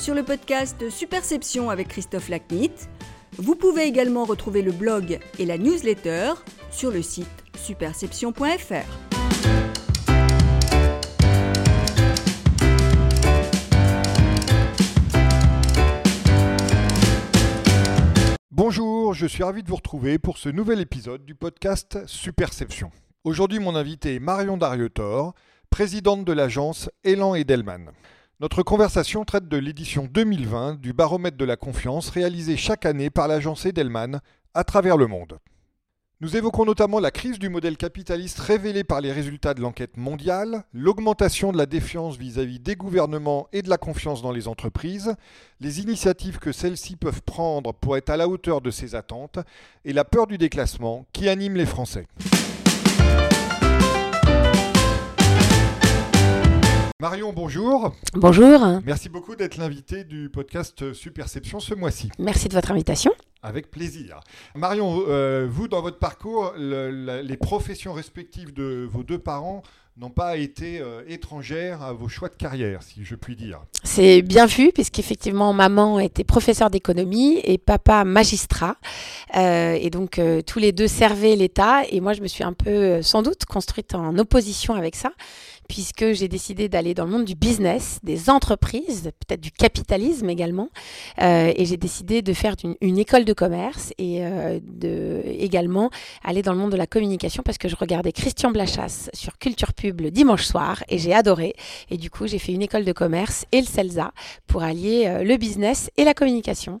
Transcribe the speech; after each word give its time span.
sur 0.00 0.14
le 0.14 0.22
podcast 0.22 0.88
Superception 0.88 1.68
avec 1.68 1.88
Christophe 1.88 2.30
Lacnit. 2.30 2.72
Vous 3.36 3.54
pouvez 3.54 3.82
également 3.82 4.24
retrouver 4.24 4.62
le 4.62 4.72
blog 4.72 5.20
et 5.38 5.44
la 5.44 5.58
newsletter 5.58 6.32
sur 6.70 6.90
le 6.90 7.02
site 7.02 7.26
superception.fr. 7.54 8.86
Bonjour, 18.50 19.12
je 19.12 19.26
suis 19.26 19.42
ravi 19.42 19.62
de 19.62 19.68
vous 19.68 19.76
retrouver 19.76 20.18
pour 20.18 20.38
ce 20.38 20.48
nouvel 20.48 20.80
épisode 20.80 21.26
du 21.26 21.34
podcast 21.34 21.98
Superception. 22.06 22.90
Aujourd'hui, 23.24 23.58
mon 23.58 23.76
invité 23.76 24.14
est 24.14 24.20
Marion 24.20 24.56
Dariotor, 24.56 25.34
présidente 25.68 26.24
de 26.24 26.32
l'agence 26.32 26.88
Elan 27.04 27.34
Edelman. 27.34 27.90
Notre 28.40 28.62
conversation 28.62 29.26
traite 29.26 29.48
de 29.48 29.58
l'édition 29.58 30.08
2020 30.10 30.80
du 30.80 30.94
baromètre 30.94 31.36
de 31.36 31.44
la 31.44 31.56
confiance 31.56 32.08
réalisé 32.08 32.56
chaque 32.56 32.86
année 32.86 33.10
par 33.10 33.28
l'agence 33.28 33.66
Edelman 33.66 34.22
à 34.54 34.64
travers 34.64 34.96
le 34.96 35.06
monde. 35.06 35.38
Nous 36.22 36.38
évoquons 36.38 36.64
notamment 36.64 37.00
la 37.00 37.10
crise 37.10 37.38
du 37.38 37.50
modèle 37.50 37.76
capitaliste 37.76 38.38
révélée 38.38 38.82
par 38.82 39.02
les 39.02 39.12
résultats 39.12 39.52
de 39.52 39.60
l'enquête 39.60 39.98
mondiale, 39.98 40.64
l'augmentation 40.72 41.52
de 41.52 41.58
la 41.58 41.66
défiance 41.66 42.16
vis-à-vis 42.16 42.60
des 42.60 42.76
gouvernements 42.76 43.46
et 43.52 43.60
de 43.60 43.68
la 43.68 43.76
confiance 43.76 44.22
dans 44.22 44.32
les 44.32 44.48
entreprises, 44.48 45.14
les 45.60 45.80
initiatives 45.80 46.38
que 46.38 46.52
celles-ci 46.52 46.96
peuvent 46.96 47.22
prendre 47.22 47.74
pour 47.74 47.98
être 47.98 48.08
à 48.08 48.16
la 48.16 48.26
hauteur 48.26 48.62
de 48.62 48.70
ces 48.70 48.94
attentes 48.94 49.38
et 49.84 49.92
la 49.92 50.06
peur 50.06 50.26
du 50.26 50.38
déclassement 50.38 51.04
qui 51.12 51.28
anime 51.28 51.56
les 51.56 51.66
Français. 51.66 52.06
Marion, 57.00 57.32
bonjour. 57.32 57.94
Bonjour. 58.12 58.60
Merci 58.84 59.08
beaucoup 59.08 59.34
d'être 59.34 59.56
l'invité 59.56 60.04
du 60.04 60.28
podcast 60.28 60.92
Superception 60.92 61.58
ce 61.58 61.72
mois-ci. 61.72 62.10
Merci 62.18 62.48
de 62.48 62.52
votre 62.52 62.70
invitation. 62.72 63.12
Avec 63.42 63.70
plaisir. 63.70 64.20
Marion, 64.54 65.04
euh, 65.08 65.48
vous, 65.50 65.66
dans 65.66 65.80
votre 65.80 65.98
parcours, 65.98 66.52
les 66.58 67.36
professions 67.38 67.94
respectives 67.94 68.52
de 68.52 68.86
vos 68.92 69.02
deux 69.02 69.18
parents 69.18 69.62
n'ont 69.96 70.10
pas 70.10 70.36
été 70.36 70.78
euh, 70.80 71.02
étrangères 71.08 71.82
à 71.82 71.92
vos 71.94 72.08
choix 72.08 72.28
de 72.28 72.34
carrière, 72.34 72.82
si 72.82 73.02
je 73.02 73.14
puis 73.14 73.34
dire. 73.34 73.62
C'est 73.82 74.20
bien 74.20 74.44
vu, 74.44 74.70
puisqu'effectivement, 74.72 75.54
maman 75.54 76.00
était 76.00 76.24
professeure 76.24 76.68
d'économie 76.68 77.40
et 77.44 77.56
papa 77.56 78.04
magistrat. 78.04 78.76
Euh, 79.36 79.72
et 79.72 79.88
donc, 79.88 80.20
tous 80.46 80.58
les 80.58 80.72
deux 80.72 80.88
servaient 80.88 81.34
l'État. 81.34 81.82
Et 81.90 82.00
moi, 82.00 82.12
je 82.12 82.20
me 82.20 82.28
suis 82.28 82.44
un 82.44 82.52
peu, 82.52 83.00
sans 83.00 83.22
doute, 83.22 83.46
construite 83.46 83.94
en 83.94 84.18
opposition 84.18 84.74
avec 84.74 84.96
ça 84.96 85.12
puisque 85.70 86.14
j'ai 86.14 86.26
décidé 86.26 86.68
d'aller 86.68 86.94
dans 86.94 87.04
le 87.04 87.12
monde 87.12 87.24
du 87.24 87.36
business, 87.36 88.00
des 88.02 88.28
entreprises, 88.28 89.12
peut-être 89.20 89.40
du 89.40 89.52
capitalisme 89.52 90.28
également. 90.28 90.68
Euh, 91.22 91.52
et 91.54 91.64
j'ai 91.64 91.76
décidé 91.76 92.22
de 92.22 92.32
faire 92.32 92.56
une, 92.80 92.98
école 92.98 93.24
de 93.24 93.32
commerce 93.32 93.92
et 93.96 94.26
euh, 94.26 94.58
également 95.24 95.90
aller 96.24 96.42
dans 96.42 96.52
le 96.54 96.58
monde 96.58 96.72
de 96.72 96.76
la 96.76 96.88
communication 96.88 97.44
parce 97.44 97.56
que 97.56 97.68
je 97.68 97.76
regardais 97.76 98.10
Christian 98.10 98.50
Blachas 98.50 99.10
sur 99.14 99.38
Culture 99.38 99.72
Pub 99.72 100.00
le 100.00 100.10
dimanche 100.10 100.42
soir 100.42 100.82
et 100.88 100.98
j'ai 100.98 101.14
adoré. 101.14 101.54
Et 101.88 101.98
du 101.98 102.10
coup, 102.10 102.26
j'ai 102.26 102.40
fait 102.40 102.52
une 102.52 102.62
école 102.62 102.84
de 102.84 102.92
commerce 102.92 103.44
et 103.52 103.60
le 103.60 103.66
CELSA 103.66 104.10
pour 104.48 104.64
allier 104.64 105.04
euh, 105.06 105.22
le 105.22 105.36
business 105.36 105.88
et 105.96 106.02
la 106.02 106.14
communication. 106.14 106.80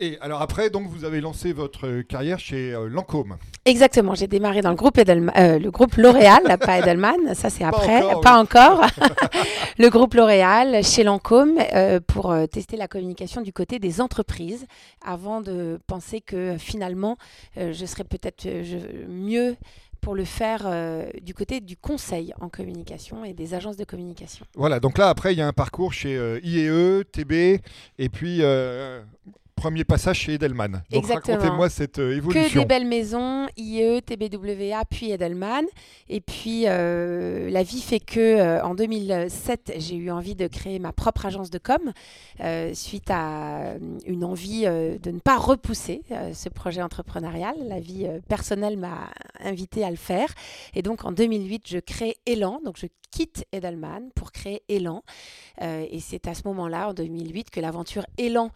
Et 0.00 0.18
alors 0.20 0.42
après, 0.42 0.70
donc 0.70 0.88
vous 0.88 1.04
avez 1.04 1.20
lancé 1.20 1.52
votre 1.52 2.00
carrière 2.00 2.40
chez 2.40 2.74
euh, 2.74 2.88
Lancôme. 2.88 3.36
Exactement, 3.64 4.16
j'ai 4.16 4.26
démarré 4.26 4.60
dans 4.60 4.70
le 4.70 4.74
groupe, 4.74 4.98
euh, 4.98 5.58
le 5.60 5.70
groupe 5.70 5.94
L'Oréal, 5.94 6.42
pas 6.60 6.80
Edelman, 6.80 7.32
ça 7.34 7.48
c'est 7.48 7.62
après, 7.62 8.02
pas 8.20 8.40
encore. 8.40 8.84
le 9.78 9.88
groupe 9.90 10.14
L'Oréal 10.14 10.82
chez 10.82 11.04
Lancôme 11.04 11.60
euh, 11.72 12.00
pour 12.04 12.34
tester 12.50 12.76
la 12.76 12.88
communication 12.88 13.40
du 13.40 13.52
côté 13.52 13.78
des 13.78 14.00
entreprises 14.00 14.66
avant 15.06 15.40
de 15.40 15.78
penser 15.86 16.20
que 16.20 16.56
finalement 16.58 17.16
je 17.56 17.86
serais 17.86 18.04
peut-être 18.04 18.48
mieux 19.08 19.56
pour 20.00 20.16
le 20.16 20.24
faire 20.24 20.68
du 21.22 21.34
côté 21.34 21.60
du 21.60 21.76
conseil 21.76 22.34
en 22.40 22.48
communication 22.48 23.24
et 23.24 23.32
des 23.32 23.54
agences 23.54 23.76
de 23.76 23.84
communication. 23.84 24.44
Voilà, 24.54 24.80
donc 24.80 24.98
là 24.98 25.08
après 25.08 25.32
il 25.32 25.38
y 25.38 25.42
a 25.42 25.46
un 25.46 25.52
parcours 25.52 25.92
chez 25.92 26.14
IEE, 26.42 27.04
TB 27.04 27.60
et 27.98 28.08
puis 28.08 28.42
premier 29.54 29.84
passage 29.84 30.18
chez 30.20 30.34
Edelman. 30.34 30.82
Donc 30.90 31.06
racontez-moi 31.06 31.68
cette 31.68 31.98
euh, 31.98 32.16
évolution. 32.16 32.48
Que 32.48 32.58
des 32.58 32.64
belles 32.64 32.86
maisons, 32.86 33.46
IE, 33.56 34.00
TBWA, 34.02 34.84
puis 34.84 35.10
Edelman. 35.10 35.64
Et 36.08 36.20
puis 36.20 36.64
euh, 36.66 37.50
la 37.50 37.62
vie 37.62 37.80
fait 37.80 38.00
que 38.00 38.20
euh, 38.20 38.62
en 38.62 38.74
2007, 38.74 39.74
j'ai 39.78 39.96
eu 39.96 40.10
envie 40.10 40.34
de 40.34 40.46
créer 40.46 40.78
ma 40.78 40.92
propre 40.92 41.26
agence 41.26 41.50
de 41.50 41.58
com 41.58 41.92
suite 42.74 43.10
à 43.10 43.74
une 44.06 44.24
envie 44.24 44.62
de 44.64 45.10
ne 45.10 45.18
pas 45.18 45.36
repousser 45.36 46.02
ce 46.32 46.48
projet 46.48 46.82
entrepreneurial. 46.82 47.54
La 47.68 47.80
vie 47.80 48.06
personnelle 48.28 48.76
m'a 48.76 49.10
invité 49.44 49.84
à 49.84 49.90
le 49.90 49.96
faire. 49.96 50.32
Et 50.74 50.82
donc 50.82 51.04
en 51.04 51.12
2008, 51.12 51.68
je 51.68 51.78
crée 51.78 52.16
Elan. 52.26 52.60
Donc 52.64 52.76
je 52.78 52.86
quitte 53.10 53.46
Edelman 53.52 54.10
pour 54.16 54.32
créer 54.32 54.62
Elan. 54.68 55.04
et 55.60 56.00
c'est 56.00 56.26
à 56.26 56.34
ce 56.34 56.42
moment-là, 56.46 56.88
en 56.88 56.94
2008, 56.94 57.50
que 57.50 57.60
l'aventure 57.60 58.04
Elan 58.18 58.50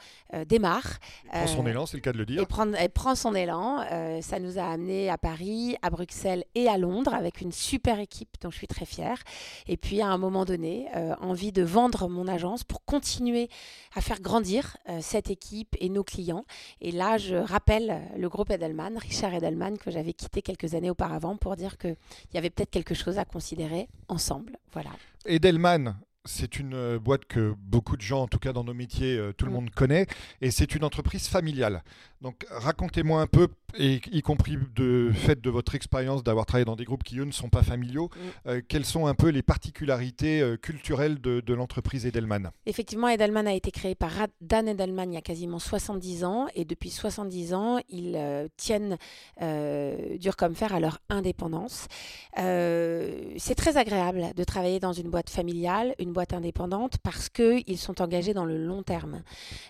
démarre. 0.49 0.99
Elle 1.31 1.45
prend 1.45 1.47
son 1.47 1.67
euh, 1.67 1.71
élan, 1.71 1.87
c'est 1.87 1.97
le 1.97 2.01
cas 2.01 2.13
de 2.13 2.19
le 2.19 2.27
dire. 2.27 2.45
Elle 2.79 2.91
prend, 2.91 3.15
son 3.15 3.35
élan. 3.35 3.85
Euh, 3.91 4.21
ça 4.21 4.39
nous 4.39 4.59
a 4.59 4.65
amené 4.65 5.11
à 5.11 5.19
Paris, 5.19 5.77
à 5.83 5.91
Bruxelles 5.91 6.45
et 6.55 6.69
à 6.69 6.77
Londres 6.79 7.15
avec 7.15 7.41
une 7.41 7.53
super 7.53 7.99
équipe 8.01 8.37
dont 8.41 8.51
je 8.51 8.57
suis 8.57 8.67
très 8.67 8.85
fière. 8.85 9.23
Et 9.67 9.77
puis 9.77 10.01
à 10.01 10.09
un 10.09 10.19
moment 10.19 10.45
donné, 10.45 10.89
euh, 10.97 11.15
envie 11.21 11.53
de 11.53 11.63
vendre 11.63 12.09
mon 12.09 12.29
agence 12.29 12.65
pour 12.65 12.85
continuer 12.85 13.49
à 13.95 14.01
faire 14.01 14.21
grandir 14.21 14.77
cette 15.01 15.31
équipe 15.31 15.77
et 15.81 15.89
nos 15.89 16.05
clients. 16.05 16.45
Et 16.81 16.93
là, 16.93 17.19
je 17.19 17.35
rappelle 17.35 18.03
le 18.17 18.29
groupe 18.29 18.51
Edelman, 18.51 18.97
Richard 18.99 19.35
Edelman, 19.35 19.79
que 19.79 19.91
j'avais 19.91 20.13
quitté 20.13 20.43
quelques 20.43 20.75
années 20.75 20.78
auparavant 20.87 21.37
pour 21.37 21.57
dire 21.57 21.77
qu'il 21.79 21.97
y 22.35 22.39
avait 22.39 22.51
peut-être 22.51 22.71
quelque 22.71 22.95
chose 22.95 23.19
à 23.19 23.25
considérer 23.25 23.89
ensemble. 24.09 24.57
Voilà. 24.73 24.91
Edelman, 25.27 25.97
c'est 26.29 26.59
une 26.59 26.75
euh, 26.75 26.99
boîte 26.99 27.25
que 27.25 27.55
beaucoup 27.59 27.97
de 27.97 28.03
gens, 28.03 28.23
en 28.23 28.29
tout 28.29 28.39
cas 28.39 28.53
dans 28.53 28.63
nos 28.63 28.75
métiers, 28.75 29.17
euh, 29.17 29.33
tout 29.33 29.47
le 29.47 29.51
mm. 29.51 29.55
monde 29.55 29.71
connaît, 29.71 30.07
et 30.41 30.51
c'est 30.51 30.75
une 30.75 30.85
entreprise 30.85 31.27
familiale. 31.27 31.83
Donc 32.21 32.47
racontez-moi 32.51 33.21
un 33.23 33.27
peu, 33.27 33.49
et 33.79 34.01
y 34.13 34.23
compris 34.23 34.59
de 34.75 35.11
fait 35.15 35.41
de 35.41 35.51
votre 35.51 35.75
expérience 35.75 36.23
d'avoir 36.23 36.47
travaillé 36.47 36.65
dans 36.65 36.77
des 36.77 36.85
groupes 36.85 37.05
qui, 37.05 37.19
eux, 37.19 37.25
ne 37.25 37.33
sont 37.33 37.49
pas 37.49 37.63
familiaux, 37.63 38.11
mm. 38.13 38.49
euh, 38.49 38.61
quelles 38.69 38.85
sont 38.85 39.07
un 39.07 39.15
peu 39.15 39.29
les 39.29 39.43
particularités 39.43 40.57
culturelles 40.61 41.21
de, 41.21 41.55
l'entreprise 41.55 42.05
Edelman? 42.05 42.51
Effectivement, 42.67 43.09
Edelman 43.09 43.47
a 43.47 43.55
été 43.55 43.71
créé 43.71 43.95
par 43.95 44.13
Dan 44.41 44.69
Edelman 44.69 45.11
il 45.11 45.15
y 45.15 45.19
a 45.19 45.23
quasiment 45.23 45.59
70 45.59 46.25
ans, 46.25 46.47
et 46.55 46.65
depuis 46.65 46.91
70 46.91 47.55
ans, 47.55 47.79
ils 47.89 48.49
tiennent 48.57 48.99
dur 49.41 50.37
comme 50.37 50.55
fer 50.55 50.75
à 50.75 50.81
leur 50.81 50.99
indépendance. 51.09 51.89
c'est 52.37 53.55
très 53.57 53.77
agréable 53.77 54.27
de 54.37 54.45
travailler 54.45 54.79
dans 54.79 54.93
une 54.93 55.09
boîte 55.09 55.31
familiale, 55.31 55.95
une 55.99 56.13
boîte 56.13 56.18
indépendante 56.33 56.99
parce 56.99 57.29
qu'ils 57.29 57.79
sont 57.79 58.01
engagés 58.01 58.35
dans 58.35 58.45
le 58.45 58.59
long 58.59 58.83
terme. 58.83 59.23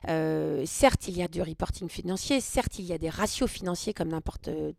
Euh, 0.09 0.65
certes, 0.67 1.09
il 1.09 1.17
y 1.17 1.23
a 1.23 1.29
du 1.29 1.43
reporting 1.43 1.89
financier, 1.89 2.41
certes, 2.41 2.79
il 2.79 2.85
y 2.85 2.93
a 2.93 2.99
des 2.99 3.11
ratios 3.11 3.51
financiers 3.51 3.95
comme 3.95 4.09
n'importe 4.09 4.49
euh, 4.49 4.73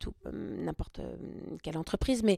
quelle 1.63 1.78
entreprise, 1.78 2.24
mais 2.24 2.38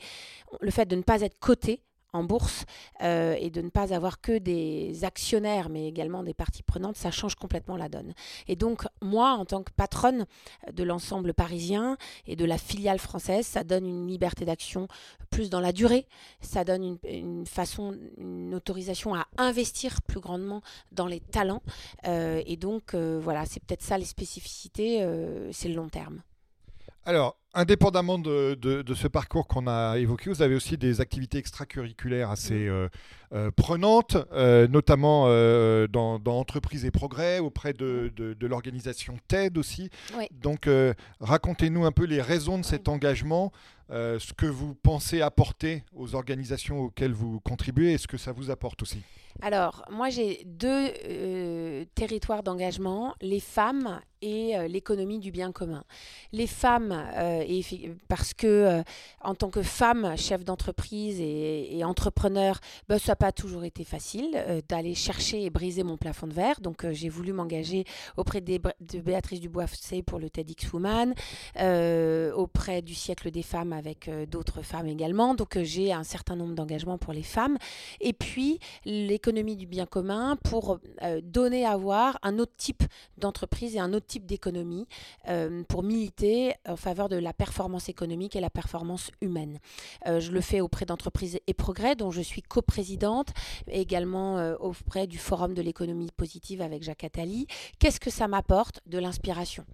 le 0.59 0.71
fait 0.71 0.85
de 0.85 0.95
ne 0.95 1.01
pas 1.01 1.21
être 1.21 1.39
coté 1.39 1.83
en 2.13 2.23
bourse 2.23 2.65
euh, 3.01 3.35
et 3.39 3.49
de 3.49 3.61
ne 3.61 3.69
pas 3.69 3.93
avoir 3.93 4.21
que 4.21 4.37
des 4.37 5.03
actionnaires, 5.03 5.69
mais 5.69 5.87
également 5.87 6.23
des 6.23 6.33
parties 6.33 6.63
prenantes, 6.63 6.97
ça 6.97 7.11
change 7.11 7.35
complètement 7.35 7.77
la 7.77 7.89
donne. 7.89 8.13
Et 8.47 8.55
donc, 8.55 8.83
moi, 9.01 9.31
en 9.31 9.45
tant 9.45 9.63
que 9.63 9.71
patronne 9.71 10.25
de 10.71 10.83
l'ensemble 10.83 11.33
parisien 11.33 11.97
et 12.27 12.35
de 12.35 12.45
la 12.45 12.57
filiale 12.57 12.99
française, 12.99 13.45
ça 13.45 13.63
donne 13.63 13.85
une 13.85 14.07
liberté 14.07 14.45
d'action 14.45 14.87
plus 15.29 15.49
dans 15.49 15.61
la 15.61 15.71
durée, 15.71 16.05
ça 16.41 16.63
donne 16.63 16.97
une, 17.03 17.45
façon, 17.45 17.97
une 18.17 18.53
autorisation 18.53 19.15
à 19.15 19.27
investir 19.37 20.01
plus 20.01 20.19
grandement 20.19 20.61
dans 20.91 21.07
les 21.07 21.21
talents. 21.21 21.63
Euh, 22.07 22.41
et 22.45 22.57
donc, 22.57 22.93
euh, 22.93 23.19
voilà, 23.21 23.45
c'est 23.45 23.61
peut-être 23.61 23.83
ça 23.83 23.97
les 23.97 24.05
spécificités, 24.05 25.07
c'est 25.51 25.69
le 25.69 25.75
long 25.75 25.89
terme. 25.89 26.21
Alors, 27.03 27.35
indépendamment 27.53 28.19
de, 28.19 28.57
ce 28.95 29.07
parcours 29.07 29.47
qu'on 29.47 29.65
a 29.67 29.97
évoqué, 29.97 30.29
vous 30.29 30.43
avez 30.43 30.53
aussi 30.55 30.77
des 30.77 31.01
activités 31.01 31.39
extracurriculaires 31.39 32.29
assez 32.29 32.67
euh, 32.67 32.89
euh, 33.33 33.49
prenantes, 33.49 34.17
euh, 34.33 34.67
notamment 34.67 35.25
dans, 35.87 36.21
Entreprises 36.25 36.85
et 36.85 36.91
Progrès, 36.91 37.39
auprès 37.39 37.73
de, 37.73 38.35
l'organisation 38.41 39.17
TED 39.27 39.57
aussi. 39.57 39.89
Donc, 40.31 40.69
racontez-nous 41.19 41.85
un 41.85 41.91
peu 41.91 42.05
les 42.05 42.21
raisons 42.21 42.59
de 42.59 42.63
cet 42.63 42.87
engagement, 42.87 43.51
ce 43.89 44.33
que 44.33 44.45
vous 44.45 44.75
pensez 44.75 45.21
apporter 45.21 45.83
aux 45.95 46.13
organisations 46.15 46.81
auxquelles 46.81 47.13
vous 47.13 47.39
contribuez 47.39 47.93
et 47.93 47.97
ce 47.97 48.07
que 48.07 48.17
ça 48.17 48.31
vous 48.31 48.51
apporte 48.51 48.83
aussi. 48.83 49.01
Alors, 49.41 49.85
moi, 49.89 50.09
j'ai 50.09 50.43
deux 50.45 50.89
territoires 51.95 52.43
d'engagement, 52.43 53.15
les 53.21 53.39
femmes 53.39 54.01
et 54.23 54.55
l'économie 54.67 55.17
du 55.17 55.31
bien 55.31 55.51
commun. 55.51 55.83
Les 56.31 56.45
femmes, 56.45 56.95
et 57.17 57.63
parce 58.07 58.35
que 58.35 58.83
en 59.21 59.33
tant 59.33 59.49
que 59.49 59.63
femme, 59.63 60.15
chef 60.15 60.43
d'entreprise 60.43 61.19
et, 61.19 61.83
entrepreneur, 61.83 62.59
ben, 62.87 62.99
ça 62.99 63.13
n'a 63.13 63.15
pas 63.15 63.31
toujours 63.31 63.63
été 63.63 63.83
facile 63.83 64.63
d'aller 64.69 64.93
chercher 64.93 65.43
et 65.43 65.49
briser 65.49 65.81
mon 65.83 65.97
plafond 65.97 66.27
de 66.27 66.33
verre. 66.33 66.61
Donc 66.61 66.85
j'ai 66.91 67.09
voulu 67.09 67.33
m'engager 67.33 67.85
auprès 68.15 68.41
de 68.41 68.59
Béatrice 68.99 69.39
dubois 69.39 69.65
pour 70.05 70.19
le 70.19 70.29
TEDx 70.29 70.71
Woman, 70.71 71.15
auprès 72.35 72.83
du 72.83 72.93
siècle 72.93 73.31
des 73.31 73.43
femmes 73.43 73.73
avec 73.73 74.07
d'autres 74.29 74.61
femmes 74.61 74.87
également. 74.87 75.33
Donc 75.33 75.57
j'ai 75.63 75.91
un 75.91 76.03
certain 76.03 76.35
nombre 76.35 76.53
d'engagements 76.53 76.99
pour 76.99 77.13
les 77.13 77.23
femmes. 77.23 77.57
Et 77.99 78.13
puis 78.13 78.59
l'économie 79.21 79.55
du 79.55 79.67
bien 79.67 79.85
commun 79.85 80.35
pour 80.43 80.79
donner 81.21 81.63
à 81.63 81.77
voir 81.77 82.17
un 82.23 82.39
autre 82.39 82.55
type 82.57 82.81
d'entreprise 83.19 83.75
et 83.75 83.79
un 83.79 83.93
autre 83.93 84.07
type 84.07 84.25
d'économie 84.25 84.87
euh, 85.27 85.61
pour 85.67 85.83
militer 85.83 86.55
en 86.67 86.75
faveur 86.75 87.07
de 87.07 87.17
la 87.17 87.31
performance 87.31 87.87
économique 87.87 88.35
et 88.35 88.41
la 88.41 88.49
performance 88.49 89.11
humaine. 89.21 89.59
Euh, 90.07 90.19
je 90.19 90.31
le 90.31 90.41
fais 90.41 90.59
auprès 90.59 90.85
d'entreprises 90.85 91.39
et 91.45 91.53
progrès 91.53 91.95
dont 91.95 92.09
je 92.09 92.21
suis 92.21 92.41
coprésidente, 92.41 93.29
également 93.67 94.39
euh, 94.39 94.55
auprès 94.59 95.05
du 95.05 95.19
Forum 95.19 95.53
de 95.53 95.61
l'économie 95.61 96.09
positive 96.17 96.63
avec 96.63 96.81
Jacques 96.81 97.03
Attali. 97.03 97.45
Qu'est-ce 97.77 97.99
que 97.99 98.09
ça 98.09 98.27
m'apporte? 98.27 98.81
De 98.87 98.97
l'inspiration. 98.97 99.65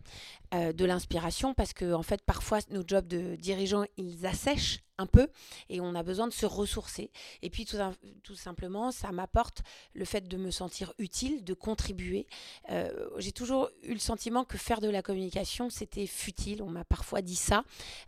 de 0.51 0.85
l'inspiration 0.85 1.53
parce 1.53 1.73
que 1.73 1.93
en 1.93 2.03
fait 2.03 2.21
parfois 2.21 2.59
nos 2.71 2.83
jobs 2.85 3.07
de 3.07 3.35
dirigeants 3.35 3.85
ils 3.97 4.25
assèchent 4.25 4.79
un 4.97 5.05
peu 5.05 5.27
et 5.69 5.81
on 5.81 5.95
a 5.95 6.03
besoin 6.03 6.27
de 6.27 6.33
se 6.33 6.45
ressourcer. 6.45 7.11
Et 7.41 7.49
puis 7.49 7.65
tout, 7.65 8.35
simplement, 8.35 8.91
ça 8.91 9.11
m'apporte 9.11 9.63
le 9.93 10.05
fait 10.05 10.27
de 10.27 10.37
me 10.37 10.51
sentir 10.51 10.93
utile, 10.97 11.43
de 11.43 11.53
contribuer. 11.53 12.27
Euh, 12.69 13.09
j'ai 13.17 13.31
toujours 13.31 13.69
eu 13.83 13.93
le 13.93 13.99
sentiment 13.99 14.43
que 14.43 14.57
faire 14.57 14.81
de 14.81 14.89
la 14.89 15.01
communication, 15.01 15.69
c'était 15.69 16.07
futile. 16.07 16.61
On 16.61 16.69
m'a 16.69 16.83
parfois 16.83 17.21
dit 17.21 17.35
ça. 17.35 17.63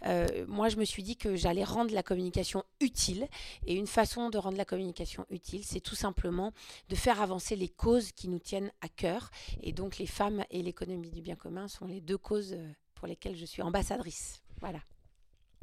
Euh, 0.05 0.45
moi, 0.47 0.69
je 0.69 0.77
me 0.77 0.85
suis 0.85 1.03
dit 1.03 1.17
que 1.17 1.35
j'allais 1.35 1.63
rendre 1.63 1.93
la 1.93 2.03
communication 2.03 2.63
utile. 2.79 3.27
Et 3.65 3.75
une 3.75 3.87
façon 3.87 4.29
de 4.29 4.37
rendre 4.37 4.57
la 4.57 4.65
communication 4.65 5.25
utile, 5.29 5.63
c'est 5.65 5.81
tout 5.81 5.95
simplement 5.95 6.53
de 6.89 6.95
faire 6.95 7.21
avancer 7.21 7.55
les 7.55 7.69
causes 7.69 8.11
qui 8.11 8.27
nous 8.27 8.39
tiennent 8.39 8.71
à 8.81 8.89
cœur. 8.89 9.29
Et 9.61 9.71
donc 9.71 9.97
les 9.97 10.07
femmes 10.07 10.43
et 10.49 10.61
l'économie 10.61 11.11
du 11.11 11.21
bien 11.21 11.35
commun 11.35 11.67
sont 11.67 11.85
les 11.85 12.01
deux 12.01 12.17
causes 12.17 12.53
euh, 12.53 12.71
pour 12.95 13.07
lesquelles 13.07 13.37
je 13.37 13.45
suis 13.45 13.61
ambassadrice. 13.61 14.41
Voilà. 14.59 14.79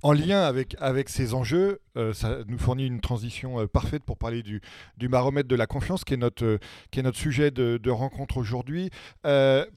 En 0.03 0.13
lien 0.13 0.43
avec, 0.43 0.77
avec 0.79 1.09
ces 1.09 1.33
enjeux, 1.33 1.81
euh, 1.97 2.13
ça 2.13 2.39
nous 2.47 2.59
fournit 2.59 2.87
une 2.87 3.01
transition 3.01 3.61
euh, 3.61 3.67
parfaite 3.67 4.05
pour 4.05 4.19
parler 4.19 4.43
du, 4.43 4.61
du, 4.99 5.09
baromètre 5.09 5.49
de 5.49 5.57
la 5.57 5.67
confiance, 5.67 6.05
qui 6.05 6.15
est 6.15 6.19
notre, 6.19 6.45
euh, 6.45 6.59
qui 6.91 7.01
est 7.01 7.03
notre 7.03 7.19
sujet 7.19 7.51
de, 7.51 7.91
rencontre 7.91 8.37
aujourd'hui. 8.37 8.91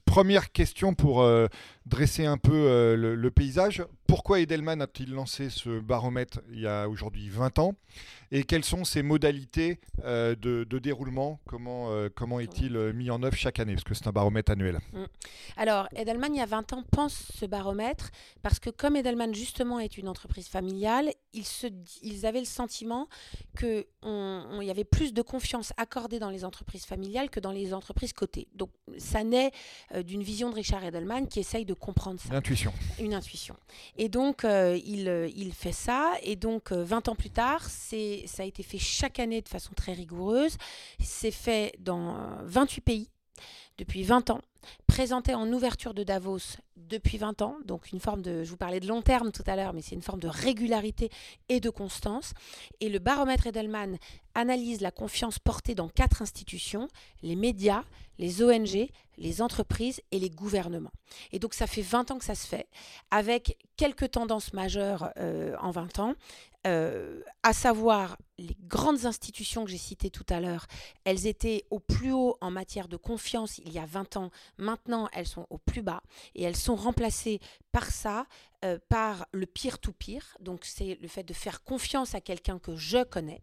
première 0.04 0.52
question 0.52 0.94
pour 0.94 1.24
dresser 1.86 2.26
un 2.26 2.36
peu 2.36 2.94
le, 2.96 3.30
paysage. 3.30 3.84
Pourquoi 4.06 4.40
Edelman 4.40 4.82
a-t-il 4.82 5.12
lancé 5.12 5.48
ce 5.48 5.80
baromètre 5.80 6.40
il 6.52 6.60
y 6.60 6.66
a 6.66 6.88
aujourd'hui 6.88 7.28
20 7.28 7.60
ans? 7.60 7.74
Et 8.32 8.42
quelles 8.42 8.64
sont 8.64 8.84
ses 8.84 9.02
modalités 9.02 9.78
de, 10.04 10.78
déroulement? 10.78 11.40
Comment, 11.46 11.88
comment 12.14 12.40
est-il 12.40 12.76
mis 12.92 13.10
en 13.10 13.22
œuvre 13.22 13.36
chaque 13.36 13.60
année? 13.60 13.74
Parce 13.74 13.84
que 13.84 13.94
c'est 13.94 14.08
un 14.08 14.12
baromètre 14.12 14.52
annuel. 14.52 14.80
Mm. 14.92 15.04
Alors, 15.56 15.88
Edelman, 15.94 16.34
il 16.34 16.38
y 16.38 16.42
a 16.42 16.46
20 16.46 16.72
ans, 16.72 16.84
pense 16.90 17.30
ce 17.38 17.46
baromètre 17.46 18.10
parce 18.42 18.58
que 18.58 18.70
comme 18.70 18.96
Edelman, 18.96 19.32
justement, 19.32 19.78
est 19.80 19.96
une 19.96 20.08
entreprise 20.10 20.48
familiale, 20.48 21.12
ils, 21.32 21.46
se, 21.46 21.66
ils 22.02 22.26
avaient 22.26 22.40
le 22.40 22.46
sentiment 22.46 23.08
qu'il 23.58 23.84
y 24.62 24.70
avait 24.70 24.84
plus 24.84 25.14
de 25.14 25.22
confiance 25.22 25.72
accordée 25.76 26.18
dans 26.18 26.30
les 26.30 26.44
entreprises 26.44 26.84
familiales 26.84 27.30
que 27.30 27.40
dans 27.40 27.52
les 27.52 27.72
entreprises 27.72 28.12
cotées. 28.12 28.48
Donc 28.54 28.70
ça 28.98 29.24
naît 29.24 29.52
euh, 29.94 30.02
d'une 30.02 30.22
vision 30.22 30.50
de 30.50 30.54
Richard 30.56 30.84
Edelman 30.84 31.26
qui 31.28 31.40
essaye 31.40 31.64
de 31.64 31.74
comprendre 31.74 32.20
ça. 32.20 32.28
Une 32.28 32.34
intuition. 32.34 32.72
Une 32.98 33.14
intuition. 33.14 33.56
Et 33.96 34.08
donc 34.08 34.44
euh, 34.44 34.78
il, 34.84 35.08
euh, 35.08 35.28
il, 35.34 35.52
fait 35.52 35.72
ça, 35.72 36.14
et 36.22 36.36
donc 36.36 36.72
20 36.72 37.08
ans 37.08 37.14
plus 37.14 37.30
tard, 37.30 37.64
ça 37.64 37.96
a 38.42 38.44
été 38.44 38.62
fait 38.62 38.78
chaque 38.78 39.18
année 39.18 39.40
de 39.40 39.48
façon 39.48 39.72
très 39.74 39.92
rigoureuse. 39.92 40.56
C'est 40.98 41.30
fait 41.30 41.74
dans 41.78 42.16
28 42.44 42.80
pays 42.80 43.10
depuis 43.78 44.02
20 44.02 44.30
ans 44.30 44.40
présenté 45.00 45.34
en 45.34 45.50
ouverture 45.50 45.94
de 45.94 46.02
Davos 46.02 46.58
depuis 46.76 47.16
20 47.16 47.40
ans, 47.40 47.56
donc 47.64 47.90
une 47.90 48.00
forme 48.00 48.20
de, 48.20 48.44
je 48.44 48.50
vous 48.50 48.58
parlais 48.58 48.80
de 48.80 48.86
long 48.86 49.00
terme 49.00 49.32
tout 49.32 49.42
à 49.46 49.56
l'heure, 49.56 49.72
mais 49.72 49.80
c'est 49.80 49.94
une 49.94 50.02
forme 50.02 50.20
de 50.20 50.28
régularité 50.28 51.08
et 51.48 51.58
de 51.58 51.70
constance. 51.70 52.34
Et 52.80 52.90
le 52.90 52.98
baromètre 52.98 53.46
Edelman 53.46 53.96
analyse 54.34 54.82
la 54.82 54.90
confiance 54.90 55.38
portée 55.38 55.74
dans 55.74 55.88
quatre 55.88 56.20
institutions, 56.20 56.86
les 57.22 57.34
médias, 57.34 57.84
les 58.18 58.42
ONG, 58.42 58.90
les 59.16 59.40
entreprises 59.40 60.02
et 60.10 60.18
les 60.18 60.28
gouvernements. 60.28 60.92
Et 61.32 61.38
donc 61.38 61.54
ça 61.54 61.66
fait 61.66 61.80
20 61.80 62.10
ans 62.10 62.18
que 62.18 62.24
ça 62.26 62.34
se 62.34 62.46
fait, 62.46 62.68
avec 63.10 63.56
quelques 63.78 64.10
tendances 64.10 64.52
majeures 64.52 65.12
euh, 65.16 65.56
en 65.62 65.70
20 65.70 65.98
ans. 65.98 66.14
Euh, 66.66 67.22
à 67.42 67.54
savoir 67.54 68.18
les 68.36 68.54
grandes 68.66 69.06
institutions 69.06 69.64
que 69.64 69.70
j'ai 69.70 69.78
citées 69.78 70.10
tout 70.10 70.26
à 70.28 70.40
l'heure, 70.40 70.66
elles 71.04 71.26
étaient 71.26 71.64
au 71.70 71.78
plus 71.80 72.12
haut 72.12 72.36
en 72.42 72.50
matière 72.50 72.86
de 72.86 72.98
confiance 72.98 73.56
il 73.64 73.72
y 73.72 73.78
a 73.78 73.86
20 73.86 74.18
ans. 74.18 74.30
Maintenant, 74.58 75.08
elles 75.14 75.26
sont 75.26 75.46
au 75.48 75.56
plus 75.56 75.80
bas 75.80 76.02
et 76.34 76.42
elles 76.42 76.56
sont 76.56 76.76
remplacées 76.76 77.40
par 77.72 77.90
ça, 77.90 78.26
euh, 78.62 78.78
par 78.90 79.26
le 79.32 79.46
peer-to-peer. 79.46 80.36
Donc, 80.40 80.66
c'est 80.66 80.98
le 81.00 81.08
fait 81.08 81.22
de 81.22 81.32
faire 81.32 81.64
confiance 81.64 82.14
à 82.14 82.20
quelqu'un 82.20 82.58
que 82.58 82.76
je 82.76 83.04
connais. 83.04 83.40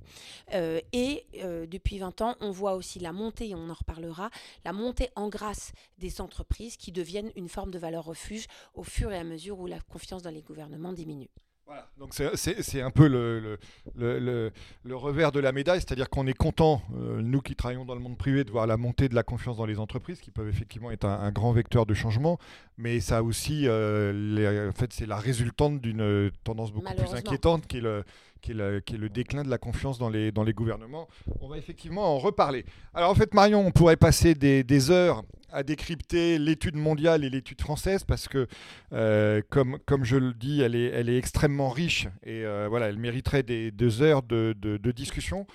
Euh, 0.53 0.79
et 0.93 1.25
depuis 1.67 1.97
20 1.97 2.21
ans, 2.21 2.35
on 2.39 2.51
voit 2.51 2.75
aussi 2.75 2.99
la 2.99 3.13
montée, 3.13 3.49
et 3.49 3.55
on 3.55 3.69
en 3.69 3.73
reparlera, 3.73 4.29
la 4.63 4.73
montée 4.73 5.09
en 5.15 5.27
grâce 5.27 5.71
des 5.97 6.21
entreprises 6.21 6.77
qui 6.77 6.91
deviennent 6.91 7.31
une 7.35 7.49
forme 7.49 7.71
de 7.71 7.79
valeur 7.79 8.05
refuge 8.05 8.45
au 8.75 8.83
fur 8.83 9.11
et 9.11 9.17
à 9.17 9.23
mesure 9.23 9.59
où 9.59 9.65
la 9.65 9.79
confiance 9.79 10.21
dans 10.21 10.29
les 10.29 10.43
gouvernements 10.43 10.93
diminue. 10.93 11.29
Voilà, 11.67 11.85
donc 11.99 12.13
c'est 12.13 12.81
un 12.81 12.91
peu 12.91 13.09
le, 13.09 13.59
le, 13.97 14.51
le, 14.85 14.95
revers 14.95 15.33
de 15.33 15.41
la 15.41 15.51
médaille, 15.51 15.81
c'est-à-dire 15.81 16.09
qu'on 16.09 16.25
est 16.25 16.33
content, 16.33 16.81
euh, 16.95 17.21
nous 17.21 17.41
qui 17.41 17.57
travaillons 17.57 17.83
dans 17.83 17.93
le 17.93 17.99
monde 17.99 18.17
privé, 18.17 18.45
de 18.45 18.51
voir 18.51 18.67
la 18.67 18.77
montée 18.77 19.09
de 19.09 19.15
la 19.15 19.23
confiance 19.23 19.57
dans 19.57 19.65
les 19.65 19.77
entreprises, 19.77 20.21
qui 20.21 20.31
peuvent 20.31 20.47
effectivement 20.47 20.91
être 20.91 21.03
un, 21.03 21.29
grand 21.29 21.51
vecteur 21.51 21.85
de 21.85 21.93
changement, 21.93 22.39
mais 22.77 23.01
ça 23.01 23.21
aussi, 23.21 23.63
euh, 23.65 24.69
en 24.69 24.71
fait, 24.71 24.93
c'est 24.93 25.05
la 25.05 25.17
résultante 25.17 25.81
d'une 25.81 26.31
tendance 26.45 26.71
beaucoup 26.71 26.93
plus 26.95 27.13
inquiétante 27.13 27.67
qui 27.67 27.79
est 27.79 27.81
le, 27.81 28.05
qui 28.41 28.51
est, 28.51 28.55
le, 28.55 28.79
qui 28.79 28.95
est, 28.95 28.97
le, 28.97 29.09
déclin 29.09 29.43
de 29.43 29.49
la 29.49 29.57
confiance 29.57 29.99
dans 29.99 30.09
les, 30.09 30.31
dans 30.31 30.43
les 30.43 30.53
gouvernements. 30.53 31.09
On 31.41 31.49
va 31.49 31.57
effectivement 31.57 32.15
en 32.15 32.17
reparler. 32.17 32.63
Alors 32.93 33.11
en 33.11 33.15
fait, 33.15 33.33
Marion, 33.33 33.67
on 33.67 33.71
pourrait 33.71 33.97
passer 33.97 34.35
des, 34.35 34.63
des 34.63 34.89
heures 34.89 35.23
à 35.51 35.63
décrypter 35.63 36.37
l'étude 36.37 36.75
mondiale 36.75 37.23
et 37.23 37.29
l'étude 37.29 37.61
française 37.61 38.03
parce 38.03 38.27
que, 38.27 38.47
euh, 38.93 39.41
comme, 39.49 39.79
je 40.03 40.17
le 40.17 40.33
dis, 40.33 40.61
elle 40.61 40.75
est, 40.75 40.91
elle 40.91 41.09
est 41.09 41.17
extrêmement 41.17 41.69
riche 41.69 42.07
et 42.23 42.45
euh, 42.45 42.67
voilà, 42.69 42.87
elle 42.87 42.97
mériterait 42.97 43.43
des, 43.43 43.71
deux 43.71 44.01
heures 44.01 44.23
de 44.23 44.91
discussion 44.91 45.45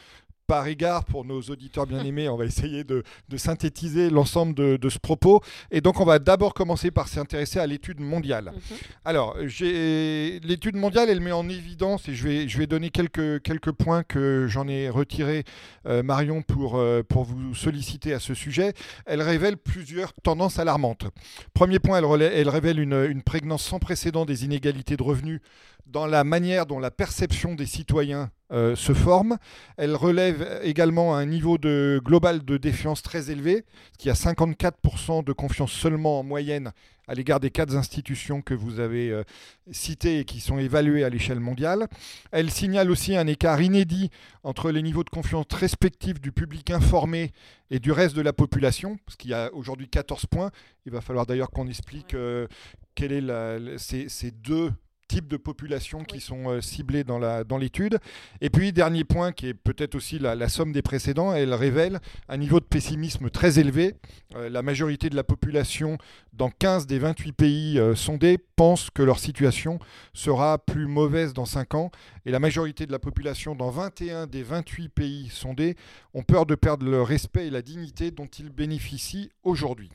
par 0.46 0.66
égard 0.66 1.04
pour 1.04 1.25
nos 1.25 1.40
auditeurs 1.42 1.87
bien-aimés, 1.87 2.28
on 2.28 2.37
va 2.37 2.44
essayer 2.44 2.84
de, 2.84 3.02
synthétiser 3.37 4.11
l'ensemble 4.11 4.54
de, 4.54 4.88
ce 4.88 4.99
propos. 4.99 5.40
Et 5.70 5.80
donc, 5.80 6.00
on 6.00 6.04
va 6.04 6.18
d'abord 6.18 6.54
commencer 6.54 6.90
par 6.90 7.08
s'intéresser 7.08 7.58
à 7.58 7.66
l'étude 7.66 8.00
mondiale. 8.00 8.52
Mhm. 8.54 8.76
Alors, 9.04 9.37
l'étude 9.38 10.76
mondiale, 10.76 11.08
elle 11.11 11.20
met 11.20 11.32
en 11.32 11.49
évidence, 11.49 12.08
et 12.08 12.14
je 12.14 12.25
vais, 12.25 12.49
je 12.49 12.58
vais 12.58 12.66
donner 12.66 12.90
quelques, 12.90 13.42
quelques 13.42 13.72
points 13.72 14.02
que 14.02 14.46
j'en 14.49 14.68
ai 14.68 14.88
retirés, 14.88 15.44
euh, 15.87 16.02
Marion, 16.02 16.42
pour, 16.42 16.76
euh, 16.76 17.02
pour 17.02 17.25
vous 17.25 17.54
solliciter 17.54 18.12
à 18.12 18.20
ce 18.20 18.34
sujet. 18.34 18.75
Elle 19.06 19.22
révèle 19.22 19.56
plusieurs 19.56 20.12
tendances 20.22 20.58
alarmantes. 20.58 21.06
Premier 21.54 21.78
point, 21.78 21.99
elle, 21.99 22.22
elle 22.22 22.49
révèle 22.49 22.78
une, 22.80 23.06
une 23.08 23.22
prégnance 23.22 23.62
sans 23.62 23.78
précédent 23.78 24.25
des 24.25 24.44
inégalités 24.44 24.96
de 24.96 25.02
revenus 25.02 25.40
dans 25.86 26.06
la 26.06 26.24
manière 26.24 26.66
dont 26.66 26.78
la 26.78 26.90
perception 26.90 27.54
des 27.54 27.66
citoyens 27.66 28.30
euh, 28.52 28.76
se 28.76 28.92
forme. 28.92 29.38
Elle 29.76 29.96
relève 29.96 30.60
également 30.62 31.16
un 31.16 31.24
niveau 31.24 31.56
global 31.58 32.44
de 32.44 32.56
défiance 32.58 33.02
très 33.02 33.30
élevé, 33.30 33.64
qui 33.98 34.10
a 34.10 34.12
54% 34.12 35.24
de 35.24 35.32
confiance 35.32 35.72
seulement 35.72 36.20
en 36.20 36.22
moyenne 36.22 36.72
à 37.08 37.14
l'égard 37.14 37.40
des 37.40 37.50
quatre 37.50 37.74
institutions 37.74 38.42
que 38.42 38.54
vous 38.54 38.78
avez 38.78 39.10
euh, 39.10 39.24
citées 39.70 40.20
et 40.20 40.24
qui 40.24 40.40
sont 40.40 40.58
évaluées 40.58 41.02
à 41.04 41.08
l'échelle 41.08 41.40
mondiale. 41.40 41.88
Elle 42.30 42.50
signale 42.50 42.90
aussi 42.90 43.16
un 43.16 43.26
écart 43.26 43.60
inédit 43.60 44.10
entre 44.44 44.70
les 44.70 44.82
niveaux 44.82 45.04
de 45.04 45.10
confiance 45.10 45.46
respectifs 45.52 46.20
du 46.20 46.30
public 46.30 46.70
informé 46.70 47.32
et 47.70 47.80
du 47.80 47.90
reste 47.90 48.14
de 48.14 48.22
la 48.22 48.32
population, 48.32 48.98
parce 49.04 49.16
qu'il 49.16 49.30
y 49.30 49.34
a 49.34 49.52
aujourd'hui 49.54 49.88
14 49.88 50.26
points. 50.26 50.50
Il 50.86 50.92
va 50.92 51.00
falloir 51.00 51.26
d'ailleurs 51.26 51.50
qu'on 51.50 51.68
explique 51.68 52.14
euh, 52.14 52.46
quel 52.94 53.12
est 53.12 53.78
ces, 53.78 54.08
ces 54.08 54.30
deux 54.30 54.72
types 55.12 55.28
de 55.28 55.37
populations 55.37 56.04
qui 56.04 56.21
sont 56.21 56.61
ciblées 56.61 57.04
dans 57.04 57.19
l'étude. 57.59 57.92
Dans 57.92 57.99
et 58.40 58.50
puis, 58.50 58.73
dernier 58.73 59.04
point 59.04 59.33
qui 59.33 59.49
est 59.49 59.54
peut-être 59.54 59.95
aussi 59.95 60.19
la, 60.19 60.35
la, 60.35 60.49
somme 60.49 60.73
des 60.73 60.83
précédents, 60.83 61.35
elle 61.35 61.52
révèle 61.52 62.00
un 62.28 62.37
niveau 62.38 62.61
de 62.61 62.64
pessimisme 62.64 63.28
très 63.28 63.59
élevé. 63.59 63.95
la 64.35 64.62
majorité 64.62 65.11
de 65.11 65.16
la 65.16 65.25
population 65.25 65.99
dans 66.33 66.50
15 66.50 66.87
des 66.87 66.99
28 66.99 67.33
pays 67.33 67.81
sondés 67.95 68.38
pense 68.57 68.90
que 68.90 69.02
leur 69.02 69.19
situation 69.19 69.78
sera 70.14 70.59
plus 70.59 70.87
mauvaise 70.87 71.35
dans 71.35 71.45
5 71.45 71.75
ans. 71.75 71.90
Et 72.25 72.31
la 72.31 72.38
majorité 72.38 72.87
de 72.87 72.92
la 72.92 72.99
population 72.99 73.54
dans 73.54 73.71
21 73.71 74.26
des 74.26 74.42
28 74.42 74.88
pays 74.88 75.28
sondés 75.31 75.76
ont 76.14 76.23
peur 76.23 76.47
de 76.47 76.54
perdre 76.54 76.87
le 76.87 77.02
respect 77.02 77.49
et 77.49 77.50
la 77.50 77.62
dignité 77.62 78.11
dont 78.11 78.26
ils 78.26 78.50
bénéficient 78.50 79.31
aujourd'hui. 79.42 79.90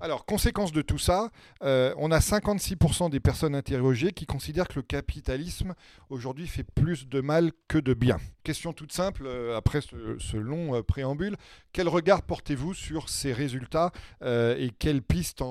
Alors, 0.00 0.24
conséquence 0.26 0.72
de 0.72 0.82
tout 0.82 0.98
ça, 0.98 1.30
euh, 1.62 1.92
on 1.98 2.10
a 2.10 2.20
56% 2.20 3.10
des 3.10 3.20
personnes 3.20 3.54
interrogées 3.54 4.12
qui 4.12 4.26
considèrent 4.26 4.53
que 4.62 4.74
le 4.76 4.82
capitalisme 4.82 5.74
aujourd'hui 6.08 6.46
fait 6.46 6.62
plus 6.62 7.08
de 7.08 7.20
mal 7.20 7.50
que 7.66 7.78
de 7.78 7.94
bien. 7.94 8.18
Question 8.44 8.72
toute 8.72 8.92
simple, 8.92 9.24
euh, 9.26 9.56
après 9.56 9.80
ce, 9.80 10.36
long 10.36 10.76
euh, 10.76 10.82
préambule, 10.82 11.36
quel 11.72 11.88
regard 11.88 12.22
portez-vous 12.22 12.74
sur 12.74 13.08
ces 13.08 13.32
résultats 13.32 13.90
et 14.22 14.70
quelles 14.78 15.02
pistes 15.02 15.42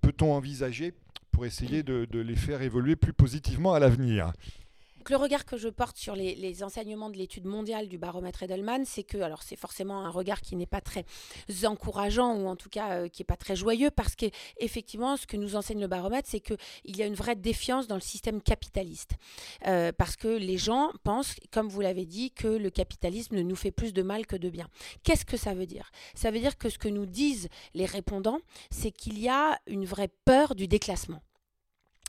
peut-on 0.00 0.32
envisager 0.32 0.94
pour 1.30 1.46
essayer 1.46 1.82
de 1.82 2.18
les 2.18 2.36
faire 2.36 2.62
évoluer 2.62 2.96
plus 2.96 3.12
positivement 3.12 3.74
à 3.74 3.78
l'avenir? 3.78 4.32
Le 5.08 5.16
regard 5.16 5.44
que 5.44 5.56
je 5.56 5.68
porte 5.68 5.96
sur 5.96 6.14
les, 6.14 6.62
enseignements 6.62 7.10
de 7.10 7.16
l'étude 7.16 7.44
mondiale 7.44 7.88
du 7.88 7.98
baromètre 7.98 8.42
Edelman, 8.42 8.84
c'est 8.84 9.04
que, 9.04 9.18
alors 9.18 9.42
c'est 9.42 9.56
forcément 9.56 10.04
un 10.04 10.10
regard 10.10 10.40
qui 10.40 10.56
n'est 10.56 10.66
pas 10.66 10.80
très 10.80 11.04
encourageant 11.64 12.34
ou 12.36 12.46
en 12.46 12.56
tout 12.56 12.68
cas 12.68 12.90
euh, 12.90 13.08
qui 13.08 13.22
n'est 13.22 13.26
pas 13.26 13.36
très 13.36 13.56
joyeux 13.56 13.90
parce 13.90 14.14
qu'effectivement, 14.16 15.16
ce 15.16 15.26
que 15.26 15.36
nous 15.36 15.56
enseigne 15.56 15.80
le 15.80 15.86
baromètre, 15.86 16.28
c'est 16.30 16.40
qu'il 16.40 16.56
y 16.84 17.02
a 17.02 17.06
une 17.06 17.14
vraie 17.14 17.36
défiance 17.36 17.86
dans 17.86 17.94
le 17.94 18.00
système 18.00 18.42
capitaliste. 18.42 19.12
Euh, 19.66 19.92
parce 19.96 20.16
que 20.16 20.28
les 20.28 20.58
gens 20.58 20.90
pensent, 21.04 21.34
comme 21.50 21.68
vous 21.68 21.80
l'avez 21.80 22.04
dit, 22.04 22.30
que 22.30 22.48
le 22.48 22.70
capitalisme 22.70 23.40
nous 23.40 23.56
fait 23.56 23.70
plus 23.70 23.92
de 23.92 24.02
mal 24.02 24.26
que 24.26 24.36
de 24.36 24.50
bien. 24.50 24.68
Qu'est-ce 25.02 25.24
que 25.24 25.36
ça 25.36 25.54
veut 25.54 25.66
dire? 25.66 25.90
Ça 26.14 26.30
veut 26.30 26.40
dire 26.40 26.58
que 26.58 26.68
ce 26.68 26.78
que 26.78 26.88
nous 26.88 27.06
disent 27.06 27.48
les 27.74 27.86
répondants, 27.86 28.40
c'est 28.70 28.90
qu'il 28.90 29.18
y 29.18 29.28
a 29.28 29.58
une 29.66 29.84
vraie 29.84 30.10
peur 30.24 30.54
du 30.54 30.68
déclassement. 30.68 31.22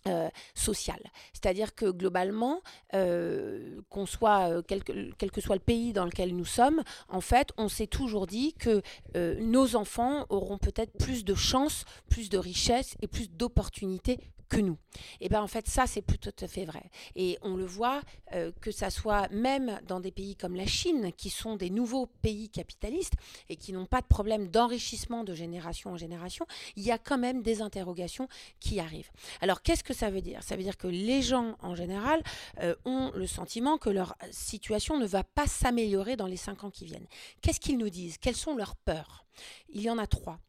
Euh, 0.08 0.29
social. 0.56 1.00
C'est-à-dire 1.34 1.75
que 1.75 1.91
globalement, 1.91 2.62
euh, 2.94 3.82
qu'on 3.89 4.06
soit, 4.06 4.50
euh, 4.50 4.62
quel, 4.65 4.82
que, 4.84 5.41
soit 5.41 5.56
le 5.56 5.62
pays 5.62 5.91
dans 5.91 6.06
lequel 6.06 6.36
nous 6.36 6.46
sommes, 6.46 6.84
en 7.10 7.20
fait, 7.20 7.50
on 7.58 7.68
s'est 7.68 7.88
toujours 7.88 8.25
dit 8.25 8.53
que 8.53 8.82
nos 9.15 9.75
enfants 9.75 10.25
auront 10.29 10.58
peut-être 10.58 10.94
plus 10.94 11.25
de 11.25 11.36
chances, 11.36 11.84
plus 12.10 12.29
de 12.29 12.38
richesses 12.38 12.96
et 13.01 13.08
plus 13.08 13.29
d'opportunités 13.29 14.20
que 14.50 14.58
nous. 14.58 14.77
Et 15.22 15.25
eh 15.25 15.29
bien 15.29 15.41
en 15.41 15.48
fait 15.48 15.68
ça 15.68 15.86
c'est 15.88 16.01
plus 16.01 16.18
tout 16.18 16.34
à 16.41 16.48
fait 16.48 16.65
vrai. 16.65 16.89
Et 17.15 17.38
on 17.41 17.56
le 17.56 17.65
voit 17.65 18.01
euh, 18.34 18.51
que 18.62 18.72
ça 18.72 18.89
soit 18.89 19.29
même 19.29 19.79
dans 19.88 20.00
des 20.00 20.12
pays 20.12 20.36
comme 20.36 20.56
la 20.56 20.65
Chine 20.65 21.12
qui 21.15 21.29
sont 21.29 21.56
des 21.56 21.70
nouveaux 21.70 22.08
pays 22.08 22.50
capitalistes 22.50 23.13
et 23.48 23.56
qui 23.56 23.74
n'ont 23.74 23.86
pas 23.86 24.01
de 24.01 24.08
problème 24.08 24.48
d'enrichissement 24.48 25.24
de 25.24 25.34
génération 25.34 25.91
en 25.91 25.98
génération, 25.98 26.46
il 26.75 26.84
y 26.84 26.91
a 26.91 26.98
quand 26.98 27.18
même 27.18 27.41
des 27.41 27.62
interrogations 27.62 28.27
qui 28.60 28.79
arrivent. 28.79 29.12
Alors 29.41 29.62
qu'est-ce 29.62 29.84
que 29.84 29.94
ça 29.94 30.10
veut 30.10 30.22
dire? 30.22 30.44
Ça 30.44 30.56
veut 30.56 30.63
dire 30.63 30.77
que 30.77 30.88
les 30.88 31.22
gens 31.22 31.56
en 31.62 31.75
général 31.75 32.24
euh, 32.62 32.75
ont 32.86 33.12
le 33.15 33.27
sentiment 33.27 33.77
que 33.77 33.89
leur 33.89 34.15
situation 34.32 34.98
ne 34.98 35.06
va 35.06 35.24
pas 35.24 35.48
s'améliorer 35.48 36.15
dans 36.15 36.27
les 36.27 36.38
cinq 36.38 36.63
ans 36.63 36.72
qui 36.72 36.86
viennent. 36.86 37.08
Qu'est-ce 37.41 37.60
qu'ils 37.60 37.77
nous 37.77 37.89
disent? 37.89 38.18
Quelles 38.18 38.36
sont 38.36 38.56
leurs 38.56 38.75
peurs? 38.75 39.25
Il 39.69 39.81
y 39.81 39.89
en 39.89 39.98
a 39.98 40.07
trois. 40.07 40.39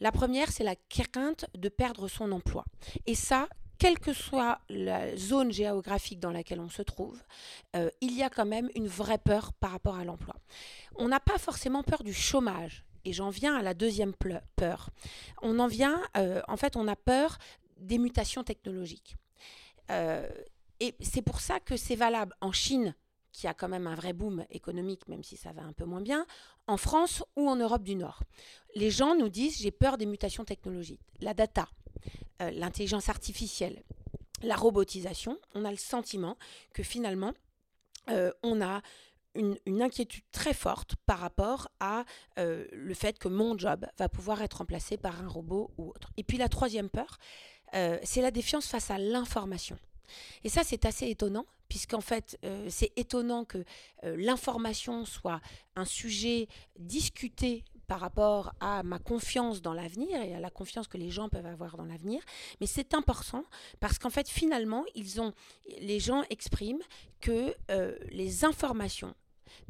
La 0.00 0.12
première, 0.12 0.50
c'est 0.50 0.64
la 0.64 0.76
crainte 0.88 1.46
de 1.54 1.68
perdre 1.68 2.08
son 2.08 2.32
emploi. 2.32 2.64
Et 3.06 3.14
ça, 3.14 3.48
quelle 3.78 3.98
que 3.98 4.12
soit 4.12 4.60
la 4.68 5.16
zone 5.16 5.52
géographique 5.52 6.20
dans 6.20 6.30
laquelle 6.30 6.60
on 6.60 6.68
se 6.68 6.82
trouve, 6.82 7.22
euh, 7.76 7.90
il 8.00 8.12
y 8.12 8.22
a 8.22 8.30
quand 8.30 8.46
même 8.46 8.68
une 8.74 8.86
vraie 8.86 9.18
peur 9.18 9.52
par 9.54 9.72
rapport 9.72 9.96
à 9.96 10.04
l'emploi. 10.04 10.36
On 10.96 11.08
n'a 11.08 11.20
pas 11.20 11.38
forcément 11.38 11.82
peur 11.82 12.02
du 12.02 12.12
chômage. 12.12 12.84
Et 13.06 13.14
j'en 13.14 13.30
viens 13.30 13.56
à 13.56 13.62
la 13.62 13.72
deuxième 13.72 14.12
peur. 14.56 14.90
On 15.40 15.58
en 15.58 15.66
vient, 15.66 16.02
euh, 16.18 16.42
en 16.48 16.58
fait, 16.58 16.76
on 16.76 16.86
a 16.86 16.96
peur 16.96 17.38
des 17.78 17.96
mutations 17.96 18.44
technologiques. 18.44 19.16
Euh, 19.90 20.28
et 20.80 20.94
c'est 21.00 21.22
pour 21.22 21.40
ça 21.40 21.60
que 21.60 21.78
c'est 21.78 21.96
valable 21.96 22.34
en 22.42 22.52
Chine 22.52 22.94
qui 23.32 23.46
a 23.46 23.54
quand 23.54 23.68
même 23.68 23.86
un 23.86 23.94
vrai 23.94 24.12
boom 24.12 24.44
économique, 24.50 25.08
même 25.08 25.22
si 25.22 25.36
ça 25.36 25.52
va 25.52 25.62
un 25.62 25.72
peu 25.72 25.84
moins 25.84 26.00
bien, 26.00 26.26
en 26.70 26.76
France 26.76 27.24
ou 27.36 27.48
en 27.48 27.56
Europe 27.56 27.82
du 27.82 27.96
Nord. 27.96 28.22
Les 28.76 28.90
gens 28.90 29.16
nous 29.16 29.28
disent 29.28 29.58
j'ai 29.58 29.72
peur 29.72 29.98
des 29.98 30.06
mutations 30.06 30.44
technologiques. 30.44 31.00
La 31.20 31.34
data, 31.34 31.68
euh, 32.40 32.50
l'intelligence 32.52 33.08
artificielle, 33.08 33.82
la 34.42 34.54
robotisation, 34.54 35.38
on 35.54 35.64
a 35.64 35.70
le 35.70 35.76
sentiment 35.76 36.36
que 36.72 36.82
finalement, 36.82 37.34
euh, 38.08 38.32
on 38.42 38.62
a 38.62 38.82
une, 39.34 39.58
inquiétude 39.82 40.24
très 40.32 40.54
forte 40.54 40.94
par 41.06 41.18
rapport 41.18 41.68
à 41.80 42.04
euh, 42.38 42.66
le 42.72 42.94
fait 42.94 43.18
que 43.18 43.28
mon 43.28 43.58
job 43.58 43.86
va 43.98 44.08
pouvoir 44.08 44.40
être 44.42 44.58
remplacé 44.58 44.96
par 44.96 45.20
un 45.20 45.28
robot 45.28 45.70
ou 45.76 45.90
autre. 45.90 46.12
Et 46.16 46.24
puis 46.24 46.38
la 46.38 46.48
troisième 46.48 46.88
peur, 46.88 47.18
c'est 48.02 48.20
la 48.20 48.32
défiance 48.32 48.66
face 48.66 48.90
à 48.90 48.98
l'information. 48.98 49.78
Et 50.42 50.48
ça, 50.48 50.64
c'est 50.64 50.86
assez 50.86 51.08
étonnant, 51.08 51.46
puisqu'en 51.70 52.02
fait, 52.02 52.36
euh, 52.44 52.66
c'est 52.68 52.92
étonnant 52.96 53.46
que 53.46 53.64
euh, 54.04 54.16
l'information 54.18 55.06
soit 55.06 55.40
un 55.76 55.86
sujet 55.86 56.48
discuté 56.78 57.64
par 57.86 58.00
rapport 58.00 58.52
à 58.60 58.82
ma 58.82 58.98
confiance 58.98 59.62
dans 59.62 59.72
l'avenir 59.72 60.20
et 60.20 60.34
à 60.34 60.40
la 60.40 60.50
confiance 60.50 60.88
que 60.88 60.98
les 60.98 61.10
gens 61.10 61.28
peuvent 61.28 61.46
avoir 61.46 61.76
dans 61.76 61.84
l'avenir. 61.84 62.22
Mais 62.60 62.66
c'est 62.66 62.92
important 62.92 63.44
parce 63.78 63.98
qu'en 63.98 64.10
fait, 64.10 64.28
finalement, 64.28 64.84
les 65.80 66.00
gens 66.00 66.22
expriment 66.28 66.82
que 67.20 67.54
euh, 67.70 67.96
les 68.10 68.44
informations 68.44 69.14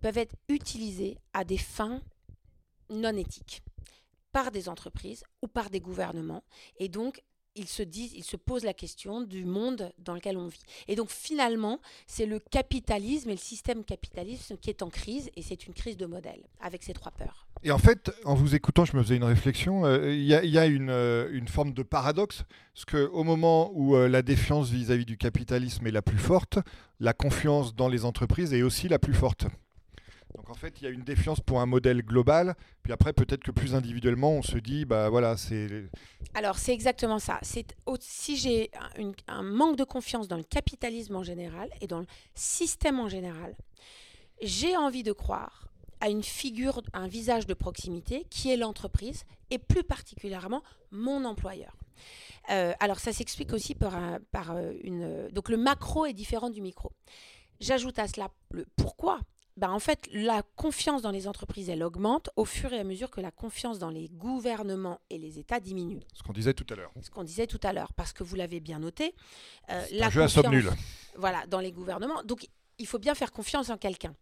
peuvent 0.03 0.19
être 0.19 0.35
utilisées 0.49 1.19
à 1.35 1.45
des 1.45 1.59
fins 1.59 2.03
non 2.89 3.17
éthiques 3.17 3.63
par 4.33 4.51
des 4.51 4.69
entreprises 4.69 5.25
ou 5.43 5.49
par 5.49 5.69
des 5.69 5.81
gouvernements. 5.81 6.45
Et 6.79 6.89
donc, 6.89 7.23
ils 7.57 7.67
se 7.67 8.37
posent 8.37 8.65
la 8.65 8.75
question 8.75 9.21
du 9.23 9.45
monde 9.45 9.93
dans 9.99 10.15
lequel 10.15 10.37
on 10.37 10.47
vit. 10.47 10.63
Et 10.89 10.97
donc 10.97 11.11
finalement, 11.11 11.81
c'est 12.07 12.27
le 12.27 12.39
capitalisme 12.39 13.31
et 13.31 13.35
le 13.35 13.39
système 13.39 13.85
capitaliste 13.85 14.59
qui 14.61 14.71
est 14.71 14.83
en 14.83 14.89
crise, 14.89 15.31
et 15.37 15.43
c'est 15.43 15.67
une 15.67 15.75
crise 15.75 15.97
de 15.97 16.07
modèle, 16.07 16.43
avec 16.61 16.83
ces 16.83 16.93
trois 16.93 17.13
peurs. 17.13 17.47
Et 17.63 17.71
en 17.71 17.79
fait, 17.79 18.11
en 18.25 18.35
vous 18.35 18.55
écoutant, 18.55 18.85
je 18.85 18.97
me 18.97 19.03
faisais 19.03 19.17
une 19.17 19.25
réflexion. 19.25 19.85
Euh, 19.85 20.15
il 20.15 20.23
y, 20.25 20.35
a, 20.35 20.63
euh, 20.63 21.29
une, 21.31 21.49
forme 21.49 21.73
de 21.75 21.83
paradoxe, 21.83 22.45
parce 22.75 22.85
qu'au 22.87 23.23
moment 23.23 23.71
où 23.75 23.97
euh, 23.97 24.09
la 24.09 24.23
défiance 24.23 24.71
vis 24.71 24.91
à 24.91 24.97
-vis 24.97 25.05
du 25.05 25.19
capitalisme 25.19 25.87
est 25.87 25.91
la 25.91 26.03
plus 26.03 26.19
forte, 26.19 26.59
la 27.01 27.13
confiance 27.13 27.75
dans 27.75 27.89
les 27.89 28.05
entreprises 28.05 28.55
est 28.55 28.63
aussi 28.63 28.89
la 28.89 28.99
plus 28.99 29.15
forte. 29.15 29.47
Donc 30.37 30.49
en 30.49 30.55
fait, 30.55 30.81
il 30.81 30.85
y 30.85 30.87
a 30.87 30.91
une 30.91 31.03
défiance 31.03 31.41
pour 31.41 31.61
un 31.61 31.67
modèle 31.67 32.03
global, 32.03 32.55
puis 32.83 32.93
après 32.93 33.13
peut-être 33.13 33.43
que 33.43 33.51
plus 33.51 33.75
individuellement, 33.75 34.33
on 34.33 34.43
se 34.43 34.59
dit, 34.59 34.85
bah 34.85 35.09
voilà, 35.09 35.37
c'est... 35.37 35.91
Alors 36.35 36.59
c'est 36.59 36.73
exactement 36.73 37.19
ça. 37.19 37.39
C'est 37.43 37.77
si 38.01 38.37
j'ai 38.37 38.71
un, 39.27 39.43
manque 39.43 39.77
de 39.77 39.85
confiance 39.85 40.29
dans 40.29 40.37
le 40.37 40.45
capitalisme 40.45 41.17
en 41.17 41.23
général 41.23 41.69
et 41.81 41.87
dans 41.87 42.01
le 42.01 42.07
système 42.35 43.01
en 43.01 43.09
général, 43.09 43.57
j'ai 44.41 44.77
envie 44.77 45.03
de 45.03 45.13
croire 45.13 45.69
à 46.01 46.09
une 46.09 46.23
figure, 46.23 46.81
un 46.93 47.09
visage 47.09 47.47
de 47.47 47.55
proximité 47.55 48.25
qui 48.31 48.51
est 48.51 48.57
l'entreprise 48.57 49.25
et 49.51 49.59
plus 49.59 49.85
particulièrement 49.85 50.63
mon 50.91 51.25
employeur. 51.25 51.77
Euh, 52.51 52.73
alors 52.81 52.99
ça 52.99 53.13
s'explique 53.13 53.53
aussi 53.53 53.75
par, 53.75 53.99
par 54.33 54.53
euh, 54.53 54.73
une... 54.83 55.29
Donc 55.29 55.51
le 55.51 55.59
macro 55.59 56.07
est 56.07 56.15
différent 56.15 56.49
du 56.49 56.63
micro. 56.63 56.93
J'ajoute 57.61 57.99
à 57.99 58.09
cela 58.09 58.31
le 58.53 58.67
pourquoi 58.77 59.21
bah, 59.61 59.71
en 59.71 59.79
fait, 59.79 60.09
la 60.11 60.43
confiance 60.57 61.03
dans 61.03 61.11
les 61.11 61.29
entreprises, 61.29 61.69
elle 61.69 61.83
augmente 61.83 62.31
au 62.37 62.47
fur 62.47 62.73
et 62.73 62.79
à 62.79 62.85
mesure 62.85 63.11
que 63.11 63.21
la 63.21 63.31
confiance 63.31 63.79
dans 63.79 63.91
les 63.91 64.09
gouvernements 64.09 65.01
et 65.11 65.19
les 65.19 65.39
États 65.39 65.61
diminue. 65.61 66.01
Ce 66.15 66.23
qu'on 66.23 66.33
disait 66.33 66.55
tout 66.55 66.65
à 66.71 66.77
l'heure. 66.77 66.91
Ce 67.03 67.11
qu'on 67.11 67.25
disait 67.25 67.47
tout 67.47 67.61
à 67.63 67.75
l'heure, 67.75 67.93
parce 67.93 68.15
que 68.15 68.25
vous 68.25 68.37
l'avez 68.37 68.61
bien 68.61 68.79
noté. 68.79 69.15
Euh, 69.69 69.85
la 69.93 70.07
un 70.07 70.11
jeu 70.11 70.23
confiance, 70.23 70.47
à 70.47 70.49
nul. 70.49 70.71
Voilà, 71.15 71.47
dans 71.47 71.61
les 71.61 71.73
gouvernements. 71.73 72.23
Donc, 72.25 72.49
il 72.79 72.87
faut 72.87 72.99
bien 72.99 73.15
faire 73.15 73.33
confiance 73.33 73.69
en 73.69 73.77
quelqu'un. 73.77 74.15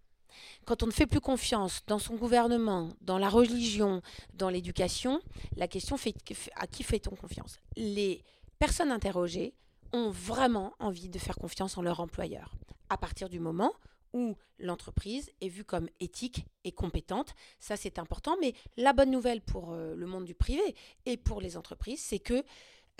Quand 0.64 0.82
on 0.82 0.86
ne 0.86 0.90
fait 0.90 1.06
plus 1.06 1.20
confiance 1.20 1.82
dans 1.86 2.00
son 2.00 2.16
gouvernement, 2.16 2.90
dans 3.00 3.18
la 3.18 3.28
religion, 3.28 4.02
dans 4.34 4.50
l'éducation, 4.50 5.20
la 5.56 5.68
question 5.68 5.96
fait 5.96 6.14
à 6.56 6.66
qui 6.66 6.82
fait-on 6.82 7.14
confiance? 7.14 7.60
Les 7.76 8.24
personnes 8.58 8.90
interrogées 8.90 9.54
ont 9.92 10.10
vraiment 10.10 10.74
envie 10.80 11.08
de 11.08 11.18
faire 11.20 11.36
confiance 11.36 11.78
en 11.78 11.82
leur 11.82 12.00
employeur. 12.00 12.56
À 12.90 12.96
partir 12.96 13.28
du 13.28 13.38
moment 13.38 13.72
où 14.12 14.36
l'entreprise 14.58 15.30
est 15.40 15.48
vue 15.48 15.64
comme 15.64 15.88
éthique 16.00 16.46
et 16.64 16.72
compétente. 16.72 17.34
Ça, 17.58 17.76
c'est 17.76 17.98
important. 17.98 18.36
Mais 18.40 18.54
la 18.76 18.92
bonne 18.92 19.10
nouvelle 19.10 19.40
pour 19.40 19.72
euh, 19.72 19.94
le 19.94 20.06
monde 20.06 20.24
du 20.24 20.34
privé 20.34 20.74
et 21.06 21.16
pour 21.16 21.40
les 21.40 21.56
entreprises, 21.56 22.00
c'est 22.00 22.18
que 22.18 22.42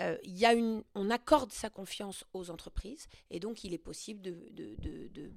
euh, 0.01 0.17
on 0.95 1.09
accorde 1.09 1.51
sa 1.51 1.69
confiance 1.69 2.23
aux 2.33 2.49
entreprises 2.49 3.07
et 3.29 3.39
donc 3.41 3.65
il 3.65 3.73
est 3.73 3.77
possible 3.77 4.21
de 4.21 5.31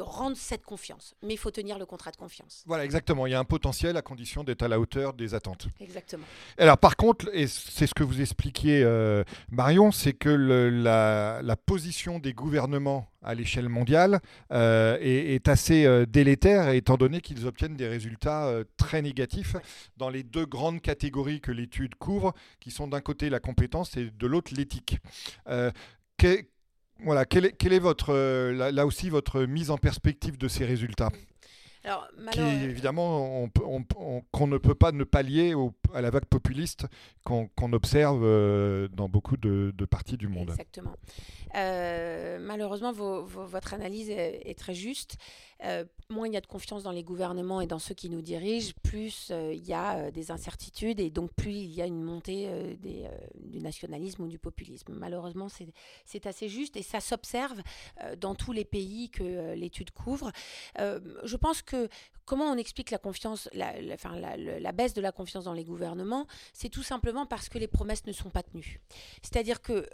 rendre 0.00 0.36
cette 0.36 0.64
confiance. 0.64 1.14
Mais 1.22 1.34
il 1.34 1.36
faut 1.36 1.50
tenir 1.50 1.78
le 1.78 1.86
contrat 1.86 2.10
de 2.10 2.16
confiance. 2.16 2.62
Voilà, 2.66 2.84
exactement. 2.84 3.26
Il 3.26 3.30
y 3.30 3.34
a 3.34 3.38
un 3.38 3.44
potentiel 3.44 3.96
à 3.96 4.02
condition 4.02 4.44
d'être 4.44 4.62
à 4.62 4.68
la 4.68 4.80
hauteur 4.80 5.14
des 5.14 5.34
attentes. 5.34 5.68
Exactement. 5.80 6.24
Alors, 6.58 6.78
par 6.78 6.96
contre, 6.96 7.28
et 7.32 7.46
c'est 7.46 7.86
ce 7.86 7.94
que 7.94 8.02
vous 8.02 8.20
expliquiez, 8.20 8.82
euh, 8.82 9.24
Marion, 9.50 9.92
c'est 9.92 10.12
que 10.12 10.28
le, 10.28 10.70
la, 10.70 11.40
la, 11.42 11.56
position 11.56 12.18
des 12.18 12.32
gouvernements 12.32 13.06
à 13.22 13.34
l'échelle 13.34 13.68
mondiale 13.68 14.20
euh, 14.52 14.98
est, 15.00 15.34
est, 15.34 15.48
assez 15.48 15.86
euh, 15.86 16.06
délétère, 16.06 16.68
étant 16.68 16.96
donné 16.96 17.20
qu'ils 17.20 17.46
obtiennent 17.46 17.76
des 17.76 17.88
résultats 17.88 18.52
très 18.76 19.02
négatifs 19.02 19.56
dans 19.96 20.10
les 20.10 20.22
deux 20.22 20.46
grandes 20.46 20.80
catégories 20.80 21.40
que 21.40 21.52
l'étude 21.52 21.94
couvre, 21.94 22.34
qui 22.60 22.70
sont 22.70 22.88
d'un 22.88 23.00
côté 23.00 23.30
la 23.30 23.40
compétence 23.40 23.96
et 23.96 24.10
de 24.10 24.26
l'autre 24.26 24.52
l'éthique. 24.54 24.98
Que, 26.16 26.44
voilà, 27.04 27.24
quelle 27.24 27.46
est, 27.46 27.52
quelle 27.52 27.72
est 27.72 27.78
votre, 27.78 28.12
euh, 28.12 28.52
là, 28.52 28.72
là, 28.72 28.86
aussi 28.86 29.10
votre 29.10 29.42
mise 29.42 29.70
en 29.70 29.78
perspective 29.78 30.38
de 30.38 30.48
ces 30.48 30.64
résultats 30.64 31.10
Alors, 31.84 32.08
qui 32.32 32.40
évidemment 32.40 33.44
on, 33.44 33.50
on, 33.62 33.84
on, 33.96 34.22
qu'on 34.32 34.46
ne 34.46 34.58
peut 34.58 34.74
pas 34.74 34.92
ne 34.92 35.04
pallier 35.04 35.54
au, 35.54 35.74
à 35.92 36.00
la 36.00 36.10
vague 36.10 36.24
populiste 36.24 36.86
qu'on, 37.24 37.48
qu'on 37.48 37.72
observe 37.72 38.22
euh, 38.24 38.88
dans 38.88 39.08
beaucoup 39.08 39.36
de, 39.36 39.72
de, 39.76 39.84
parties 39.84 40.16
du 40.16 40.28
monde. 40.28 40.50
Exactement. 40.50 40.94
Euh, 41.56 42.38
malheureusement, 42.40 42.92
vos, 42.92 43.24
vos, 43.24 43.44
votre 43.44 43.74
analyse 43.74 44.10
est, 44.10 44.42
est 44.44 44.58
très 44.58 44.74
juste. 44.74 45.16
Euh, 45.62 45.84
moins 46.10 46.26
il 46.26 46.34
y 46.34 46.36
a 46.36 46.40
de 46.40 46.46
confiance 46.46 46.82
dans 46.82 46.90
les 46.90 47.02
gouvernements 47.02 47.60
et 47.60 47.66
dans 47.66 47.78
ceux 47.78 47.94
qui 47.94 48.10
nous 48.10 48.20
dirigent, 48.20 48.72
plus 48.82 49.28
euh, 49.30 49.52
il 49.54 49.64
y 49.66 49.72
a 49.72 49.96
euh, 49.96 50.10
des 50.10 50.30
incertitudes 50.30 51.00
et 51.00 51.10
donc 51.10 51.32
plus 51.32 51.52
il 51.52 51.72
y 51.72 51.80
a 51.80 51.86
une 51.86 52.02
montée 52.02 52.48
du 53.40 53.60
nationalisme 53.60 54.22
ou 54.22 54.28
du 54.28 54.38
populisme. 54.38 54.92
Malheureusement, 54.94 55.48
c'est 56.04 56.26
assez 56.26 56.48
juste 56.48 56.76
et 56.76 56.82
ça 56.82 57.00
s'observe 57.00 57.60
dans 58.18 58.34
tous 58.34 58.52
les 58.52 58.64
pays 58.64 59.10
que 59.10 59.54
l'étude 59.54 59.90
couvre. 59.90 60.30
je 60.76 61.36
pense 61.36 61.62
que 61.62 61.88
comment 62.24 62.44
on 62.44 62.56
explique 62.56 62.90
la 62.90 62.98
baisse 64.72 64.94
de 64.94 65.00
la 65.00 65.12
confiance 65.12 65.44
dans 65.44 65.52
les 65.52 65.64
gouvernements 65.64 66.26
C'est 66.52 66.68
tout 66.68 66.82
simplement 66.82 67.26
parce 67.26 67.48
que 67.48 67.58
les 67.58 67.68
promesses 67.68 68.06
ne 68.06 68.12
sont 68.12 68.30
pas 68.30 68.42
tenues. 68.42 68.80
C'est-à-dire 69.22 69.62
que 69.62 69.88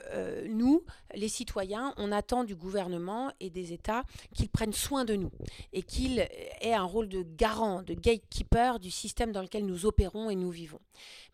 nous, 0.49 0.85
les 1.15 1.29
citoyens, 1.29 1.95
on 1.97 2.13
attend 2.13 2.45
du 2.45 2.57
gouvernement 2.57 3.33
et 3.41 3.51
des 3.51 3.73
États 3.73 4.05
qu'ils 4.35 4.49
prennent 4.49 4.73
soin 4.73 5.05
de 5.05 5.15
nous 5.15 5.31
et 5.73 5.83
qu'ils 5.83 6.19
aient 6.61 6.75
un 6.75 6.85
rôle 6.85 7.09
de 7.09 7.23
garant, 7.23 7.83
de 7.83 7.95
gatekeeper 7.95 8.79
du 8.79 8.91
système 8.91 9.33
dans 9.33 9.43
lequel 9.43 9.67
nous 9.67 9.87
opérons 9.87 10.31
et 10.31 10.37
nous 10.37 10.51
vivons. 10.51 10.81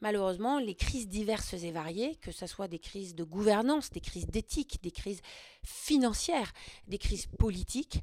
Malheureusement, 0.00 0.58
les 0.58 0.74
crises 0.74 1.08
diverses 1.08 1.54
et 1.54 1.72
variées, 1.72 2.16
que 2.16 2.32
ce 2.32 2.46
soit 2.46 2.68
des 2.68 2.78
crises 2.78 3.14
de 3.14 3.24
gouvernance, 3.24 3.90
des 3.90 4.00
crises 4.00 4.26
d'éthique, 4.26 4.78
des 4.82 4.90
crises 4.90 5.22
financières, 5.62 6.52
des 6.86 6.98
crises 6.98 7.26
politiques, 7.38 8.02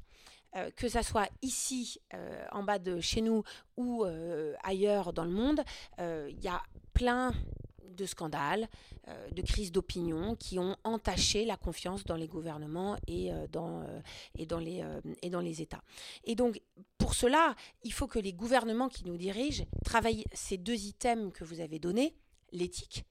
euh, 0.56 0.70
que 0.76 0.88
ça 0.88 1.02
soit 1.02 1.28
ici, 1.42 2.00
euh, 2.14 2.46
en 2.52 2.62
bas 2.62 2.78
de 2.78 3.00
chez 3.00 3.20
nous, 3.20 3.42
ou 3.76 4.04
euh, 4.04 4.54
ailleurs 4.62 5.12
dans 5.12 5.24
le 5.24 5.30
monde, 5.30 5.62
il 5.98 6.40
y 6.40 6.48
a 6.48 6.62
plein 6.92 7.32
de 7.94 8.06
scandales, 8.06 8.68
euh, 9.08 9.30
de 9.30 9.42
crises 9.42 9.72
d'opinion 9.72 10.36
qui 10.36 10.58
ont 10.58 10.76
entaché 10.84 11.44
la 11.44 11.56
confiance 11.56 12.04
dans 12.04 12.16
les 12.16 12.28
gouvernements 12.28 12.96
et, 13.06 13.32
euh, 13.32 13.46
dans, 13.50 13.84
et, 14.38 14.46
dans 14.46 14.58
les, 14.58 14.84
et 15.22 15.30
dans 15.30 15.40
les 15.40 15.62
États. 15.62 15.82
Et 16.24 16.34
donc, 16.34 16.60
pour 16.98 17.14
cela, 17.14 17.54
il 17.82 17.92
faut 17.92 18.06
que 18.06 18.18
les 18.18 18.32
gouvernements 18.32 18.88
qui 18.88 19.04
nous 19.04 19.16
dirigent 19.16 19.64
travaillent 19.84 20.24
ces 20.32 20.58
deux 20.58 20.86
items 20.86 21.32
que 21.32 21.44
vous 21.44 21.60
avez 21.60 21.78
donnés, 21.78 22.14
l'éthique 22.52 23.04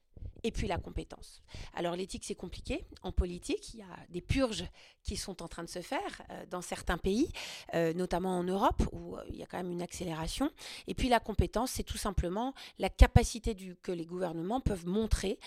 et 0.44 0.52
puis 0.52 0.68
la 0.68 0.78
compétence. 0.78 1.42
Alors 1.74 1.96
l'éthique, 1.96 2.24
c'est 2.26 2.36
compliqué. 2.36 2.86
En 3.02 3.12
politique, 3.12 3.74
il 3.74 3.80
y 3.80 3.84
a 3.84 3.98
des 4.10 4.22
purges 4.22 4.66
qui 5.04 5.16
sont 5.18 5.42
en 5.42 5.48
train 5.48 5.64
de 5.64 5.70
se 5.70 5.82
faire 5.82 6.22
euh, 6.30 6.46
dans 6.50 6.62
certains 6.62 6.98
pays, 6.98 7.30
euh, 7.74 7.94
notamment 7.94 8.38
en 8.38 8.44
Europe, 8.44 8.84
où 8.92 9.16
euh, 9.16 9.24
il 9.30 9.38
y 9.38 9.44
a 9.44 9.46
quand 9.46 9.58
même 9.58 9.72
une 9.72 9.82
accélération. 9.82 10.52
Et 10.88 10.94
puis 10.94 11.10
la 11.10 11.20
compétence, 11.20 11.72
c'est 11.72 11.84
tout 11.84 11.98
simplement 11.98 12.54
la 12.80 12.90
capacité 12.90 13.56
que 13.82 13.92
les 13.92 14.06
gouvernements 14.06 14.60
peuvent 14.62 14.86
montrer 14.86 15.40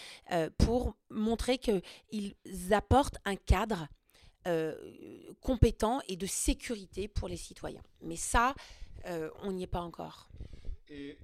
pour 0.59 0.97
montrer 1.11 1.59
qu'ils 1.59 2.35
apportent 2.71 3.19
un 3.25 3.37
cadre 3.37 3.89
compétent 5.41 6.01
et 6.09 6.17
de 6.17 6.27
sécurité 6.27 7.09
pour 7.09 7.29
les 7.29 7.37
citoyens. 7.37 7.83
Mais 8.03 8.17
ça, 8.17 8.55
on 9.43 9.53
n'y 9.53 9.65
est 9.65 9.69
pas 9.69 9.81
encore. 9.81 10.29
Et 10.89 11.19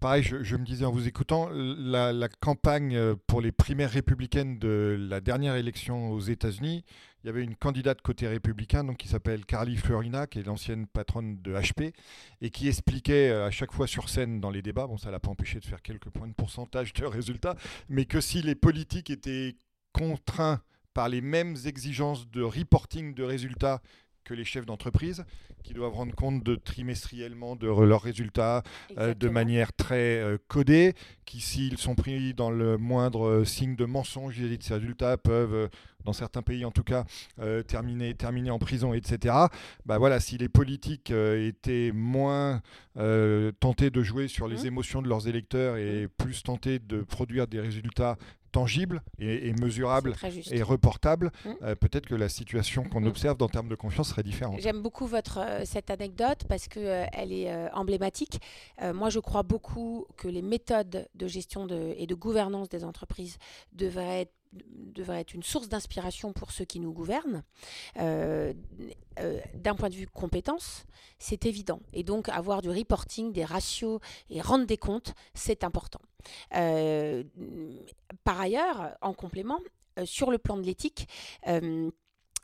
pareil, 0.00 0.22
je, 0.24 0.56
me 0.56 0.64
disais 0.64 0.84
en 0.84 0.90
vous 0.90 1.06
écoutant, 1.06 1.48
la, 1.52 2.12
la, 2.12 2.28
campagne 2.28 3.14
pour 3.28 3.40
les 3.40 3.52
primaires 3.52 3.90
républicaines 3.90 4.58
de 4.58 4.96
la 4.98 5.20
dernière 5.20 5.54
élection 5.54 6.10
aux 6.10 6.20
États-Unis, 6.20 6.84
il 7.22 7.26
y 7.26 7.30
avait 7.30 7.44
une 7.44 7.54
candidate 7.56 8.02
côté 8.02 8.26
républicain 8.26 8.84
donc, 8.84 8.96
qui 8.98 9.08
s'appelle 9.08 9.44
Carly 9.46 9.76
Fiorina, 9.76 10.26
qui 10.26 10.40
est 10.40 10.42
l'ancienne 10.42 10.86
patronne 10.86 11.40
de 11.40 11.54
HP, 11.54 11.92
et 12.40 12.50
qui 12.50 12.68
expliquait 12.68 13.30
à 13.30 13.50
chaque 13.50 13.72
fois 13.72 13.86
sur 13.86 14.08
scène 14.08 14.40
dans 14.40 14.50
les 14.50 14.62
débats, 14.62 14.86
bon 14.86 14.96
ça 14.96 15.10
l'a 15.10 15.20
pas 15.20 15.30
empêché 15.30 15.60
de 15.60 15.64
faire 15.64 15.82
quelques 15.82 16.10
points 16.10 16.28
de 16.28 16.34
pourcentage 16.34 16.92
de 16.92 17.04
résultats, 17.04 17.54
mais 17.88 18.04
que 18.06 18.20
si 18.20 18.42
les 18.42 18.54
politiques 18.54 19.10
étaient 19.10 19.56
contraints 19.92 20.60
par 20.94 21.08
les 21.08 21.20
mêmes 21.20 21.56
exigences 21.64 22.28
de 22.30 22.42
reporting 22.42 23.14
de 23.14 23.22
résultats 23.22 23.82
que 24.26 24.34
les 24.34 24.44
chefs 24.44 24.66
d'entreprise, 24.66 25.24
qui 25.62 25.72
doivent 25.72 25.94
rendre 25.94 26.14
compte 26.14 26.42
de 26.42 26.56
trimestriellement 26.56 27.56
de 27.56 27.68
leurs 27.68 28.02
résultats 28.02 28.62
euh, 28.98 29.14
de 29.14 29.28
manière 29.28 29.72
très 29.72 30.18
euh, 30.20 30.36
codée, 30.48 30.94
qui 31.24 31.40
s'ils 31.40 31.78
sont 31.78 31.94
pris 31.94 32.34
dans 32.34 32.50
le 32.50 32.76
moindre 32.76 33.26
euh, 33.26 33.44
signe 33.44 33.76
de 33.76 33.84
mensonge 33.84 34.34
vis-à-vis 34.34 34.58
de 34.58 34.62
ces 34.62 34.74
résultats 34.74 35.16
peuvent, 35.16 35.68
dans 36.04 36.12
certains 36.12 36.42
pays 36.42 36.64
en 36.64 36.70
tout 36.70 36.84
cas, 36.84 37.04
euh, 37.40 37.62
terminer, 37.62 38.14
terminer 38.14 38.50
en 38.50 38.58
prison, 38.58 38.94
etc. 38.94 39.34
Bah 39.84 39.98
voilà, 39.98 40.20
si 40.20 40.38
les 40.38 40.48
politiques 40.48 41.10
euh, 41.10 41.46
étaient 41.46 41.92
moins 41.92 42.62
tentés 43.60 43.90
de 43.90 44.02
jouer 44.02 44.26
sur 44.26 44.48
les 44.48 44.62
mmh. 44.62 44.66
émotions 44.66 45.02
de 45.02 45.08
leurs 45.08 45.28
électeurs 45.28 45.76
et 45.76 46.06
mmh. 46.06 46.08
plus 46.16 46.42
tentés 46.42 46.78
de 46.78 47.02
produire 47.02 47.46
des 47.46 47.60
résultats 47.60 48.16
tangible 48.56 49.02
et, 49.18 49.48
et 49.48 49.52
mesurable 49.52 50.14
et 50.50 50.62
reportable, 50.62 51.30
mmh. 51.44 51.50
euh, 51.62 51.74
peut-être 51.74 52.06
que 52.06 52.14
la 52.14 52.30
situation 52.30 52.84
qu'on 52.84 53.02
mmh. 53.02 53.06
observe 53.06 53.42
en 53.42 53.48
termes 53.48 53.68
de 53.68 53.74
confiance 53.74 54.08
serait 54.08 54.22
différente. 54.22 54.58
J'aime 54.60 54.80
beaucoup 54.80 55.06
votre, 55.06 55.38
euh, 55.40 55.62
cette 55.66 55.90
anecdote 55.90 56.44
parce 56.48 56.66
qu'elle 56.66 56.86
euh, 56.86 57.06
elle 57.12 57.32
est 57.32 57.52
emblématique. 57.72 58.40
Moi, 58.94 59.10
je 59.10 59.20
crois 59.20 59.42
beaucoup 59.42 60.06
que 60.16 60.28
les 60.28 60.42
méthodes 60.42 61.08
de 61.14 61.26
gestion 61.26 61.66
de, 61.66 61.94
et 61.96 62.06
de 62.06 62.14
gouvernance 62.14 62.68
des 62.68 62.84
entreprises 62.84 63.36
devraient 63.72 64.22
être 64.22 64.35
devrait 64.52 65.20
être 65.20 65.34
une 65.34 65.42
source 65.42 65.68
d'inspiration 65.68 66.32
pour 66.32 66.50
ceux 66.50 66.64
qui 66.64 66.80
nous 66.80 66.92
gouvernent. 66.92 67.42
Euh, 67.98 68.52
euh, 69.18 69.40
D'un 69.54 69.74
point 69.74 69.88
de 69.88 69.94
vue 69.94 70.06
compétence, 70.06 70.86
c'est 71.18 71.46
évident. 71.46 71.80
Et 71.92 72.02
donc 72.02 72.28
avoir 72.28 72.62
du 72.62 72.70
reporting, 72.70 73.32
des 73.32 73.44
ratios 73.44 74.00
et 74.30 74.40
rendre 74.40 74.66
des 74.66 74.78
comptes, 74.78 75.14
c'est 75.34 75.64
important. 75.64 76.00
Euh, 76.54 77.22
par 78.24 78.40
ailleurs, 78.40 78.96
en 79.00 79.12
complément, 79.12 79.60
sur 80.04 80.30
le 80.30 80.38
plan 80.38 80.56
de 80.56 80.62
l'éthique, 80.62 81.08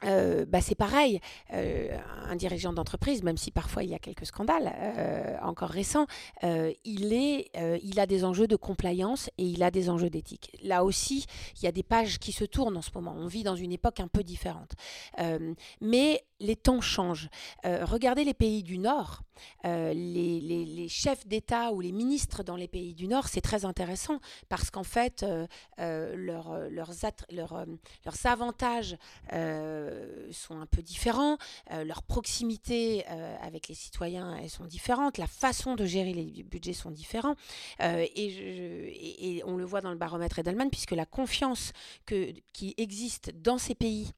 euh, 0.05 0.45
bah 0.47 0.61
c'est 0.61 0.75
pareil, 0.75 1.21
euh, 1.53 1.97
un 2.29 2.37
dirigeant 2.37 2.73
d'entreprise, 2.73 3.23
même 3.23 3.37
si 3.37 3.51
parfois 3.51 3.85
il 3.85 3.91
y 3.91 3.95
a 3.95 3.99
quelques 3.99 4.27
scandales 4.27 4.73
euh, 4.77 5.37
encore 5.43 5.71
récents, 5.71 6.07
euh, 6.45 6.73
il, 6.85 7.12
est, 7.12 7.51
il 7.83 8.01
a 8.01 8.07
des 8.07 8.25
enjeux 8.25 8.47
de 8.47 8.57
compliance 8.57 9.31
et 9.38 9.45
il 9.45 9.62
a 9.62 9.71
des 9.71 9.91
enjeux 9.91 10.11
d'éthique. 10.11 10.57
Là 10.62 10.85
aussi, 10.85 11.27
il 11.57 11.65
y 11.65 11.67
a 11.67 11.73
des 11.73 11.83
pages 11.83 12.19
qui 12.19 12.33
se 12.33 12.45
tournent 12.45 12.77
en 12.77 12.83
ce 12.83 12.91
moment. 12.95 13.15
On 13.17 13.27
vit 13.27 13.43
dans 13.43 13.57
une 13.57 13.73
époque 13.73 14.01
un 14.01 14.09
peu 14.09 14.23
différente. 14.23 14.73
Mais 15.81 16.25
les 16.42 16.57
temps 16.57 16.81
changent. 16.81 17.28
Euh, 17.64 17.85
regardez 17.85 18.24
les 18.24 18.35
pays 18.35 18.62
du 18.62 18.78
Nord, 18.78 19.22
euh, 19.64 19.92
les, 19.94 20.88
chefs 20.88 21.26
d'État 21.26 21.72
ou 21.72 21.81
les 21.81 21.92
ministres 21.92 22.42
dans 22.42 22.57
les 22.57 22.68
pays 22.68 22.94
du 22.94 23.09
Nord, 23.09 23.28
c'est 23.28 23.40
très 23.40 23.64
intéressant 23.64 24.18
parce 24.48 24.70
qu'en 24.70 24.83
fait, 24.83 25.22
euh, 25.22 25.46
euh 25.78 26.14
leur, 26.16 26.59
leurs, 26.68 26.90
leur, 27.31 27.66
leurs 28.05 28.26
avantages 28.26 28.96
sont 29.31 30.61
un 30.61 30.66
peu 30.66 30.83
différents, 30.83 31.38
leur 31.70 32.02
proximité 32.02 33.05
avec 33.40 33.68
les 33.68 33.74
citoyens, 33.74 34.37
elles 34.37 34.50
sont 34.50 34.64
différentes, 34.64 35.18
la 35.18 35.26
façon 35.26 35.74
de 35.74 35.85
gérer 35.85 36.12
les 36.12 36.42
budgets 36.42 36.72
sont 36.72 36.90
différents. 36.90 37.37
Et, 37.81 39.37
et, 39.37 39.44
on 39.44 39.57
le 39.57 39.64
voit 39.64 39.81
dans 39.81 39.90
le 39.90 39.96
baromètre 39.96 40.38
Edelman, 40.38 40.70
puisque 40.70 40.92
la 40.92 41.07
confiance 41.07 41.72
que, 42.07 42.33
qui 42.52 42.74
existe 42.76 43.33
dans 43.40 43.59
ces 43.59 43.74
pays 43.74 44.12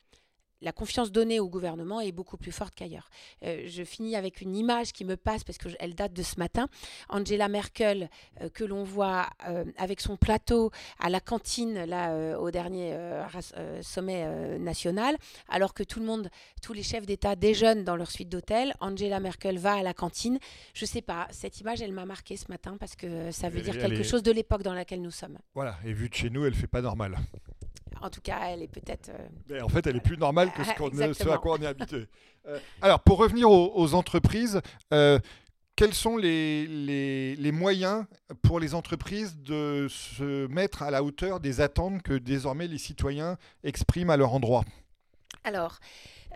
la 0.64 0.72
confiance 0.72 1.12
donnée 1.12 1.38
au 1.40 1.48
gouvernement 1.48 2.00
est 2.00 2.10
beaucoup 2.10 2.36
plus 2.36 2.50
forte 2.50 2.74
qu'ailleurs. 2.74 3.08
Euh, 3.44 3.64
je 3.66 3.84
finis 3.84 4.16
avec 4.16 4.40
une 4.40 4.56
image 4.56 4.92
qui 4.92 5.04
me 5.04 5.16
passe 5.16 5.44
parce 5.44 5.58
qu'elle 5.58 5.94
date 5.94 6.14
de 6.14 6.22
ce 6.22 6.38
matin. 6.38 6.68
Angela 7.10 7.48
Merkel, 7.48 8.08
euh, 8.40 8.48
que 8.48 8.64
l'on 8.64 8.82
voit 8.82 9.28
euh, 9.46 9.64
avec 9.76 10.00
son 10.00 10.16
plateau 10.16 10.70
à 10.98 11.10
la 11.10 11.20
cantine 11.20 11.84
là, 11.84 12.38
au 12.38 12.50
dernier 12.50 12.96
sommet 13.82 14.58
national, 14.58 15.16
alors 15.48 15.74
que 15.74 15.82
tout 15.82 16.00
le 16.00 16.06
monde, 16.06 16.30
tous 16.62 16.72
les 16.72 16.82
chefs 16.82 17.04
d'État 17.04 17.36
déjeunent 17.36 17.84
dans 17.84 17.96
leur 17.96 18.10
suite 18.10 18.30
d'hôtel. 18.30 18.74
Angela 18.80 19.20
Merkel 19.20 19.58
va 19.58 19.74
à 19.74 19.82
la 19.82 19.92
cantine. 19.92 20.38
Je 20.72 20.86
sais 20.86 21.02
pas, 21.02 21.28
cette 21.30 21.60
image, 21.60 21.82
elle 21.82 21.92
m'a 21.92 22.06
marqué 22.06 22.36
ce 22.36 22.46
matin 22.48 22.76
parce 22.78 22.96
que 22.96 23.30
ça 23.30 23.50
veut 23.50 23.58
elle, 23.58 23.64
dire 23.64 23.78
quelque 23.78 24.00
est... 24.00 24.04
chose 24.04 24.22
de 24.22 24.32
l'époque 24.32 24.62
dans 24.62 24.74
laquelle 24.74 25.02
nous 25.02 25.10
sommes. 25.10 25.38
Voilà, 25.54 25.76
et 25.84 25.92
vu 25.92 26.08
de 26.08 26.14
chez 26.14 26.30
nous, 26.30 26.46
elle 26.46 26.54
fait 26.54 26.66
pas 26.66 26.80
normal 26.80 27.18
En 28.00 28.10
tout 28.10 28.20
cas, 28.20 28.40
elle 28.48 28.62
est 28.62 28.68
peut-être. 28.68 29.10
Mais 29.48 29.60
en 29.60 29.68
fait, 29.68 29.86
elle 29.86 29.96
est 29.96 30.00
plus 30.00 30.18
normale 30.18 30.52
que 30.52 30.64
ce, 30.64 30.70
à 31.30 31.38
quoi 31.38 31.56
on 31.58 31.62
est 31.62 31.66
habitué. 31.66 32.06
alors, 32.82 33.00
pour 33.00 33.18
revenir 33.18 33.50
aux, 33.50 33.94
entreprises, 33.94 34.60
quels 35.76 35.94
sont 35.94 36.16
les, 36.16 36.66
les, 36.66 37.52
moyens 37.52 38.04
pour 38.42 38.60
les 38.60 38.74
entreprises 38.74 39.36
de 39.38 39.86
se 39.88 40.46
mettre 40.46 40.82
à 40.82 40.90
la 40.90 41.02
hauteur 41.02 41.40
des 41.40 41.60
attentes 41.60 42.02
que 42.02 42.14
désormais 42.14 42.68
les 42.68 42.78
citoyens 42.78 43.36
expriment 43.64 44.10
à 44.10 44.16
leur 44.16 44.34
endroit? 44.34 44.64
Alors, 45.42 45.78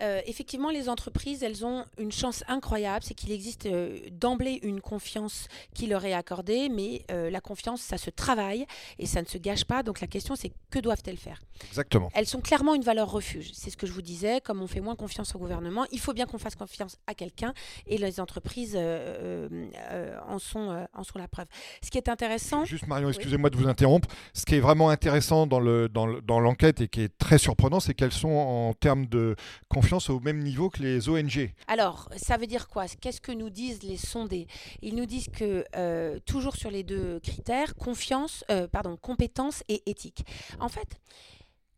euh, 0.01 0.21
effectivement, 0.25 0.69
les 0.69 0.89
entreprises, 0.89 1.43
elles 1.43 1.65
ont 1.65 1.85
une 1.97 2.11
chance 2.11 2.43
incroyable, 2.47 3.03
c'est 3.03 3.13
qu'il 3.13 3.31
existe 3.31 3.65
euh, 3.65 3.99
d'emblée 4.11 4.59
une 4.63 4.81
confiance 4.81 5.47
qui 5.73 5.87
leur 5.87 6.05
est 6.05 6.13
accordée, 6.13 6.69
mais 6.69 7.03
euh, 7.11 7.29
la 7.29 7.41
confiance, 7.41 7.81
ça 7.81 7.97
se 7.97 8.09
travaille 8.09 8.65
et 8.97 9.05
ça 9.05 9.21
ne 9.21 9.27
se 9.27 9.37
gâche 9.37 9.65
pas. 9.65 9.83
Donc 9.83 10.01
la 10.01 10.07
question, 10.07 10.35
c'est 10.35 10.51
que 10.69 10.79
doivent-elles 10.79 11.17
faire? 11.17 11.41
Exactement. 11.67 12.09
Elles 12.13 12.27
sont 12.27 12.39
clairement 12.39 12.75
une 12.75 12.83
valeur 12.83 13.11
refuge. 13.11 13.51
C'est 13.53 13.69
ce 13.69 13.77
que 13.77 13.85
je 13.85 13.91
vous 13.91 14.01
disais, 14.01 14.39
comme 14.41 14.61
on 14.61 14.67
fait 14.67 14.79
moins 14.79 14.95
confiance 14.95 15.35
au 15.35 15.39
gouvernement, 15.39 15.85
il 15.91 15.99
faut 15.99 16.13
bien 16.13 16.25
qu'on 16.25 16.37
fasse 16.37 16.55
confiance 16.55 16.97
à 17.07 17.13
quelqu'un 17.13 17.53
et 17.85 17.97
les 17.97 18.19
entreprises 18.19 18.77
en, 18.77 20.39
sont, 20.39 20.87
en 20.93 21.03
sont 21.03 21.19
la 21.19 21.27
preuve. 21.27 21.47
Ce 21.83 21.89
qui 21.89 21.97
est 21.97 22.07
intéressant... 22.07 22.63
Juste 22.63 22.87
Marion, 22.87 23.09
excusez-moi 23.09 23.49
de 23.49 23.57
vous 23.57 23.67
interrompre. 23.67 24.07
Ce 24.33 24.45
qui 24.45 24.55
est 24.55 24.59
vraiment 24.61 24.89
intéressant 24.89 25.47
dans 25.47 25.59
l'enquête 25.59 25.91
dans, 25.93 26.07
dans 26.21 26.53
et 26.83 26.87
qui 26.87 27.01
est 27.01 27.17
très 27.17 27.37
surprenant, 27.37 27.79
c'est 27.79 27.93
qu'elles 27.93 28.13
sont 28.13 28.29
en 28.29 28.73
termes 28.73 29.05
de 29.05 29.35
confiance 29.67 29.88
au 29.91 30.19
même 30.19 30.39
niveau 30.39 30.69
que 30.69 30.83
les 30.83 31.09
ONG. 31.09 31.51
Alors, 31.67 32.09
ça 32.15 32.37
veut 32.37 32.47
dire 32.47 32.67
quoi? 32.67 32.85
Qu'est-ce 32.87 33.21
que 33.21 33.31
nous 33.31 33.49
disent 33.49 33.81
les 33.83 33.97
sondés? 33.97 34.47
Ils 34.81 34.95
nous 34.95 35.05
disent 35.05 35.29
que, 35.29 35.65
euh, 35.75 36.19
toujours 36.25 36.55
sur 36.55 36.69
les 36.69 36.83
deux 36.83 37.19
critères, 37.21 37.75
confiance, 37.75 38.43
euh, 38.51 38.67
pardon, 38.67 38.97
compétence 38.97 39.63
et 39.67 39.81
éthique. 39.89 40.23
En 40.59 40.69
fait, 40.69 40.99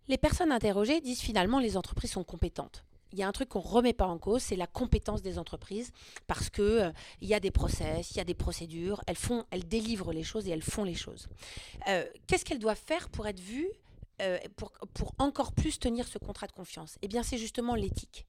les 0.07 0.17
personnes 0.17 0.51
interrogées 0.51 0.99
disent 0.99 1.21
finalement 1.21 1.59
les 1.59 1.77
entreprises 1.77 2.11
sont 2.11 2.23
compétentes 2.23 2.83
il 3.13 3.19
y 3.19 3.23
a 3.23 3.27
un 3.27 3.33
truc 3.33 3.49
qu'on 3.49 3.59
ne 3.59 3.67
remet 3.67 3.91
pas 3.91 4.05
en 4.05 4.17
cause, 4.17 4.41
c'est 4.41 4.55
la 4.55 4.67
compétence 4.67 5.21
des 5.21 5.37
entreprises, 5.37 5.91
parce 6.27 6.49
qu'il 6.49 6.63
euh, 6.63 6.91
il 7.19 7.27
y 7.27 7.33
a 7.33 7.41
des 7.41 7.51
process, 7.51 8.11
il 8.11 8.17
y 8.17 8.21
a 8.21 8.23
des 8.23 8.33
procédures, 8.33 9.01
elles, 9.05 9.17
font, 9.17 9.43
elles 9.51 9.67
délivrent 9.67 10.13
les 10.13 10.23
choses 10.23 10.47
et 10.47 10.51
elles 10.51 10.61
font 10.61 10.85
les 10.85 10.95
choses. 10.95 11.27
Qu'est-ce 12.25 12.45
qu'elles 12.45 12.59
doivent 12.59 12.81
faire 12.81 13.09
pour 13.09 13.27
être 13.27 13.41
vues 13.41 13.67
euh, 14.21 14.39
pour, 14.55 14.71
pour, 14.93 15.13
encore 15.17 15.51
plus 15.53 15.79
tenir 15.79 16.07
ce 16.07 16.17
contrat 16.17 16.47
de 16.47 16.51
confiance 16.51 16.97
Eh 17.01 17.07
bien, 17.07 17.23
c'est 17.23 17.37
justement 17.37 17.75
l'éthique. 17.75 18.25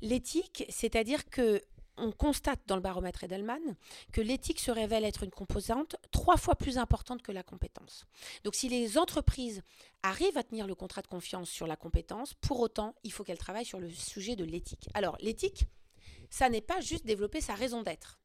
L'éthique, 0.00 0.64
c'est-à-dire 0.68 1.28
que 1.28 1.62
on 1.96 2.10
constate 2.10 2.60
dans 2.66 2.76
le 2.76 2.82
baromètre 2.82 3.24
Edelman 3.24 3.76
que 4.12 4.20
l'éthique 4.20 4.60
se 4.60 4.70
révèle 4.70 5.04
être 5.04 5.24
une 5.24 5.30
composante 5.30 5.96
trois 6.10 6.36
fois 6.36 6.54
plus 6.54 6.78
importante 6.78 7.22
que 7.22 7.32
la 7.32 7.42
compétence. 7.42 8.06
Donc 8.44 8.54
si 8.54 8.68
les 8.68 8.98
entreprises 8.98 9.62
arrivent 10.02 10.38
à 10.38 10.42
tenir 10.42 10.66
le 10.66 10.74
contrat 10.74 11.02
de 11.02 11.06
confiance 11.06 11.50
sur 11.50 11.66
la 11.66 11.76
compétence, 11.76 12.34
pour 12.34 12.60
autant, 12.60 12.94
il 13.04 13.12
faut 13.12 13.24
qu'elles 13.24 13.38
travaillent 13.38 13.66
sur 13.66 13.80
le 13.80 13.90
sujet 13.90 14.36
de 14.36 14.44
l'éthique. 14.44 14.88
Alors 14.94 15.16
l'éthique, 15.20 15.66
ça 16.30 16.48
n'est 16.48 16.62
pas 16.62 16.80
juste 16.80 17.04
développer 17.04 17.40
sa 17.40 17.54
raison 17.54 17.82
d'être 17.82 18.21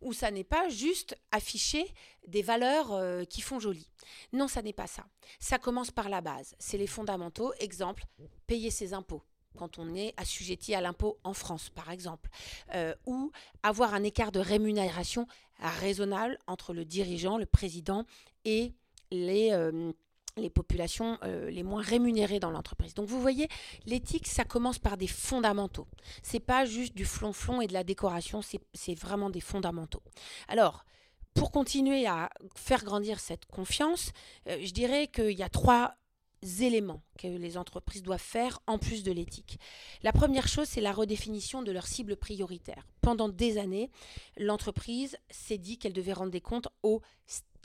où 0.00 0.12
ça 0.12 0.30
n'est 0.30 0.44
pas 0.44 0.68
juste 0.68 1.16
afficher 1.32 1.86
des 2.26 2.42
valeurs 2.42 2.92
euh, 2.92 3.24
qui 3.24 3.40
font 3.40 3.58
joli. 3.58 3.88
Non, 4.32 4.48
ça 4.48 4.62
n'est 4.62 4.72
pas 4.72 4.86
ça. 4.86 5.04
Ça 5.38 5.58
commence 5.58 5.90
par 5.90 6.08
la 6.08 6.20
base. 6.20 6.54
C'est 6.58 6.78
les 6.78 6.86
fondamentaux. 6.86 7.52
Exemple, 7.60 8.04
payer 8.46 8.70
ses 8.70 8.94
impôts 8.94 9.22
quand 9.56 9.78
on 9.78 9.94
est 9.94 10.14
assujetti 10.16 10.74
à 10.74 10.80
l'impôt 10.80 11.18
en 11.24 11.34
France, 11.34 11.70
par 11.70 11.90
exemple, 11.90 12.30
euh, 12.74 12.94
ou 13.06 13.32
avoir 13.62 13.94
un 13.94 14.04
écart 14.04 14.32
de 14.32 14.40
rémunération 14.40 15.26
raisonnable 15.58 16.38
entre 16.46 16.72
le 16.72 16.84
dirigeant, 16.84 17.36
le 17.36 17.46
président 17.46 18.06
et 18.44 18.72
les... 19.10 19.50
Euh, 19.52 19.92
les 20.40 20.50
populations 20.50 21.18
euh, 21.22 21.50
les 21.50 21.62
moins 21.62 21.82
rémunérées 21.82 22.40
dans 22.40 22.50
l'entreprise. 22.50 22.94
Donc 22.94 23.08
vous 23.08 23.20
voyez, 23.20 23.48
l'éthique, 23.86 24.26
ça 24.26 24.44
commence 24.44 24.78
par 24.78 24.96
des 24.96 25.06
fondamentaux. 25.06 25.86
C'est 26.22 26.40
pas 26.40 26.64
juste 26.64 26.96
du 26.96 27.04
flonflon 27.04 27.60
et 27.60 27.66
de 27.66 27.72
la 27.72 27.84
décoration, 27.84 28.40
c'est 28.42 28.94
vraiment 28.94 29.30
des 29.30 29.40
fondamentaux. 29.40 30.02
Alors, 30.48 30.84
pour 31.34 31.52
continuer 31.52 32.06
à 32.06 32.30
faire 32.56 32.84
grandir 32.84 33.20
cette 33.20 33.46
confiance, 33.46 34.10
euh, 34.48 34.58
je 34.62 34.72
dirais 34.72 35.06
qu'il 35.06 35.38
y 35.38 35.42
a 35.42 35.48
trois 35.48 35.94
éléments 36.60 37.02
que 37.18 37.28
les 37.28 37.58
entreprises 37.58 38.02
doivent 38.02 38.20
faire 38.20 38.60
en 38.66 38.78
plus 38.78 39.02
de 39.02 39.12
l'éthique. 39.12 39.58
La 40.02 40.12
première 40.12 40.48
chose, 40.48 40.68
c'est 40.68 40.80
la 40.80 40.92
redéfinition 40.92 41.62
de 41.62 41.72
leur 41.72 41.86
cible 41.86 42.16
prioritaire. 42.16 42.86
Pendant 43.02 43.28
des 43.28 43.58
années, 43.58 43.90
l'entreprise 44.36 45.18
s'est 45.30 45.58
dit 45.58 45.78
qu'elle 45.78 45.92
devait 45.92 46.14
rendre 46.14 46.30
des 46.30 46.40
comptes 46.40 46.68
aux 46.82 47.02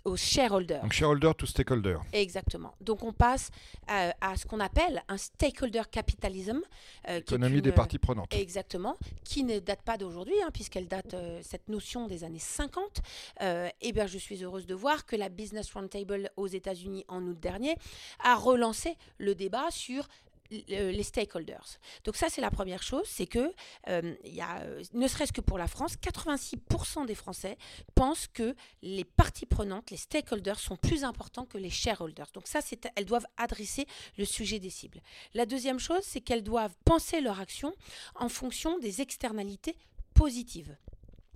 aux 0.05 0.15
shareholders. 0.15 0.81
Donc 0.81 0.93
shareholder 0.93 1.31
to 1.37 1.45
stakeholder. 1.45 1.97
Exactement. 2.13 2.73
Donc 2.79 3.03
on 3.03 3.11
passe 3.11 3.49
à, 3.87 4.13
ce 4.37 4.45
qu'on 4.45 4.59
appelle 4.59 5.03
un 5.07 5.17
stakeholder 5.17 5.81
capitalism. 5.91 6.61
Euh, 7.09 7.17
Économie 7.17 7.61
des 7.61 7.71
parties 7.71 7.97
prenantes. 7.97 8.33
Exactement, 8.33 8.95
qui 9.23 9.43
ne 9.43 9.59
date 9.59 9.81
pas 9.81 9.97
d'aujourd'hui, 9.97 10.35
hein, 10.43 10.49
puisqu'elle 10.53 10.87
date, 10.87 11.13
euh, 11.13 11.39
cette 11.43 11.67
notion 11.67 12.07
des 12.07 12.23
années 12.23 12.39
50. 12.39 13.01
Euh, 13.41 13.69
et 13.81 13.91
bien 13.91 14.07
je 14.07 14.17
suis 14.17 14.43
heureuse 14.43 14.67
de 14.67 14.75
voir 14.75 15.05
que 15.05 15.15
la 15.15 15.29
Business 15.29 15.71
Roundtable 15.73 16.29
aux 16.37 16.47
États-Unis 16.47 17.03
en 17.07 17.23
août 17.23 17.39
dernier 17.39 17.75
a 18.23 18.35
relancé 18.35 18.95
le 19.17 19.33
débat 19.35 19.71
sur 19.71 20.07
les 20.51 21.03
stakeholders. 21.03 21.79
Donc 22.03 22.15
ça, 22.15 22.27
c'est 22.29 22.41
la 22.41 22.51
première 22.51 22.84
chose, 22.84 23.05
c'est 23.08 23.25
que 23.25 23.51
euh, 23.88 24.15
y 24.23 24.41
a, 24.41 24.60
euh, 24.62 24.84
ne 24.93 25.08
serait-ce 25.08 25.34
que 25.34 25.41
pour 25.41 25.58
la 25.58 25.67
France, 25.67 25.95
86% 25.97 27.05
des 27.05 27.15
Français 27.15 27.58
pensent 27.95 28.27
que 28.27 28.55
les 28.81 29.03
parties 29.03 29.45
prenantes, 29.45 29.91
les 29.91 29.97
stakeholders, 29.97 30.60
sont 30.60 30.77
plus 30.77 31.03
importants 31.03 31.45
que 31.45 31.58
les 31.58 31.69
shareholders. 31.69 32.27
Donc 32.34 32.47
ça, 32.47 32.62
c'est, 32.62 32.88
elles 32.95 33.05
doivent 33.05 33.27
adresser 33.38 33.88
le 34.17 34.25
sujet 34.25 34.60
des 34.60 34.69
cibles. 34.69 35.01
La 35.34 35.45
deuxième 35.45 35.79
chose, 35.79 36.03
c'est 36.03 36.21
qu'elles 36.21 36.43
doivent 36.43 36.75
penser 36.86 37.21
leur 37.21 37.39
action 37.39 37.73
en 38.15 38.29
fonction 38.29 38.77
des 38.79 39.01
externalités 39.01 39.75
positives. 40.13 40.75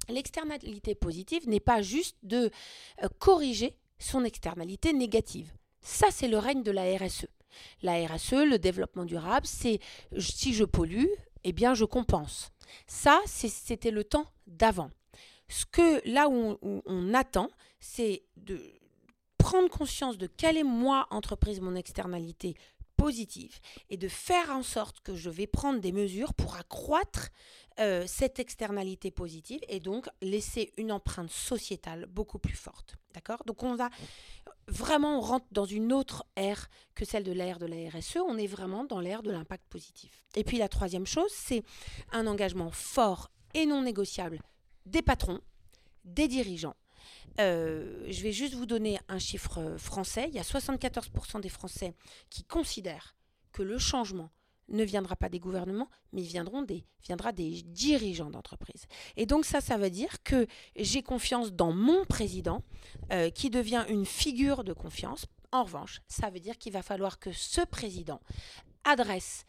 L'externalité 0.07 0.95
positive 0.95 1.47
n'est 1.47 1.59
pas 1.59 1.81
juste 1.81 2.17
de 2.23 2.49
euh, 3.03 3.07
corriger 3.19 3.75
son 3.99 4.23
externalité 4.23 4.93
négative. 4.93 5.51
Ça, 5.81 6.07
c'est 6.11 6.27
le 6.27 6.37
règne 6.37 6.63
de 6.63 6.71
la 6.71 6.97
RSE. 6.97 7.27
La 7.81 8.05
RSE, 8.05 8.45
le 8.45 8.57
développement 8.57 9.05
durable, 9.05 9.45
c'est 9.45 9.79
si 10.17 10.53
je 10.53 10.63
pollue, 10.63 11.07
eh 11.43 11.51
bien 11.51 11.73
je 11.73 11.85
compense. 11.85 12.51
Ça, 12.87 13.21
c'était 13.25 13.91
le 13.91 14.03
temps 14.03 14.25
d'avant. 14.47 14.91
Ce 15.47 15.65
que 15.65 16.07
là 16.07 16.29
où 16.29 16.57
on, 16.61 17.13
attend, 17.13 17.49
c'est 17.79 18.23
de 18.37 18.61
prendre 19.37 19.69
conscience 19.69 20.17
de 20.17 20.27
quelle 20.27 20.57
est 20.57 20.63
moi, 20.63 21.07
entreprise, 21.09 21.59
mon 21.59 21.75
externalité 21.75 22.55
positive 22.97 23.59
et 23.89 23.97
de 23.97 24.07
faire 24.07 24.51
en 24.51 24.61
sorte 24.61 24.99
que 24.99 25.15
je 25.15 25.29
vais 25.29 25.47
prendre 25.47 25.79
des 25.79 25.93
mesures 25.93 26.33
pour 26.33 26.57
accroître 26.57 27.29
euh, 27.79 28.03
cette 28.05 28.39
externalité 28.39 29.09
positive 29.09 29.61
et 29.69 29.79
donc 29.79 30.09
laisser 30.21 30.73
une 30.77 30.91
empreinte 30.91 31.31
sociétale 31.31 32.05
beaucoup 32.07 32.39
plus 32.39 32.57
forte. 32.57 32.97
D'accord? 33.13 33.41
Donc 33.45 33.63
on 33.63 33.75
va 33.75 33.89
vraiment, 34.69 35.17
on 35.17 35.21
rentre 35.21 35.45
dans 35.51 35.65
une 35.65 35.91
autre 35.93 36.25
ère 36.35 36.69
que 36.95 37.05
celle 37.05 37.23
de 37.23 37.31
l'ère 37.31 37.59
de 37.59 37.65
la 37.65 37.89
RSE. 37.89 38.17
On 38.17 38.37
est 38.37 38.47
vraiment 38.47 38.83
dans 38.83 38.99
l'ère 38.99 39.23
de 39.23 39.31
l'impact 39.31 39.65
positif. 39.69 40.25
Et 40.35 40.43
puis 40.43 40.57
la 40.57 40.69
troisième 40.69 41.05
chose, 41.05 41.31
c'est 41.33 41.63
un 42.11 42.27
engagement 42.27 42.71
fort 42.71 43.31
et 43.53 43.65
non 43.65 43.81
négociable 43.81 44.41
des 44.85 45.01
patrons, 45.01 45.41
des 46.05 46.27
dirigeants. 46.27 46.75
Euh, 47.39 48.05
je 48.09 48.21
vais 48.23 48.31
juste 48.31 48.53
vous 48.53 48.65
donner 48.65 48.99
un 49.07 49.19
chiffre 49.19 49.75
français. 49.77 50.25
Il 50.29 50.35
y 50.35 50.39
a 50.39 50.43
74% 50.43 51.41
des 51.41 51.49
Français 51.49 51.93
qui 52.29 52.43
considèrent 52.43 53.15
que 53.51 53.61
le 53.61 53.77
changement 53.77 54.29
ne 54.69 54.83
viendra 54.83 55.15
pas 55.15 55.29
des 55.29 55.39
gouvernements, 55.39 55.89
mais 56.13 56.21
viendront 56.21 56.61
des, 56.61 56.85
viendra 57.03 57.31
des 57.31 57.61
dirigeants 57.63 58.29
d'entreprise. 58.29 58.85
Et 59.17 59.25
donc 59.25 59.45
ça, 59.45 59.61
ça 59.61 59.77
veut 59.77 59.89
dire 59.89 60.23
que 60.23 60.47
j'ai 60.75 61.03
confiance 61.03 61.51
dans 61.51 61.71
mon 61.71 62.05
président, 62.05 62.63
euh, 63.11 63.29
qui 63.29 63.49
devient 63.49 63.85
une 63.89 64.05
figure 64.05 64.63
de 64.63 64.73
confiance. 64.73 65.25
En 65.51 65.63
revanche, 65.63 66.01
ça 66.07 66.29
veut 66.29 66.39
dire 66.39 66.57
qu'il 66.57 66.73
va 66.73 66.83
falloir 66.83 67.19
que 67.19 67.31
ce 67.31 67.61
président 67.61 68.21
adresse 68.83 69.45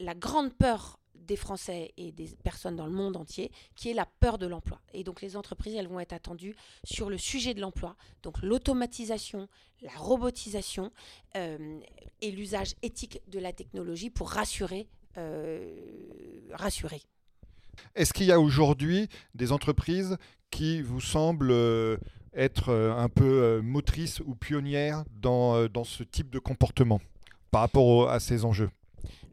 la 0.00 0.14
grande 0.14 0.52
peur 0.52 0.98
des 1.26 1.36
Français 1.36 1.92
et 1.96 2.12
des 2.12 2.28
personnes 2.42 2.76
dans 2.76 2.86
le 2.86 2.92
monde 2.92 3.16
entier, 3.16 3.50
qui 3.74 3.90
est 3.90 3.94
la 3.94 4.06
peur 4.06 4.38
de 4.38 4.46
l'emploi. 4.46 4.80
Et 4.92 5.04
donc 5.04 5.20
les 5.22 5.36
entreprises, 5.36 5.74
elles 5.74 5.88
vont 5.88 6.00
être 6.00 6.12
attendues 6.12 6.54
sur 6.84 7.10
le 7.10 7.18
sujet 7.18 7.54
de 7.54 7.60
l'emploi, 7.60 7.96
donc 8.22 8.42
l'automatisation, 8.42 9.48
la 9.82 9.92
robotisation 9.92 10.90
euh, 11.36 11.80
et 12.20 12.30
l'usage 12.30 12.74
éthique 12.82 13.20
de 13.28 13.38
la 13.38 13.52
technologie 13.52 14.10
pour 14.10 14.30
rassurer. 14.30 14.88
Euh, 15.16 15.70
rassurer. 16.50 17.00
Est-ce 17.94 18.12
qu'il 18.12 18.26
y 18.26 18.32
a 18.32 18.40
aujourd'hui 18.40 19.08
des 19.36 19.52
entreprises 19.52 20.16
qui 20.50 20.82
vous 20.82 21.00
semblent 21.00 21.52
euh, 21.52 21.98
être 22.32 22.72
un 22.72 23.08
peu 23.08 23.60
motrices 23.62 24.18
ou 24.26 24.34
pionnières 24.34 25.04
dans, 25.20 25.68
dans 25.68 25.84
ce 25.84 26.02
type 26.02 26.30
de 26.30 26.40
comportement 26.40 27.00
par 27.52 27.60
rapport 27.60 28.10
à 28.10 28.18
ces 28.18 28.44
enjeux? 28.44 28.70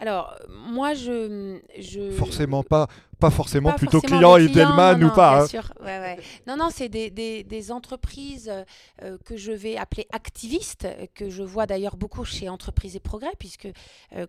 Alors, 0.01 0.35
moi, 0.49 0.95
je, 0.95 1.59
je... 1.77 2.09
Forcément 2.13 2.63
pas, 2.63 2.87
pas 3.19 3.29
forcément 3.29 3.71
plutôt 3.73 4.01
client 4.01 4.35
Edelman 4.35 5.03
ou 5.03 5.11
pas. 5.11 5.43
Hein. 5.43 6.15
Non, 6.47 6.57
non, 6.57 6.69
c'est 6.71 6.89
des, 6.89 7.11
des, 7.43 7.71
entreprises 7.71 8.51
euh, 9.03 9.17
que 9.23 9.37
je 9.37 9.51
vais 9.51 9.77
appeler 9.77 10.07
activistes, 10.11 10.87
que 11.13 11.29
je 11.29 11.43
vois 11.43 11.67
d'ailleurs 11.67 11.97
beaucoup 11.97 12.25
chez 12.25 12.49
Entreprises 12.49 12.95
et 12.95 12.99
Progrès, 12.99 13.33
puisque 13.37 13.67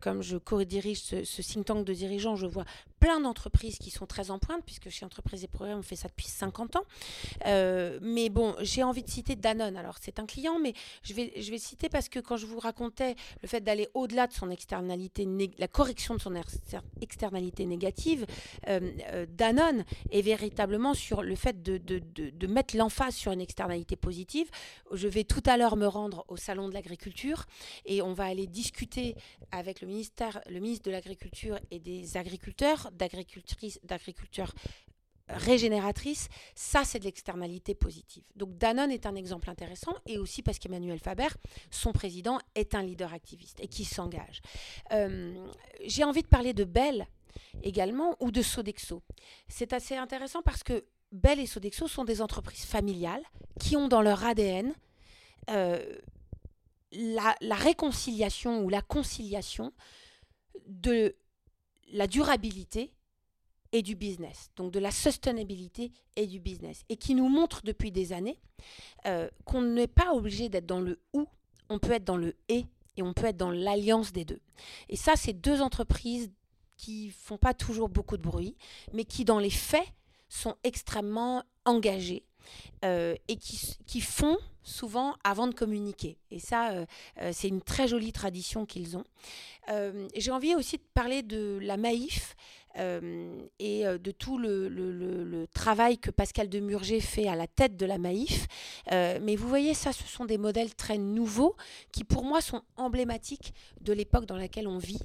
comme 0.02 0.22
je 0.22 0.36
co-dirige 0.36 1.00
ce, 1.00 1.24
ce, 1.24 1.40
think 1.40 1.64
tank 1.64 1.86
de 1.86 1.94
dirigeants, 1.94 2.36
je 2.36 2.46
vois 2.46 2.64
plein 3.00 3.20
d'entreprises 3.20 3.78
qui 3.78 3.90
sont 3.90 4.04
très 4.04 4.30
en 4.30 4.38
pointe, 4.38 4.62
puisque 4.66 4.90
chez 4.90 5.06
Entreprises 5.06 5.42
et 5.42 5.48
Progrès, 5.48 5.72
on 5.72 5.82
fait 5.82 5.96
ça 5.96 6.08
depuis 6.08 6.28
50 6.28 6.76
ans. 6.76 6.84
mais 7.46 8.28
bon, 8.28 8.54
j'ai 8.60 8.82
envie 8.82 9.02
de 9.02 9.10
citer 9.10 9.36
Danone. 9.36 9.78
Alors, 9.78 9.96
c'est 10.02 10.18
un 10.18 10.26
client, 10.26 10.58
mais 10.62 10.74
je 11.02 11.14
vais, 11.14 11.32
je 11.40 11.50
vais 11.50 11.58
citer 11.58 11.88
parce 11.88 12.10
que 12.10 12.18
quand 12.18 12.36
je 12.36 12.44
vous 12.44 12.58
racontais 12.58 13.16
le 13.40 13.48
fait 13.48 13.62
d'aller 13.62 13.88
au-delà 13.94 14.26
de 14.26 14.34
son 14.34 14.50
externalité, 14.50 15.24
la 15.62 15.68
correction 15.68 16.16
de 16.16 16.20
son 16.20 16.34
externalité 17.00 17.66
négative, 17.66 18.26
euh, 18.66 18.80
euh, 19.12 19.26
Danone 19.28 19.84
est 20.10 20.20
véritablement 20.20 20.92
sur 20.92 21.22
le 21.22 21.36
fait 21.36 21.62
de, 21.62 21.78
de, 21.78 22.00
de, 22.00 22.46
mettre 22.48 22.76
l'emphase 22.76 23.14
sur 23.14 23.30
une 23.30 23.40
externalité 23.40 23.94
positive. 23.94 24.50
Je 24.90 25.06
vais 25.06 25.22
tout 25.22 25.42
à 25.46 25.56
l'heure 25.56 25.76
me 25.76 25.86
rendre 25.86 26.24
au 26.26 26.36
salon 26.36 26.68
de 26.68 26.74
l'agriculture 26.74 27.46
et 27.86 28.02
on 28.02 28.12
va 28.12 28.24
aller 28.24 28.48
discuter 28.48 29.14
avec 29.52 29.80
le 29.82 29.86
ministère, 29.86 30.40
le 30.50 30.58
ministre 30.58 30.86
de 30.86 30.90
l'Agriculture 30.90 31.60
et 31.70 31.78
des 31.78 32.16
agriculteurs, 32.16 32.90
d'agricultrices, 32.92 33.78
d'agriculteurs 33.84 34.52
régénératrice, 35.32 36.28
ça 36.54 36.84
c'est 36.84 36.98
de 36.98 37.04
l'externalité 37.04 37.74
positive. 37.74 38.24
Donc 38.36 38.56
Danone 38.56 38.90
est 38.90 39.06
un 39.06 39.14
exemple 39.14 39.50
intéressant 39.50 39.94
et 40.06 40.18
aussi 40.18 40.42
parce 40.42 40.58
qu'Emmanuel 40.58 40.98
Faber, 40.98 41.28
son 41.70 41.92
président, 41.92 42.38
est 42.54 42.74
un 42.74 42.82
leader 42.82 43.12
activiste 43.12 43.60
et 43.60 43.68
qui 43.68 43.84
s'engage. 43.84 44.40
Euh, 44.92 45.34
j'ai 45.84 46.04
envie 46.04 46.22
de 46.22 46.28
parler 46.28 46.52
de 46.52 46.64
Bell 46.64 47.06
également 47.62 48.16
ou 48.20 48.30
de 48.30 48.42
Sodexo. 48.42 49.02
C'est 49.48 49.72
assez 49.72 49.96
intéressant 49.96 50.42
parce 50.42 50.62
que 50.62 50.84
Bell 51.12 51.40
et 51.40 51.46
Sodexo 51.46 51.88
sont 51.88 52.04
des 52.04 52.22
entreprises 52.22 52.64
familiales 52.64 53.22
qui 53.60 53.76
ont 53.76 53.88
dans 53.88 54.02
leur 54.02 54.24
ADN 54.24 54.72
euh, 55.50 55.98
la, 56.92 57.34
la 57.40 57.54
réconciliation 57.54 58.62
ou 58.62 58.68
la 58.68 58.82
conciliation 58.82 59.72
de 60.66 61.16
la 61.92 62.06
durabilité 62.06 62.92
et 63.72 63.82
du 63.82 63.96
business, 63.96 64.50
donc 64.56 64.70
de 64.70 64.78
la 64.78 64.90
sustainability 64.90 65.92
et 66.16 66.26
du 66.26 66.40
business, 66.40 66.84
et 66.88 66.96
qui 66.96 67.14
nous 67.14 67.28
montre 67.28 67.62
depuis 67.64 67.90
des 67.90 68.12
années 68.12 68.38
euh, 69.06 69.28
qu'on 69.44 69.62
n'est 69.62 69.88
pas 69.88 70.12
obligé 70.12 70.48
d'être 70.48 70.66
dans 70.66 70.80
le 70.80 71.00
ou, 71.14 71.26
on 71.68 71.78
peut 71.78 71.92
être 71.92 72.04
dans 72.04 72.18
le 72.18 72.36
et, 72.48 72.66
et 72.96 73.02
on 73.02 73.14
peut 73.14 73.26
être 73.26 73.36
dans 73.36 73.50
l'alliance 73.50 74.12
des 74.12 74.24
deux. 74.24 74.40
Et 74.90 74.96
ça, 74.96 75.14
c'est 75.16 75.32
deux 75.32 75.62
entreprises 75.62 76.30
qui 76.76 77.10
font 77.10 77.38
pas 77.38 77.54
toujours 77.54 77.88
beaucoup 77.88 78.16
de 78.16 78.22
bruit, 78.22 78.56
mais 78.92 79.04
qui 79.04 79.24
dans 79.24 79.38
les 79.38 79.50
faits 79.50 79.86
sont 80.28 80.56
extrêmement 80.64 81.42
engagées 81.64 82.24
euh, 82.84 83.14
et 83.28 83.36
qui, 83.36 83.76
qui, 83.86 84.00
font 84.00 84.36
souvent 84.62 85.14
avant 85.24 85.46
de 85.46 85.54
communiquer. 85.54 86.18
Et 86.30 86.40
ça, 86.40 86.72
euh, 86.72 86.86
c'est 87.32 87.48
une 87.48 87.62
très 87.62 87.86
jolie 87.86 88.12
tradition 88.12 88.66
qu'ils 88.66 88.96
ont. 88.96 89.04
J'ai 90.16 90.30
envie 90.32 90.54
aussi 90.54 90.78
de 90.78 90.82
parler 90.94 91.22
de 91.22 91.58
la 91.62 91.76
Maïf, 91.76 92.34
euh, 92.78 93.38
et 93.58 93.86
euh, 93.86 93.98
de 93.98 94.10
tout 94.10 94.38
le, 94.38 95.46
travail 95.52 95.98
que 95.98 96.10
Pascal 96.10 96.48
Demurger 96.48 97.00
fait 97.00 97.28
à 97.28 97.36
la 97.36 97.46
tête 97.46 97.76
de 97.76 97.86
la 97.86 97.98
Maïf. 97.98 98.46
Euh, 98.90 99.18
mais 99.22 99.36
vous 99.36 99.48
voyez, 99.48 99.74
ça, 99.74 99.92
ce 99.92 100.04
sont 100.04 100.24
des 100.24 100.38
modèles 100.38 100.74
très 100.74 100.98
nouveaux 100.98 101.56
qui, 101.92 102.04
pour 102.04 102.24
moi, 102.24 102.40
sont 102.40 102.62
emblématiques 102.76 103.52
de 103.80 103.92
l'époque 103.92 104.26
dans 104.26 104.36
laquelle 104.36 104.68
on 104.68 104.78
vit, 104.78 105.00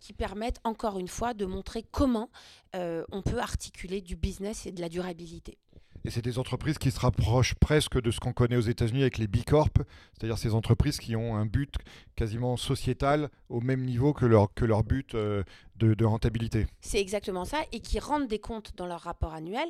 qui 0.00 0.12
permettent, 0.12 0.60
encore 0.64 0.98
une 0.98 1.08
fois, 1.08 1.32
de 1.32 1.46
montrer 1.46 1.82
comment 1.90 2.30
on 2.74 3.22
peut 3.22 3.38
articuler 3.38 4.00
du 4.00 4.16
business 4.16 4.66
et 4.66 4.72
de 4.72 4.80
la 4.80 4.88
durabilité. 4.88 5.58
Et 6.06 6.10
c'est 6.10 6.22
des 6.22 6.38
entreprises 6.38 6.78
qui 6.78 6.92
se 6.92 7.00
rapprochent 7.00 7.54
presque 7.54 8.00
de 8.00 8.12
ce 8.12 8.20
qu'on 8.20 8.32
connaît 8.32 8.54
aux 8.54 8.60
États-Unis 8.60 9.00
avec 9.00 9.18
les 9.18 9.26
B 9.26 9.38
Corp, 9.44 9.78
c'est-à-dire 10.12 10.38
ces 10.38 10.54
entreprises 10.54 10.98
qui 10.98 11.16
ont 11.16 11.34
un 11.34 11.46
but 11.46 11.74
quasiment 12.14 12.56
sociétal 12.56 13.28
au 13.48 13.60
même 13.60 13.84
niveau 13.84 14.12
que 14.12 14.24
leur, 14.24 14.54
que 14.54 14.64
leur 14.64 14.84
but 14.84 15.16
euh, 15.16 15.42
de, 15.78 16.04
rentabilité. 16.04 16.66
C'est 16.80 17.00
exactement 17.00 17.44
ça, 17.44 17.58
et 17.72 17.80
qui 17.80 17.98
rendent 17.98 18.28
des 18.28 18.38
comptes 18.38 18.72
dans 18.76 18.86
leur 18.86 19.00
rapport 19.00 19.34
annuel 19.34 19.68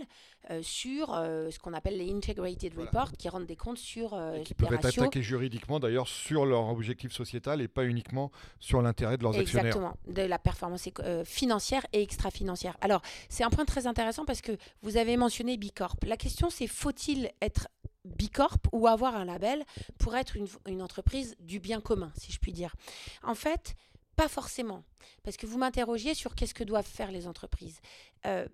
euh, 0.51 0.61
sur 0.63 1.15
euh, 1.15 1.51
ce 1.51 1.59
qu'on 1.59 1.73
appelle 1.73 1.99
les 1.99 2.13
Integrated 2.13 2.75
Reports, 2.77 3.13
qui 3.13 3.29
rendent 3.29 3.47
des 3.47 3.57
comptes 3.57 3.79
sur... 3.79 4.19
et 4.35 4.43
qui 4.43 4.55
peuvent 4.55 4.73
être 4.73 4.87
attaqués 4.87 5.23
juridiquement 5.23 5.81
d'ailleurs 5.81 6.09
sur 6.09 6.47
leur 6.47 6.69
objectif 6.69 7.13
sociétal 7.13 7.61
et 7.61 7.69
pas 7.69 7.85
uniquement 7.85 8.31
sur 8.61 8.83
l'intérêt 8.83 9.17
de 9.19 9.23
leurs 9.23 9.37
actionnaires. 9.37 9.67
Exactement, 9.67 9.97
de 10.07 10.23
la 10.23 10.39
performance 10.39 10.89
financière 11.25 11.87
et 11.93 12.03
extra-financière. 12.03 12.77
Alors, 12.81 13.03
c'est 13.29 13.45
un 13.45 13.51
point 13.51 13.65
très 13.65 13.87
intéressant 13.87 14.25
parce 14.25 14.41
que 14.41 14.57
vous 14.83 14.97
avez 14.97 15.17
mentionné 15.17 15.57
B 15.57 15.67
Corp. 15.75 16.05
La 16.05 16.17
question 16.17 16.51
c'est 16.51 16.67
faut-il 16.67 17.31
être 17.41 17.69
Bicorp 18.05 18.59
ou 18.73 18.87
avoir 18.87 19.17
un 19.17 19.25
label 19.25 19.65
pour 19.99 20.17
être 20.17 20.37
une, 20.67 20.83
entreprise 20.83 21.37
du 21.41 21.59
bien 21.59 21.81
commun, 21.81 22.13
si 22.17 22.33
je 22.33 22.39
puis 22.39 22.53
dire? 22.53 22.75
En 23.23 23.35
fait, 23.35 23.75
pas 24.17 24.29
forcément, 24.29 24.83
parce 25.23 25.37
que 25.37 25.47
vous 25.47 25.59
m'interrogiez 25.59 26.15
sur 26.15 26.35
qu'est-ce 26.35 26.55
que 26.55 26.65
doivent 26.65 26.87
faire 26.87 27.13
les 27.13 27.27
entreprises. 27.27 27.81
Euh, 28.25 28.49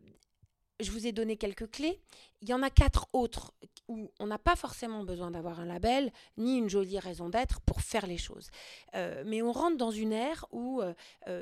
je 0.81 0.91
vous 0.91 1.07
ai 1.07 1.13
donné 1.13 1.37
quelques 1.37 1.71
clés. 1.71 2.01
Il 2.41 2.49
y 2.49 2.55
en 2.55 2.63
a 2.63 2.71
quatre 2.71 3.07
autres 3.13 3.55
où 3.87 4.11
on 4.19 4.27
n'a 4.27 4.39
pas 4.39 4.57
forcément 4.57 5.05
besoin 5.05 5.31
d'avoir 5.31 5.61
un 5.61 5.65
label 5.65 6.13
ni 6.37 6.59
une 6.59 6.69
jolie 6.69 6.99
raison 6.99 7.29
d'être 7.29 7.61
pour 7.61 7.83
faire 7.83 8.07
les 8.07 8.19
choses. 8.19 8.51
Euh, 8.95 9.23
mais 9.25 9.43
on 9.43 9.53
rentre 9.53 9.77
dans 9.77 9.93
une 9.93 10.13
ère 10.13 10.47
où 10.51 10.83
euh, 10.83 10.95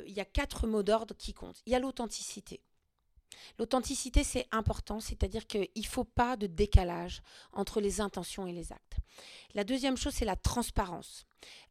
il 0.07 0.13
y 0.13 0.21
a 0.21 0.27
quatre 0.27 0.67
mots 0.67 0.83
d'ordre 0.83 1.15
qui 1.17 1.33
comptent. 1.33 1.63
Il 1.65 1.73
y 1.73 1.75
a 1.75 1.79
l'authenticité. 1.79 2.61
L'authenticité, 3.59 4.25
c'est 4.25 4.47
important, 4.53 5.01
c'est-à-dire 5.01 5.47
qu'il 5.47 5.69
ne 5.77 5.83
faut 5.83 6.05
pas 6.05 6.37
de 6.37 6.47
décalage 6.47 7.23
entre 7.53 7.81
les 7.81 8.01
intentions 8.01 8.47
et 8.47 8.53
les 8.53 8.73
actes. 8.73 8.97
La 9.55 9.65
deuxième 9.65 9.97
chose, 9.97 10.15
c'est 10.15 10.25
la 10.25 10.37
transparence. 10.37 11.27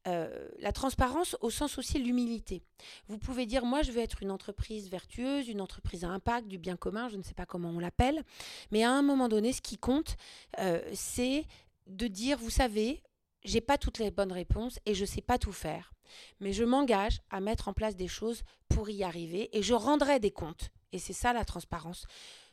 Euh, 0.07 0.49
la 0.59 0.71
transparence 0.71 1.37
au 1.41 1.49
sens 1.49 1.77
aussi 1.77 1.99
l'humilité. 1.99 2.63
Vous 3.07 3.17
pouvez 3.17 3.45
dire, 3.45 3.65
moi, 3.65 3.81
je 3.81 3.91
veux 3.91 4.01
être 4.01 4.23
une 4.23 4.31
entreprise 4.31 4.89
vertueuse, 4.89 5.47
une 5.47 5.61
entreprise 5.61 6.03
à 6.03 6.09
impact, 6.09 6.47
du 6.47 6.57
bien 6.57 6.77
commun, 6.77 7.09
je 7.09 7.17
ne 7.17 7.23
sais 7.23 7.33
pas 7.33 7.45
comment 7.45 7.69
on 7.69 7.79
l'appelle, 7.79 8.23
mais 8.71 8.83
à 8.83 8.91
un 8.91 9.01
moment 9.01 9.27
donné, 9.27 9.53
ce 9.53 9.61
qui 9.61 9.77
compte, 9.77 10.15
euh, 10.59 10.81
c'est 10.93 11.45
de 11.87 12.07
dire, 12.07 12.37
vous 12.37 12.49
savez, 12.49 13.03
j'ai 13.43 13.61
pas 13.61 13.77
toutes 13.77 13.99
les 13.99 14.11
bonnes 14.11 14.31
réponses 14.31 14.79
et 14.85 14.93
je 14.93 15.01
ne 15.01 15.07
sais 15.07 15.21
pas 15.21 15.37
tout 15.37 15.51
faire. 15.51 15.93
Mais 16.39 16.53
je 16.53 16.63
m'engage 16.63 17.21
à 17.29 17.39
mettre 17.39 17.67
en 17.67 17.73
place 17.73 17.95
des 17.95 18.07
choses 18.07 18.43
pour 18.67 18.89
y 18.89 19.03
arriver 19.03 19.49
et 19.57 19.61
je 19.61 19.73
rendrai 19.73 20.19
des 20.19 20.31
comptes 20.31 20.71
et 20.91 20.99
c'est 20.99 21.13
ça 21.13 21.33
la 21.33 21.45
transparence. 21.45 22.05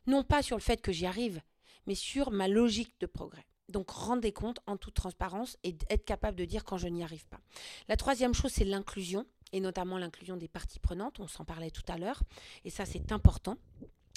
Non 0.06 0.22
pas 0.22 0.42
sur 0.42 0.56
le 0.56 0.62
fait 0.62 0.80
que 0.80 0.92
j'y 0.92 1.06
arrive, 1.06 1.40
mais 1.86 1.94
sur 1.94 2.30
ma 2.30 2.48
logique 2.48 2.94
de 3.00 3.06
progrès. 3.06 3.46
Donc 3.68 3.90
rendez 3.90 4.32
compte 4.32 4.60
en 4.66 4.76
toute 4.76 4.94
transparence 4.94 5.56
et 5.64 5.76
être 5.90 6.04
capable 6.04 6.36
de 6.36 6.44
dire 6.44 6.64
quand 6.64 6.78
je 6.78 6.88
n'y 6.88 7.02
arrive 7.02 7.26
pas. 7.26 7.40
La 7.88 7.96
troisième 7.96 8.34
chose, 8.34 8.52
c'est 8.52 8.64
l'inclusion, 8.64 9.26
et 9.52 9.60
notamment 9.60 9.98
l'inclusion 9.98 10.36
des 10.36 10.48
parties 10.48 10.78
prenantes, 10.78 11.18
on 11.20 11.26
s'en 11.26 11.44
parlait 11.44 11.70
tout 11.70 11.82
à 11.88 11.98
l'heure, 11.98 12.22
et 12.64 12.70
ça 12.70 12.84
c'est 12.84 13.10
important, 13.10 13.58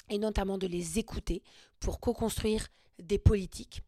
et 0.08 0.18
notamment 0.18 0.58
de 0.58 0.66
les 0.66 0.98
écouter 0.98 1.42
pour 1.80 2.00
co-construire 2.00 2.68
des 3.02 3.18
politiques. 3.18 3.82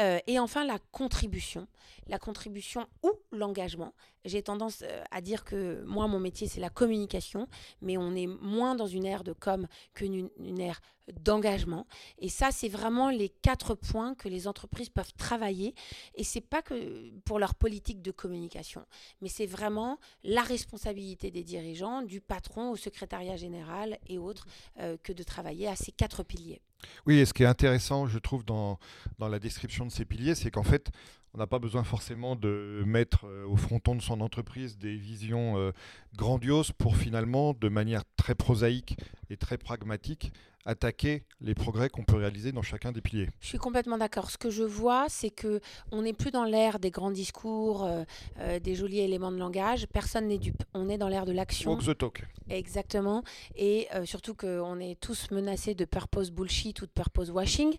Euh, 0.00 0.18
et 0.26 0.38
enfin, 0.38 0.64
la 0.64 0.78
contribution. 0.92 1.66
La 2.06 2.18
contribution 2.18 2.86
ou 3.02 3.10
l'engagement. 3.32 3.94
J'ai 4.24 4.42
tendance 4.42 4.82
euh, 4.82 5.02
à 5.10 5.20
dire 5.20 5.44
que 5.44 5.82
moi, 5.84 6.06
mon 6.06 6.20
métier, 6.20 6.46
c'est 6.48 6.60
la 6.60 6.70
communication, 6.70 7.48
mais 7.80 7.96
on 7.96 8.14
est 8.14 8.26
moins 8.26 8.74
dans 8.74 8.86
une 8.86 9.04
ère 9.04 9.24
de 9.24 9.32
com 9.32 9.66
qu'une 9.94 10.30
une 10.38 10.60
ère 10.60 10.80
d'engagement. 11.12 11.86
Et 12.18 12.28
ça, 12.28 12.50
c'est 12.50 12.68
vraiment 12.68 13.10
les 13.10 13.28
quatre 13.28 13.74
points 13.74 14.14
que 14.14 14.28
les 14.28 14.46
entreprises 14.46 14.90
peuvent 14.90 15.14
travailler. 15.16 15.74
Et 16.14 16.24
c'est 16.24 16.40
pas 16.42 16.62
que 16.62 17.10
pour 17.24 17.38
leur 17.38 17.54
politique 17.54 18.02
de 18.02 18.10
communication, 18.10 18.84
mais 19.20 19.28
c'est 19.28 19.46
vraiment 19.46 19.98
la 20.22 20.42
responsabilité 20.42 21.30
des 21.30 21.44
dirigeants, 21.44 22.02
du 22.02 22.20
patron 22.20 22.70
au 22.70 22.76
secrétariat 22.76 23.36
général 23.36 23.98
et 24.06 24.18
autres, 24.18 24.46
euh, 24.78 24.96
que 25.02 25.12
de 25.12 25.22
travailler 25.22 25.68
à 25.68 25.76
ces 25.76 25.92
quatre 25.92 26.22
piliers. 26.22 26.60
Oui, 27.06 27.18
et 27.18 27.26
ce 27.26 27.32
qui 27.32 27.42
est 27.42 27.46
intéressant, 27.46 28.06
je 28.06 28.18
trouve, 28.18 28.44
dans, 28.44 28.78
la 29.18 29.38
description 29.38 29.86
de 29.86 29.90
ces 29.90 30.04
piliers, 30.04 30.34
c'est 30.34 30.50
qu'en 30.50 30.62
fait, 30.62 30.90
on 31.34 31.38
n'a 31.38 31.46
pas 31.46 31.58
besoin 31.58 31.84
forcément 31.84 32.36
de 32.36 32.82
mettre 32.86 33.26
euh, 33.26 33.46
au 33.46 33.56
fronton 33.56 33.94
de 33.94 34.02
son 34.02 34.20
entreprise 34.20 34.78
des 34.78 34.96
visions 34.96 35.58
euh, 35.58 35.72
grandioses 36.16 36.72
pour 36.72 36.96
finalement, 36.96 37.54
de 37.54 37.68
manière 37.68 38.02
très 38.16 38.34
prosaïque 38.34 38.96
et 39.30 39.36
très 39.36 39.58
pragmatique, 39.58 40.32
attaquer 40.64 41.24
les 41.40 41.54
progrès 41.54 41.88
qu'on 41.88 42.04
peut 42.04 42.16
réaliser 42.16 42.52
dans 42.52 42.62
chacun 42.62 42.92
des 42.92 43.00
piliers. 43.00 43.28
Je 43.40 43.46
suis 43.46 43.58
complètement 43.58 43.96
d'accord. 43.98 44.30
Ce 44.30 44.36
que 44.36 44.50
je 44.50 44.64
vois, 44.64 45.06
c'est 45.08 45.30
que 45.30 45.60
on 45.92 46.02
n'est 46.02 46.12
plus 46.12 46.30
dans 46.30 46.44
l'ère 46.44 46.78
des 46.78 46.90
grands 46.90 47.10
discours, 47.10 47.86
euh, 47.86 48.58
des 48.60 48.74
jolis 48.74 49.00
éléments 49.00 49.32
de 49.32 49.38
langage. 49.38 49.86
Personne 49.86 50.28
n'est 50.28 50.38
dupe. 50.38 50.62
On 50.74 50.88
est 50.88 50.98
dans 50.98 51.08
l'ère 51.08 51.24
de 51.24 51.32
l'action. 51.32 51.72
Walk 51.72 51.84
the 51.84 51.96
talk. 51.96 52.22
Exactement. 52.50 53.22
Et 53.56 53.88
surtout 54.04 54.34
qu'on 54.34 54.78
est 54.80 54.98
tous 55.00 55.30
menacés 55.30 55.74
de 55.74 55.84
purpose 55.84 56.30
bullshit 56.30 56.80
ou 56.82 56.86
de 56.86 56.90
purpose 56.90 57.30
washing. 57.30 57.74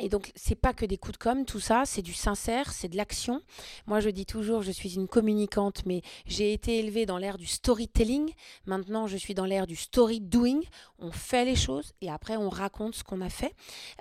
Et 0.00 0.08
donc, 0.08 0.32
c'est 0.34 0.54
pas 0.54 0.72
que 0.72 0.86
des 0.86 0.96
coups 0.96 1.18
de 1.18 1.22
com, 1.22 1.44
tout 1.44 1.60
ça, 1.60 1.82
c'est 1.84 2.00
du 2.00 2.14
sincère, 2.14 2.72
c'est 2.72 2.88
de 2.88 2.96
l'action. 2.96 3.42
Moi, 3.86 4.00
je 4.00 4.08
dis 4.08 4.24
toujours, 4.24 4.62
je 4.62 4.72
suis 4.72 4.94
une 4.94 5.06
communicante, 5.06 5.84
mais 5.84 6.00
j'ai 6.24 6.54
été 6.54 6.78
élevée 6.78 7.04
dans 7.04 7.18
l'ère 7.18 7.36
du 7.36 7.46
storytelling. 7.46 8.32
Maintenant, 8.64 9.06
je 9.06 9.18
suis 9.18 9.34
dans 9.34 9.44
l'ère 9.44 9.66
du 9.66 9.76
story 9.76 10.20
doing. 10.20 10.60
On 10.98 11.12
fait 11.12 11.44
les 11.44 11.56
choses 11.56 11.92
et 12.00 12.10
après, 12.10 12.38
on 12.38 12.48
raconte 12.48 12.94
ce 12.94 13.04
qu'on 13.04 13.20
a 13.20 13.28
fait. 13.28 13.54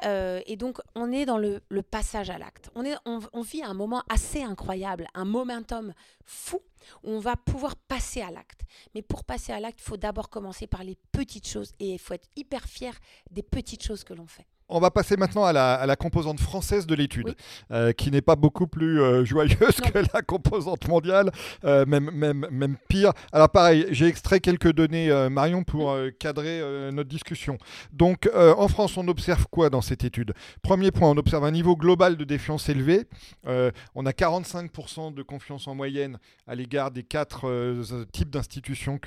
Euh, 0.06 0.40
et 0.46 0.56
donc, 0.56 0.80
on 0.96 1.12
est 1.12 1.26
dans 1.26 1.38
le, 1.38 1.62
passage 1.82 2.30
à 2.30 2.38
l'acte. 2.38 2.70
On, 2.76 2.86
on, 3.06 3.20
on 3.34 3.42
vit 3.42 3.64
un 3.64 3.74
moment 3.74 4.04
assez 4.08 4.42
incroyable, 4.42 5.08
un 5.14 5.26
momentum 5.26 5.94
fou 6.26 6.62
où 7.04 7.10
on 7.10 7.20
va 7.20 7.36
pouvoir 7.36 7.76
passer 7.76 8.22
à 8.22 8.32
l'acte. 8.32 8.62
Mais 8.96 9.02
pour 9.02 9.26
passer 9.26 9.52
à 9.52 9.60
l'acte, 9.60 9.82
il 9.82 9.90
faut 9.90 9.98
d'abord 9.98 10.30
commencer 10.30 10.68
par 10.68 10.86
les 10.86 10.98
petites 11.12 11.48
choses 11.48 11.74
et 11.80 11.94
il 11.94 12.00
faut 12.00 12.14
être 12.14 12.30
hyper 12.38 12.64
fier 12.64 12.98
des 13.30 13.44
petites 13.44 13.84
choses 13.84 14.06
que 14.06 14.14
l'on 14.14 14.28
fait. 14.28 14.48
On 14.74 14.80
va 14.80 14.90
passer 14.90 15.18
maintenant 15.18 15.44
à 15.44 15.52
la, 15.52 15.96
composante 15.98 16.40
française 16.40 16.88
de 16.88 16.96
l'étude, 16.96 17.36
euh, 17.72 17.92
qui 17.92 18.10
n'est 18.10 18.22
pas 18.22 18.38
beaucoup 18.38 18.68
plus 18.68 19.02
euh, 19.02 19.26
joyeuse 19.26 19.58
que 19.58 20.00
la 20.14 20.22
composante 20.22 20.88
mondiale, 20.88 21.30
euh, 21.66 21.86
même, 21.86 22.10
même, 22.12 22.48
même 22.50 22.78
pire. 22.88 23.12
Alors 23.34 23.50
pareil, 23.50 23.86
j'ai 23.92 24.08
extrait 24.08 24.40
quelques 24.40 24.72
données, 24.72 25.12
Marion, 25.30 25.64
pour 25.64 25.94
cadrer 26.20 26.62
notre 26.92 27.10
discussion. 27.10 27.58
Donc 27.92 28.30
en 28.34 28.68
France, 28.70 28.96
on 28.98 29.08
observe 29.10 29.46
quoi 29.52 29.70
dans 29.70 29.82
cette 29.82 30.06
étude? 30.06 30.34
Premier 30.62 30.92
point, 30.92 31.10
on 31.10 31.18
observe 31.18 31.44
un 31.44 31.52
niveau 31.52 31.76
global 31.76 32.16
de 32.16 32.24
défiance 32.24 32.70
élevé. 32.70 33.04
on 33.46 34.06
a 34.06 34.12
45% 34.12 35.14
de 35.14 35.22
confiance 35.22 35.68
en 35.68 35.76
moyenne 35.76 36.18
à 36.48 36.56
l'égard 36.56 36.92
des 36.92 37.04
quatre 37.04 37.50
types 38.14 38.30
d'institutions 38.30 39.00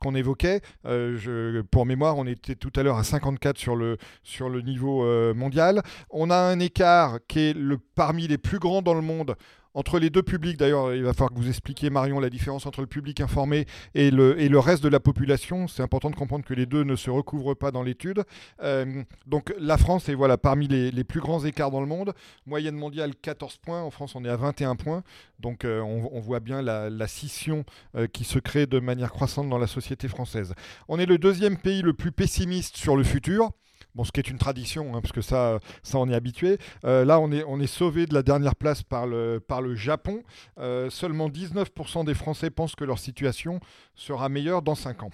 qu'on 0.00 0.14
évoquait. 0.14 0.62
Je, 0.84 1.60
pour 1.62 1.84
mémoire, 1.84 2.16
on 2.16 2.26
était 2.26 2.54
tout 2.54 2.72
à 2.76 2.82
l'heure 2.82 2.96
à 2.96 3.04
54 3.04 3.58
sur 3.58 3.76
le, 3.76 3.98
sur 4.22 4.48
le 4.48 4.62
niveau 4.62 5.09
mondiale. 5.34 5.82
On 6.10 6.30
a 6.30 6.36
un 6.36 6.60
écart 6.60 7.18
qui 7.28 7.40
est 7.40 7.52
le, 7.54 7.78
parmi 7.78 8.26
les 8.28 8.38
plus 8.38 8.58
grands 8.58 8.82
dans 8.82 8.94
le 8.94 9.02
monde 9.02 9.36
entre 9.74 9.98
les 9.98 10.10
deux 10.10 10.22
publics, 10.22 10.56
d'ailleurs, 10.56 10.94
il 10.94 11.04
va 11.04 11.12
falloir 11.12 11.30
que 11.30 11.36
vous 11.38 11.48
expliquiez, 11.48 11.90
Marion, 11.90 12.18
la 12.18 12.30
différence 12.30 12.66
entre 12.66 12.80
le 12.80 12.86
public 12.86 13.20
informé 13.20 13.66
et 13.94 14.10
le, 14.10 14.40
et 14.40 14.48
le 14.48 14.58
reste 14.58 14.82
de 14.82 14.88
la 14.88 14.98
population. 14.98 15.68
C'est 15.68 15.82
important 15.82 16.10
de 16.10 16.16
comprendre 16.16 16.44
que 16.44 16.54
les 16.54 16.66
deux 16.66 16.82
ne 16.82 16.96
se 16.96 17.08
recouvrent 17.08 17.54
pas 17.54 17.70
dans 17.70 17.82
l'étude. 17.82 18.24
Euh, 18.62 19.02
donc 19.26 19.54
la 19.58 19.78
France 19.78 20.08
est 20.08 20.14
voilà, 20.14 20.38
parmi 20.38 20.66
les, 20.66 21.04
plus 21.04 21.20
grands 21.20 21.44
écarts 21.44 21.70
dans 21.70 21.80
le 21.80 21.86
monde. 21.86 22.12
Moyenne 22.46 22.74
mondiale 22.74 23.14
14 23.14 23.58
points, 23.58 23.80
en 23.80 23.90
France 23.90 24.14
on 24.16 24.24
est 24.24 24.28
à 24.28 24.36
21 24.36 24.74
points. 24.74 25.02
Donc 25.38 25.64
euh, 25.64 25.80
on, 25.80 26.20
voit 26.20 26.40
bien 26.40 26.62
la, 26.62 27.06
scission 27.06 27.64
qui 28.12 28.24
se 28.24 28.38
crée 28.38 28.66
de 28.66 28.78
manière 28.78 29.10
croissante 29.10 29.48
dans 29.48 29.58
la 29.58 29.66
société 29.66 30.06
française. 30.06 30.54
On 30.88 30.98
est 30.98 31.06
le 31.06 31.18
deuxième 31.18 31.56
pays 31.56 31.82
le 31.82 31.92
plus 31.92 32.12
pessimiste 32.12 32.76
sur 32.76 32.96
le 32.96 33.04
futur. 33.04 33.50
Bon, 33.94 34.04
ce 34.04 34.12
qui 34.12 34.20
est 34.20 34.28
une 34.28 34.38
tradition, 34.38 34.94
hein, 34.94 35.00
parce 35.00 35.12
que 35.12 35.20
ça, 35.20 35.58
ça 35.82 35.98
on 35.98 36.08
est 36.08 36.14
habitué. 36.14 36.58
Euh, 36.84 37.04
là, 37.04 37.20
on 37.20 37.30
est, 37.32 37.44
on 37.44 37.60
est 37.60 37.66
sauvé 37.66 38.06
de 38.06 38.14
la 38.14 38.22
dernière 38.22 38.56
place 38.56 38.82
par 38.82 39.06
le, 39.06 39.40
par 39.40 39.62
le 39.62 39.74
Japon. 39.74 40.22
Euh, 40.58 40.90
seulement 40.90 41.28
19% 41.28 42.04
des 42.04 42.14
Français 42.14 42.50
pensent 42.50 42.74
que 42.74 42.84
leur 42.84 42.98
situation 42.98 43.60
sera 43.94 44.28
meilleure 44.28 44.62
dans 44.62 44.74
5 44.74 45.02
ans 45.04 45.10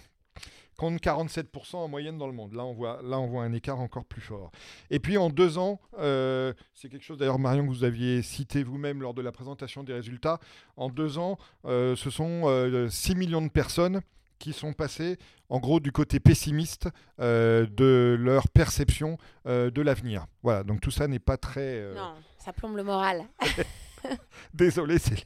contre 0.76 1.02
47% 1.02 1.76
en 1.76 1.88
moyenne 1.88 2.18
dans 2.18 2.26
le 2.26 2.34
monde. 2.34 2.52
Là 2.52 2.62
on, 2.62 2.74
voit, 2.74 3.00
là, 3.02 3.18
on 3.18 3.26
voit 3.26 3.44
un 3.44 3.52
écart 3.54 3.80
encore 3.80 4.04
plus 4.04 4.20
fort. 4.20 4.50
Et 4.90 4.98
puis 4.98 5.16
en 5.16 5.30
deux 5.30 5.56
ans, 5.56 5.80
euh, 5.98 6.52
c'est 6.74 6.90
quelque 6.90 7.02
chose 7.02 7.16
d'ailleurs, 7.16 7.38
Marion, 7.38 7.64
que 7.64 7.70
vous 7.70 7.82
aviez 7.82 8.20
cité 8.20 8.62
vous-même 8.62 9.00
lors 9.00 9.14
de 9.14 9.22
la 9.22 9.32
présentation 9.32 9.84
des 9.84 9.94
résultats. 9.94 10.38
En 10.76 10.90
deux 10.90 11.16
ans, 11.16 11.38
ce 11.64 12.10
sont 12.10 12.42
6 12.90 13.14
millions 13.14 13.40
de 13.40 13.48
personnes 13.48 14.02
qui 14.38 14.52
sont 14.52 14.72
passés 14.72 15.18
en 15.48 15.58
gros 15.58 15.80
du 15.80 15.92
côté 15.92 16.20
pessimiste 16.20 16.88
euh, 17.20 17.66
de 17.66 18.16
leur 18.18 18.48
perception 18.48 19.18
euh, 19.46 19.70
de 19.70 19.82
l'avenir. 19.82 20.26
Voilà, 20.42 20.64
donc 20.64 20.80
tout 20.80 20.90
ça 20.90 21.08
n'est 21.08 21.18
pas 21.18 21.36
très... 21.36 21.80
Euh, 21.80 21.94
non, 21.94 22.14
ça 22.38 22.52
plombe 22.52 22.76
le 22.76 22.84
moral. 22.84 23.24
Désolé, 24.54 24.98
c'est 24.98 25.24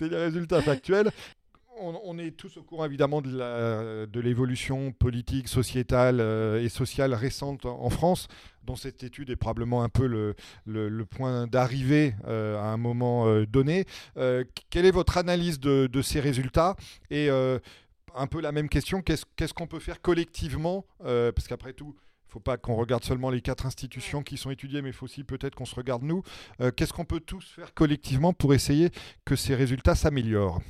les, 0.00 0.16
résultats 0.16 0.62
factuels. 0.62 1.10
On, 1.82 2.18
est 2.18 2.32
tous 2.32 2.58
au 2.58 2.62
courant 2.62 2.84
évidemment 2.84 3.22
de 3.22 4.20
l'évolution 4.20 4.92
politique, 4.92 5.48
sociétale 5.48 6.20
et 6.60 6.68
sociale 6.68 7.14
récente 7.14 7.64
en 7.64 7.88
France, 7.88 8.28
dont 8.64 8.76
cette 8.76 9.02
étude 9.02 9.30
est 9.30 9.36
probablement 9.36 9.82
un 9.82 9.88
peu 9.88 10.06
le, 10.06 10.34
le, 10.66 11.04
point 11.06 11.46
d'arrivée 11.46 12.14
à 12.26 12.70
un 12.70 12.76
moment 12.76 13.42
donné. 13.44 13.86
quelle 14.14 14.84
est 14.84 14.90
votre 14.90 15.16
analyse 15.16 15.58
de, 15.58 15.86
de 15.86 16.02
ces 16.02 16.20
résultats? 16.20 16.76
Et 17.08 17.30
un 18.14 18.26
peu 18.26 18.40
la 18.40 18.52
même 18.52 18.68
question. 18.68 19.02
Qu'est-ce 19.02 19.54
qu'on 19.54 19.66
peut 19.66 19.80
faire 19.80 20.00
collectivement 20.00 20.86
euh, 21.04 21.32
Parce 21.32 21.48
qu'après 21.48 21.72
tout, 21.72 21.94
il 21.96 22.28
ne 22.28 22.32
faut 22.32 22.40
pas 22.40 22.56
qu'on 22.56 22.76
regarde 22.76 23.04
seulement 23.04 23.30
les 23.30 23.40
quatre 23.40 23.66
institutions 23.66 24.22
qui 24.22 24.36
sont 24.36 24.50
étudiées, 24.50 24.82
mais 24.82 24.90
il 24.90 24.92
faut 24.92 25.04
aussi 25.04 25.24
peut-être 25.24 25.54
qu'on 25.54 25.64
se 25.64 25.74
regarde 25.74 26.02
nous. 26.02 26.22
Euh, 26.60 26.70
qu'est-ce 26.70 26.92
qu'on 26.92 27.04
peut 27.04 27.20
tous 27.20 27.44
faire 27.44 27.74
collectivement 27.74 28.32
pour 28.32 28.54
essayer 28.54 28.90
que 29.24 29.36
ces 29.36 29.54
résultats 29.54 29.94
s'améliorent? 29.94 30.60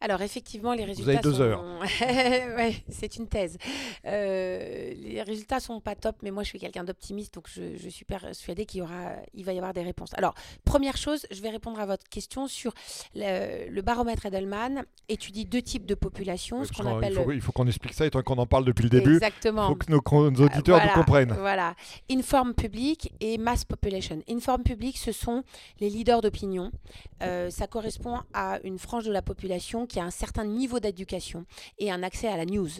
Alors 0.00 0.22
effectivement, 0.22 0.74
les 0.74 0.84
résultats. 0.84 1.12
Vous 1.12 1.18
avez 1.18 1.22
deux 1.22 1.34
sont... 1.34 1.42
heures. 1.42 1.64
ouais, 2.00 2.76
c'est 2.88 3.16
une 3.16 3.26
thèse. 3.26 3.58
Euh, 4.06 4.94
les 4.96 5.22
résultats 5.22 5.60
sont 5.60 5.80
pas 5.80 5.94
top, 5.94 6.16
mais 6.22 6.30
moi 6.30 6.42
je 6.42 6.48
suis 6.48 6.58
quelqu'un 6.58 6.84
d'optimiste, 6.84 7.34
donc 7.34 7.48
je, 7.48 7.88
suis 7.88 8.04
persuadée 8.04 8.66
qu'il 8.66 8.80
y 8.80 8.82
aura, 8.82 9.12
il 9.34 9.44
va 9.44 9.52
y 9.52 9.58
avoir 9.58 9.74
des 9.74 9.82
réponses. 9.82 10.10
Alors 10.14 10.34
première 10.64 10.96
chose, 10.96 11.26
je 11.30 11.40
vais 11.42 11.50
répondre 11.50 11.80
à 11.80 11.86
votre 11.86 12.08
question 12.08 12.46
sur 12.46 12.72
le, 13.14 13.80
baromètre 13.80 14.26
Edelman 14.26 14.84
étudie 15.08 15.46
deux 15.46 15.62
types 15.62 15.86
de 15.86 15.94
populations, 15.94 16.64
ce 16.64 16.72
qu'on 16.72 16.86
appelle. 16.86 17.18
Il 17.32 17.40
faut, 17.40 17.52
qu'on 17.52 17.66
explique 17.66 17.94
ça, 17.94 18.06
étant 18.06 18.22
qu'on 18.22 18.38
en 18.38 18.46
parle 18.46 18.64
depuis 18.64 18.84
le 18.84 18.90
début. 18.90 19.14
Exactement. 19.14 19.64
Il 19.64 19.68
faut 19.68 19.74
que 19.76 19.90
nos, 19.90 20.44
auditeurs 20.44 20.80
nous 20.84 20.92
comprennent. 20.92 21.32
Voilà. 21.32 21.74
Inform 22.10 22.54
public 22.54 23.12
et 23.20 23.38
mass 23.38 23.64
population. 23.64 24.22
Inform 24.28 24.62
public, 24.62 24.98
ce 24.98 25.12
sont 25.12 25.42
les 25.80 25.88
leaders 25.88 26.20
d'opinion. 26.20 26.70
Euh, 27.22 27.50
ça 27.50 27.66
correspond 27.66 28.18
à 28.32 28.58
une 28.62 28.78
frange 28.78 29.04
de 29.04 29.12
la 29.12 29.22
population 29.22 29.86
qui 29.88 29.98
a 29.98 30.04
un 30.04 30.10
certain 30.10 30.44
niveau 30.44 30.78
d'éducation 30.78 31.44
et 31.78 31.90
un 31.90 32.02
accès 32.02 32.28
à 32.28 32.36
la 32.36 32.44
news. 32.44 32.70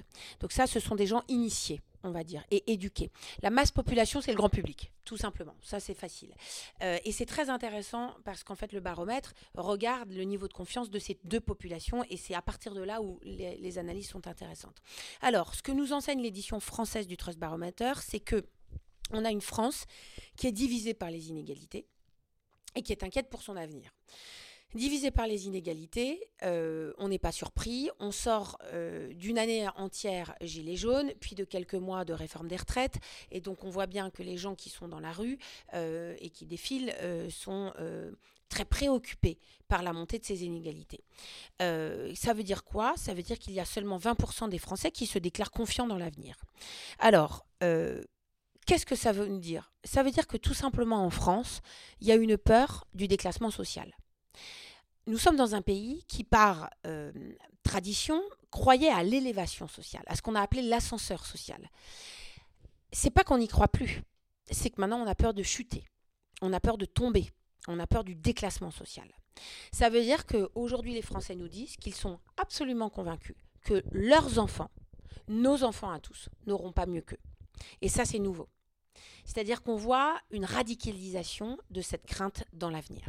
Donc 0.41 0.53
ça, 0.53 0.67
ce 0.67 0.79
sont 0.81 0.95
des 0.95 1.07
gens 1.07 1.23
initiés 1.29 1.81
on 2.05 2.11
va 2.11 2.25
dire, 2.25 2.45
et 2.51 2.71
éduqués. 2.71 3.11
La 3.43 3.51
masse 3.51 3.71
population, 3.71 4.21
c'est 4.21 4.31
le 4.31 4.37
grand 4.37 4.49
public, 4.49 4.93
tout 5.05 5.17
simplement. 5.17 5.55
Ça, 5.63 5.81
c'est 5.81 5.95
facile. 5.95 6.35
Euh, 6.83 6.99
et 7.05 7.13
c'est 7.13 7.27
très 7.27 7.51
intéressant 7.51 8.15
parce 8.25 8.45
qu'en 8.45 8.55
fait, 8.55 8.73
le 8.73 8.81
baromètre 8.81 9.35
regarde 9.55 10.11
le 10.13 10.23
niveau 10.23 10.49
de 10.49 10.53
confiance 10.53 10.91
de 10.91 10.99
ces 10.99 11.19
deux 11.25 11.41
populations 11.41 12.05
et 12.09 12.17
c'est 12.17 12.35
à 12.35 12.43
partir 12.43 12.75
de 12.75 12.83
là 12.83 13.03
où 13.03 13.19
les, 13.23 13.57
les, 13.57 13.79
analyses 13.79 14.09
sont 14.09 14.27
intéressantes. 14.27 14.81
Alors, 15.21 15.55
ce 15.55 15.63
que 15.63 15.73
nous 15.73 15.93
enseigne 15.93 16.23
l'édition 16.23 16.61
française 16.61 17.07
du 17.07 17.17
Trust 17.17 17.39
Barometer, 17.39 17.95
c'est 18.01 18.21
que 18.21 18.45
on 19.11 19.25
a 19.25 19.31
une 19.31 19.41
France 19.41 19.87
qui 20.37 20.47
est 20.47 20.53
divisée 20.53 20.95
par 20.95 21.11
les 21.11 21.31
inégalités 21.31 21.87
et 22.75 22.83
qui 22.83 22.93
est 22.93 23.03
inquiète 23.03 23.31
pour 23.31 23.43
son 23.43 23.57
avenir. 23.57 23.91
Divisé 24.75 25.11
par 25.11 25.27
les 25.27 25.47
inégalités, 25.47 26.29
euh, 26.43 26.93
on 26.99 27.09
n'est 27.09 27.19
pas 27.19 27.33
surpris. 27.33 27.89
On 28.01 28.11
sort 28.11 28.59
euh, 28.65 29.15
d'une 29.15 29.39
année 29.39 29.67
entière 29.77 30.35
gilet 30.43 30.77
jaune, 30.77 31.11
puis 31.21 31.35
de 31.35 31.45
quelques 31.45 31.75
mois 31.75 32.05
de 32.05 32.13
réforme 32.13 32.49
des 32.49 32.57
retraites. 32.57 32.99
Et 33.31 33.41
donc 33.41 33.65
on 33.65 33.71
voit 33.71 33.87
bien 33.87 34.11
que 34.11 34.23
les 34.23 34.37
gens 34.37 34.55
qui 34.55 34.69
sont 34.69 34.87
dans 34.87 35.01
la 35.01 35.11
rue 35.11 35.39
euh, 35.73 36.15
et 36.21 36.29
qui 36.29 36.45
défilent 36.45 36.95
sont 37.31 37.73
très 38.51 38.67
préoccupés 38.67 39.39
par 39.69 39.83
la 39.83 39.93
montée 39.93 40.19
de 40.19 40.25
ces 40.25 40.45
inégalités. 40.45 41.03
ça 41.59 42.35
veut 42.35 42.43
dire 42.43 42.65
quoi? 42.65 42.95
Ça 42.97 43.15
veut 43.15 43.23
dire 43.23 43.39
qu'il 43.39 43.55
y 43.55 43.61
a 43.61 43.65
seulement 43.65 43.99
20% 43.99 44.49
des 44.51 44.59
Français 44.59 44.91
qui 44.91 45.07
se 45.07 45.19
déclarent 45.19 45.51
confiants 45.51 45.87
dans 45.87 45.99
l'avenir. 45.99 46.37
Alors, 46.99 47.47
Qu'est-ce 48.69 48.85
que 48.85 48.97
ça 48.97 49.13
veut 49.13 49.39
dire? 49.39 49.73
Ça 49.83 50.03
veut 50.03 50.11
dire 50.11 50.27
que 50.27 50.37
tout 50.37 50.53
simplement 50.53 51.03
en 51.03 51.09
France, 51.09 51.63
il 52.03 52.07
y 52.07 52.13
a 52.13 52.17
une 52.17 52.37
peur 52.37 52.87
du 52.93 53.09
déclassement 53.09 53.51
social 53.51 53.97
nous 55.07 55.19
sommes 55.19 55.37
dans 55.37 55.55
un 55.55 55.63
pays 55.63 56.05
qui, 56.07 56.23
par 56.23 56.71
euh, 56.87 57.13
tradition, 57.63 58.23
croyait 58.51 58.91
à 58.91 59.03
l'élévation 59.03 59.69
sociale, 59.69 60.05
à 60.07 60.17
ce 60.17 60.23
qu'on 60.23 60.35
a 60.35 60.41
appelé 60.41 60.63
l'ascenseur 60.63 61.25
social. 61.25 61.71
C'est 62.93 63.11
pas 63.11 63.25
qu'on 63.25 63.39
n'y 63.39 63.49
croit 63.49 63.69
plus, 63.69 64.03
c'est 64.51 64.71
que 64.71 64.81
maintenant 64.81 65.01
on 65.03 65.07
a 65.07 65.15
peur 65.15 65.35
de 65.35 65.43
chuter, 65.43 65.85
on 66.41 66.53
a 66.53 66.61
peur 66.61 66.79
de 66.79 66.85
tomber, 66.85 67.31
on 67.69 67.79
a 67.79 67.87
peur 67.87 68.05
du 68.05 68.15
déclassement 68.15 68.71
social. 68.71 69.09
Ça 69.73 69.89
veut 69.91 70.03
dire 70.03 70.27
qu'aujourd'hui 70.27 70.95
les 70.95 71.03
Français 71.03 71.35
nous 71.35 71.49
disent 71.49 71.77
qu'ils 71.77 71.95
sont 71.95 72.19
absolument 72.37 72.91
convaincus 72.91 73.37
que 73.63 73.83
leurs 73.93 74.39
enfants, 74.39 74.71
nos 75.29 75.65
enfants 75.65 75.91
à 75.91 76.01
tous, 76.01 76.29
n'auront 76.47 76.73
pas 76.73 76.87
mieux 76.87 77.03
qu'eux. 77.03 77.21
Et 77.81 77.89
ça 77.89 78.05
c'est 78.05 78.19
nouveau. 78.19 78.49
C'est-à-dire 79.25 79.63
qu'on 79.63 79.77
voit 79.77 80.19
une 80.31 80.45
radicalisation 80.45 81.59
de 81.71 81.83
cette 81.83 82.07
crainte 82.07 82.45
dans 82.53 82.71
l'avenir. 82.71 83.09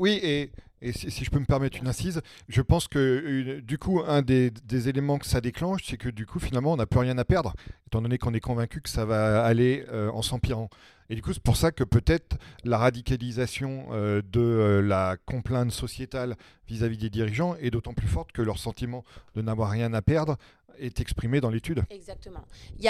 Oui, 0.00 0.18
et, 0.22 0.50
si, 0.92 1.10
je 1.26 1.30
peux 1.30 1.38
me 1.38 1.44
permettre 1.44 1.76
une 1.76 1.86
incise, 1.86 2.22
je 2.48 2.62
pense 2.62 2.88
que 2.88 3.60
du 3.60 3.76
coup, 3.76 4.00
un 4.00 4.22
des, 4.22 4.50
éléments 4.88 5.18
que 5.18 5.26
ça 5.26 5.42
déclenche, 5.42 5.82
c'est 5.84 5.98
que 5.98 6.08
du 6.08 6.24
coup, 6.24 6.40
finalement, 6.40 6.72
on 6.72 6.76
n'a 6.76 6.86
plus 6.86 7.00
rien 7.00 7.18
à 7.18 7.24
perdre, 7.26 7.52
étant 7.86 8.00
donné 8.00 8.16
qu'on 8.16 8.32
est 8.32 8.40
convaincu 8.40 8.80
que 8.80 8.88
ça 8.88 9.04
va 9.04 9.44
aller 9.44 9.84
euh, 9.92 10.10
en 10.12 10.22
s'empirant. 10.22 10.70
Et 11.10 11.16
du 11.16 11.20
coup, 11.20 11.34
c'est 11.34 11.42
pour 11.42 11.58
ça 11.58 11.70
que 11.70 11.84
peut-être 11.84 12.38
la 12.64 12.78
radicalisation 12.78 13.88
euh, 13.90 14.22
de 14.32 14.40
euh, 14.40 14.80
la 14.80 15.18
complainte 15.26 15.70
sociétale 15.70 16.34
vis-à-vis 16.66 16.96
des 16.96 17.10
dirigeants 17.10 17.56
est 17.56 17.70
d'autant 17.70 17.92
plus 17.92 18.08
forte 18.08 18.32
que 18.32 18.40
leur 18.40 18.58
sentiment 18.58 19.04
de 19.34 19.42
n'avoir 19.42 19.70
rien 19.70 19.92
à 19.92 20.00
perdre 20.00 20.38
est 20.80 21.00
exprimé 21.00 21.40
dans 21.40 21.50
l'étude. 21.50 21.84
Exactement. 21.90 22.44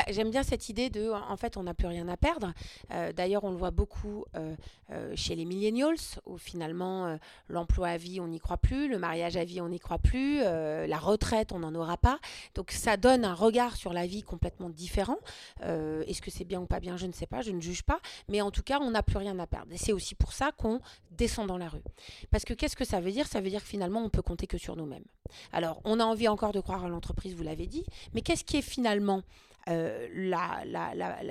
J'aime 0.09 0.31
bien 0.31 0.43
cette 0.43 0.69
idée 0.69 0.91
de, 0.91 1.11
en 1.11 1.37
fait, 1.37 1.57
on 1.57 1.65
n'a 1.65 1.75
plus 1.75 1.87
rien 1.87 2.09
à 2.09 2.17
perdre. 2.17 2.53
Euh, 2.93 3.13
d'ailleurs, 3.13 3.45
on 3.45 3.51
le 3.51 3.57
voit 3.57 3.71
beaucoup 3.71 4.25
euh, 4.37 4.55
euh, 4.91 5.13
chez 5.17 5.35
les 5.35 5.45
millennials, 5.45 5.97
où 6.27 6.39
finalement, 6.39 7.19
l'emploi 7.49 7.89
à 7.89 7.97
vie, 7.97 8.21
on 8.21 8.29
n'y 8.29 8.41
croit 8.41 8.57
plus, 8.57 8.89
le 8.89 8.99
mariage 8.99 9.37
à 9.37 9.45
vie, 9.45 9.61
on 9.61 9.69
n'y 9.69 9.79
croit 9.79 9.99
plus, 9.99 10.41
la 10.41 10.99
retraite, 10.99 11.53
on 11.53 11.59
n'en 11.59 11.75
aura 11.75 11.97
pas. 11.97 12.19
Donc, 12.55 12.71
ça 12.71 12.97
donne 12.97 13.25
un 13.25 13.35
regard 13.35 13.77
sur 13.77 13.93
la 13.93 14.07
vie 14.07 14.23
complètement 14.23 14.71
différent. 14.71 15.19
Est-ce 15.61 16.23
que 16.23 16.31
c'est 16.31 16.45
bien 16.45 16.61
ou 16.61 16.67
pas 16.67 16.81
bien 16.81 16.97
Je 16.97 17.07
ne 17.07 17.13
sais 17.13 17.27
pas, 17.27 17.43
je 17.43 17.51
ne 17.51 17.61
juge 17.61 17.83
pas. 17.83 18.01
Mais 18.29 18.41
en 18.41 18.51
tout 18.51 18.63
cas, 18.63 18.79
on 18.81 18.91
n'a 18.91 19.03
plus 19.03 19.19
rien 19.19 19.39
à 19.39 19.47
perdre. 19.47 19.73
Et 19.73 19.79
c'est 19.79 19.93
aussi 19.93 20.15
pour 20.15 20.33
ça 20.33 20.53
qu'on 20.53 20.81
descend 21.11 21.47
dans 21.47 21.59
la 21.59 21.69
rue. 21.69 21.83
Parce 22.31 22.45
que 22.45 22.55
qu'est-ce 22.55 22.77
que 22.77 22.85
ça 22.85 23.01
veut 23.01 23.13
dire? 23.13 23.27
Ça 23.27 23.41
veut 23.41 23.51
dire 23.51 23.63
que 23.63 23.69
finalement, 23.69 24.03
on 24.03 24.11
peut 24.11 24.23
compter 24.23 24.47
que 24.47 24.59
sur 24.59 24.77
nous-mêmes. 24.77 25.05
Alors, 25.53 25.81
on 25.85 26.01
a 26.01 26.05
envie 26.05 26.29
encore 26.29 26.53
de 26.53 26.61
croire 26.61 26.85
à 26.85 26.89
l'entreprise, 26.89 27.35
vous 27.35 27.43
l'avez 27.43 27.67
dit, 27.67 27.80
mais 28.15 28.21
qu'est-ce 28.21 28.45
qui 28.45 28.57
est 28.57 28.63
finalement 28.63 29.23
euh, 29.69 30.09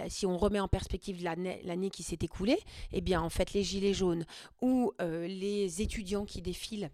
si 0.08 0.26
on 0.26 0.38
remet 0.38 0.60
en 0.60 0.68
perspective 0.68 1.24
l'année 1.24 1.90
qui 1.90 2.04
s'est 2.04 2.20
écoulée, 2.22 2.60
eh 2.94 3.02
bien 3.02 3.22
en 3.22 3.30
fait 3.30 3.54
les 3.54 3.64
gilets 3.64 3.94
jaunes 3.94 4.26
ou 4.62 4.94
euh, 5.02 5.28
les 5.28 5.82
étudiants 5.82 6.26
qui 6.26 6.42
défilent 6.42 6.90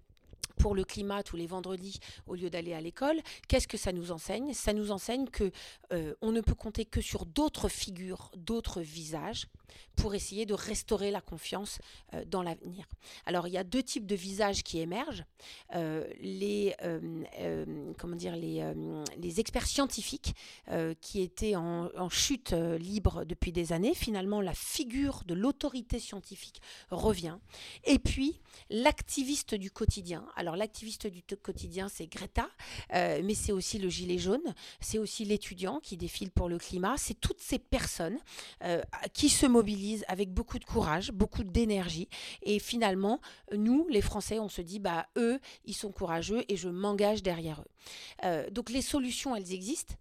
pour 0.58 0.74
le 0.74 0.84
climat 0.84 1.22
tous 1.22 1.36
les 1.36 1.48
vendredis 1.48 2.00
au 2.28 2.36
lieu 2.36 2.50
d'aller 2.50 2.74
à 2.74 2.82
l'école, 2.82 3.20
qu'est-ce 3.48 3.68
que 3.68 3.78
ça 3.78 3.92
nous 3.92 4.12
enseigne? 4.12 4.54
Ça 4.54 4.74
nous 4.74 4.92
enseigne 4.92 5.28
que 5.28 5.52
euh, 5.92 6.16
on 6.22 6.32
ne 6.32 6.42
peut 6.42 6.56
compter 6.56 6.86
que 6.86 7.02
sur 7.02 7.26
d'autres 7.26 7.68
figures, 7.68 8.32
d'autres 8.38 8.82
visages 8.82 9.48
pour 9.96 10.16
essayer 10.16 10.46
de 10.46 10.54
restaurer 10.54 11.12
la 11.12 11.22
confiance 11.22 11.80
euh, 12.14 12.24
dans 12.26 12.44
l'avenir. 12.44 12.86
Alors 13.26 13.48
il 13.48 13.54
y 13.54 13.58
a 13.58 13.64
deux 13.64 13.84
types 13.84 14.06
de 14.06 14.16
visages 14.16 14.64
qui 14.64 14.80
émergent. 14.80 15.26
Euh, 15.76 16.08
les, 16.20 16.76
comment 17.98 18.16
dire, 18.16 18.36
les, 18.36 18.74
les 19.18 19.40
experts 19.40 19.68
scientifiques 19.68 20.36
qui 21.02 21.22
étaient 21.22 21.56
en, 21.56 21.90
en 21.98 22.10
chute 22.10 22.52
libre 22.52 23.26
depuis 23.26 23.52
des 23.52 23.74
années, 23.74 23.94
finalement 23.94 24.42
la 24.42 24.54
figure 24.54 25.24
de 25.26 25.34
l'autorité 25.34 26.00
scientifique 26.00 26.62
revient. 26.90 27.38
Et 27.84 28.00
puis 28.00 28.40
l'activiste 28.70 29.56
du 29.56 29.72
quotidien. 29.72 30.26
Alors 30.36 30.56
l'activiste 30.56 31.08
du 31.08 31.22
quotidien, 31.24 31.90
c'est 31.90 32.08
Greta, 32.08 32.50
euh, 32.94 33.22
mais 33.24 33.34
c'est 33.34 33.52
aussi 33.52 33.78
le 33.80 33.90
gilet 33.90 34.18
jaune, 34.18 34.54
c'est 34.80 34.98
aussi 34.98 35.26
l'étudiant 35.26 35.80
qui 35.80 35.98
défile 35.98 36.32
pour 36.32 36.50
le 36.50 36.58
climat, 36.58 36.96
c'est 36.98 37.20
toutes 37.20 37.42
ces 37.42 37.60
personnes 37.60 38.18
euh, 38.64 38.82
qui 39.14 39.30
se 39.30 39.46
mobilisent 39.56 40.04
avec 40.10 40.34
beaucoup 40.34 40.60
de 40.60 40.66
courage, 40.66 41.12
beaucoup 41.12 41.44
d'énergie. 41.44 42.10
Et 42.42 42.60
finalement, 42.60 43.22
nous, 43.54 43.88
les 43.90 44.02
Français, 44.02 44.38
on 44.40 44.50
se 44.50 44.62
dit, 44.62 44.80
bah 44.80 45.08
eux, 45.16 45.40
ils 45.64 45.74
sont 45.74 45.92
courageux 45.92 46.44
et 46.50 46.58
je 46.58 46.68
m'engage 46.68 47.24
derrière 47.24 47.62
eux. 47.62 47.72
Euh, 48.26 48.50
donc 48.50 48.70
les 48.70 48.82
solutions, 48.82 49.36
elles 49.36 49.54
existent 49.54 49.96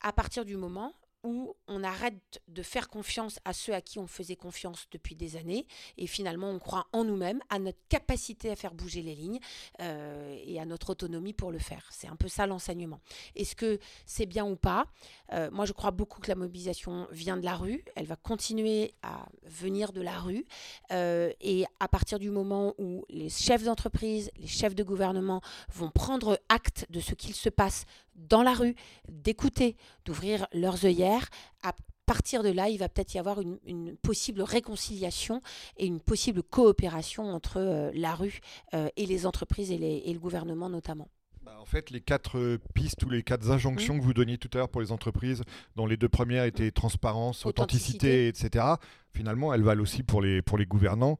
à 0.00 0.12
partir 0.12 0.44
du 0.44 0.56
moment 0.56 0.92
où 1.28 1.54
on 1.66 1.84
arrête 1.84 2.40
de 2.48 2.62
faire 2.62 2.88
confiance 2.88 3.38
à 3.44 3.52
ceux 3.52 3.74
à 3.74 3.82
qui 3.82 3.98
on 3.98 4.06
faisait 4.06 4.36
confiance 4.36 4.86
depuis 4.90 5.14
des 5.14 5.36
années 5.36 5.66
et 5.98 6.06
finalement 6.06 6.50
on 6.50 6.58
croit 6.58 6.86
en 6.92 7.04
nous-mêmes, 7.04 7.40
à 7.50 7.58
notre 7.58 7.78
capacité 7.88 8.50
à 8.50 8.56
faire 8.56 8.72
bouger 8.72 9.02
les 9.02 9.14
lignes 9.14 9.40
euh, 9.80 10.36
et 10.46 10.58
à 10.58 10.64
notre 10.64 10.90
autonomie 10.90 11.34
pour 11.34 11.52
le 11.52 11.58
faire. 11.58 11.86
C'est 11.90 12.08
un 12.08 12.16
peu 12.16 12.28
ça 12.28 12.46
l'enseignement. 12.46 13.00
Est-ce 13.36 13.54
que 13.54 13.78
c'est 14.06 14.26
bien 14.26 14.46
ou 14.46 14.56
pas? 14.56 14.86
Euh, 15.32 15.50
Moi 15.50 15.66
je 15.66 15.72
crois 15.72 15.90
beaucoup 15.90 16.20
que 16.20 16.28
la 16.28 16.34
mobilisation 16.34 17.06
vient 17.10 17.36
de 17.36 17.44
la 17.44 17.56
rue, 17.56 17.84
elle 17.94 18.06
va 18.06 18.16
continuer 18.16 18.94
à 19.02 19.28
venir 19.44 19.92
de 19.92 20.00
la 20.00 20.18
rue 20.18 20.46
euh, 20.92 21.30
et 21.40 21.66
à 21.80 21.88
partir 21.88 22.18
du 22.18 22.30
moment 22.30 22.74
où 22.78 23.04
les 23.10 23.28
chefs 23.28 23.64
d'entreprise, 23.64 24.30
les 24.36 24.46
chefs 24.46 24.74
de 24.74 24.82
gouvernement 24.82 25.42
vont 25.74 25.90
prendre 25.90 26.40
acte 26.48 26.86
de 26.88 27.00
ce 27.00 27.14
qu'il 27.14 27.34
se 27.34 27.50
passe 27.50 27.84
dans 28.18 28.42
la 28.42 28.52
rue, 28.52 28.74
d'écouter, 29.08 29.76
d'ouvrir 30.04 30.46
leurs 30.52 30.84
œillères. 30.84 31.28
À 31.62 31.72
partir 32.06 32.42
de 32.42 32.48
là, 32.48 32.68
il 32.68 32.78
va 32.78 32.88
peut-être 32.88 33.14
y 33.14 33.18
avoir 33.18 33.40
une, 33.40 33.96
possible 34.02 34.42
réconciliation 34.42 35.40
et 35.76 35.86
une 35.86 36.00
possible 36.00 36.42
coopération 36.42 37.24
entre 37.24 37.58
euh, 37.58 37.90
la 37.94 38.14
rue 38.14 38.40
euh, 38.74 38.88
et 38.96 39.06
les 39.06 39.26
entreprises 39.26 39.70
et, 39.70 40.12
le 40.12 40.18
gouvernement 40.18 40.70
notamment. 40.70 41.08
Bah, 41.42 41.56
en 41.60 41.66
fait, 41.66 41.90
les 41.90 42.00
quatre 42.00 42.38
euh, 42.38 42.58
pistes 42.74 43.02
ou 43.04 43.10
les 43.10 43.22
quatre 43.22 43.50
injonctions 43.50 43.94
mmh. 43.94 44.00
que 44.00 44.04
vous 44.04 44.14
donniez 44.14 44.38
tout 44.38 44.48
à 44.54 44.58
l'heure 44.58 44.68
pour 44.70 44.80
les 44.80 44.90
entreprises, 44.90 45.42
dont 45.76 45.86
les 45.86 45.98
deux 45.98 46.08
premières 46.08 46.44
étaient 46.44 46.70
transparence, 46.70 47.44
authenticité, 47.44 48.28
etc., 48.28 48.64
finalement, 49.12 49.52
elles 49.52 49.62
valent 49.62 49.82
aussi 49.82 50.02
pour 50.02 50.22
les, 50.22 50.40
pour 50.42 50.56
les 50.56 50.66
gouvernants 50.66 51.18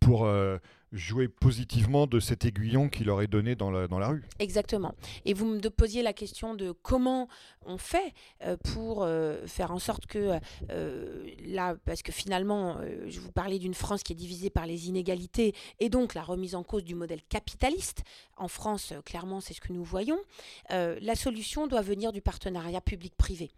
pour 0.00 0.28
jouer 0.96 1.28
positivement 1.28 2.06
de 2.06 2.20
cet 2.20 2.44
aiguillon 2.44 2.88
qui 2.88 3.04
leur 3.04 3.22
est 3.22 3.26
donné 3.26 3.54
dans 3.54 3.70
la, 3.70 3.86
dans 3.88 3.98
la 3.98 4.08
rue. 4.08 4.24
Exactement. 4.38 4.94
Et 5.24 5.34
vous 5.34 5.46
me 5.46 5.60
posiez 5.70 6.02
la 6.02 6.12
question 6.12 6.54
de 6.54 6.72
comment 6.72 7.28
on 7.66 7.78
fait 7.78 8.14
euh, 8.42 8.56
pour 8.56 9.02
euh, 9.02 9.46
faire 9.46 9.72
en 9.72 9.78
sorte 9.78 10.06
que 10.06 10.38
euh, 10.70 11.30
là, 11.44 11.76
parce 11.84 12.02
que 12.02 12.12
finalement, 12.12 12.78
je 13.06 13.20
vous 13.20 13.32
parlais 13.32 13.58
d'une 13.58 13.74
France 13.74 14.02
qui 14.02 14.12
est 14.12 14.16
divisée 14.16 14.50
par 14.50 14.66
les 14.66 14.88
inégalités 14.88 15.54
et 15.80 15.88
donc 15.88 16.14
la 16.14 16.22
remise 16.22 16.54
en 16.54 16.62
cause 16.62 16.84
du 16.84 16.94
modèle 16.94 17.22
capitaliste. 17.28 18.02
En 18.36 18.48
France, 18.48 18.92
clairement, 19.04 19.40
c'est 19.40 19.54
ce 19.54 19.60
que 19.60 19.72
nous 19.72 19.84
voyons. 19.84 20.18
la 20.70 21.14
solution 21.14 21.66
doit 21.66 21.82
venir 21.82 22.12
du 22.12 22.20
partenariat 22.20 22.80
public-privé, 22.80 23.50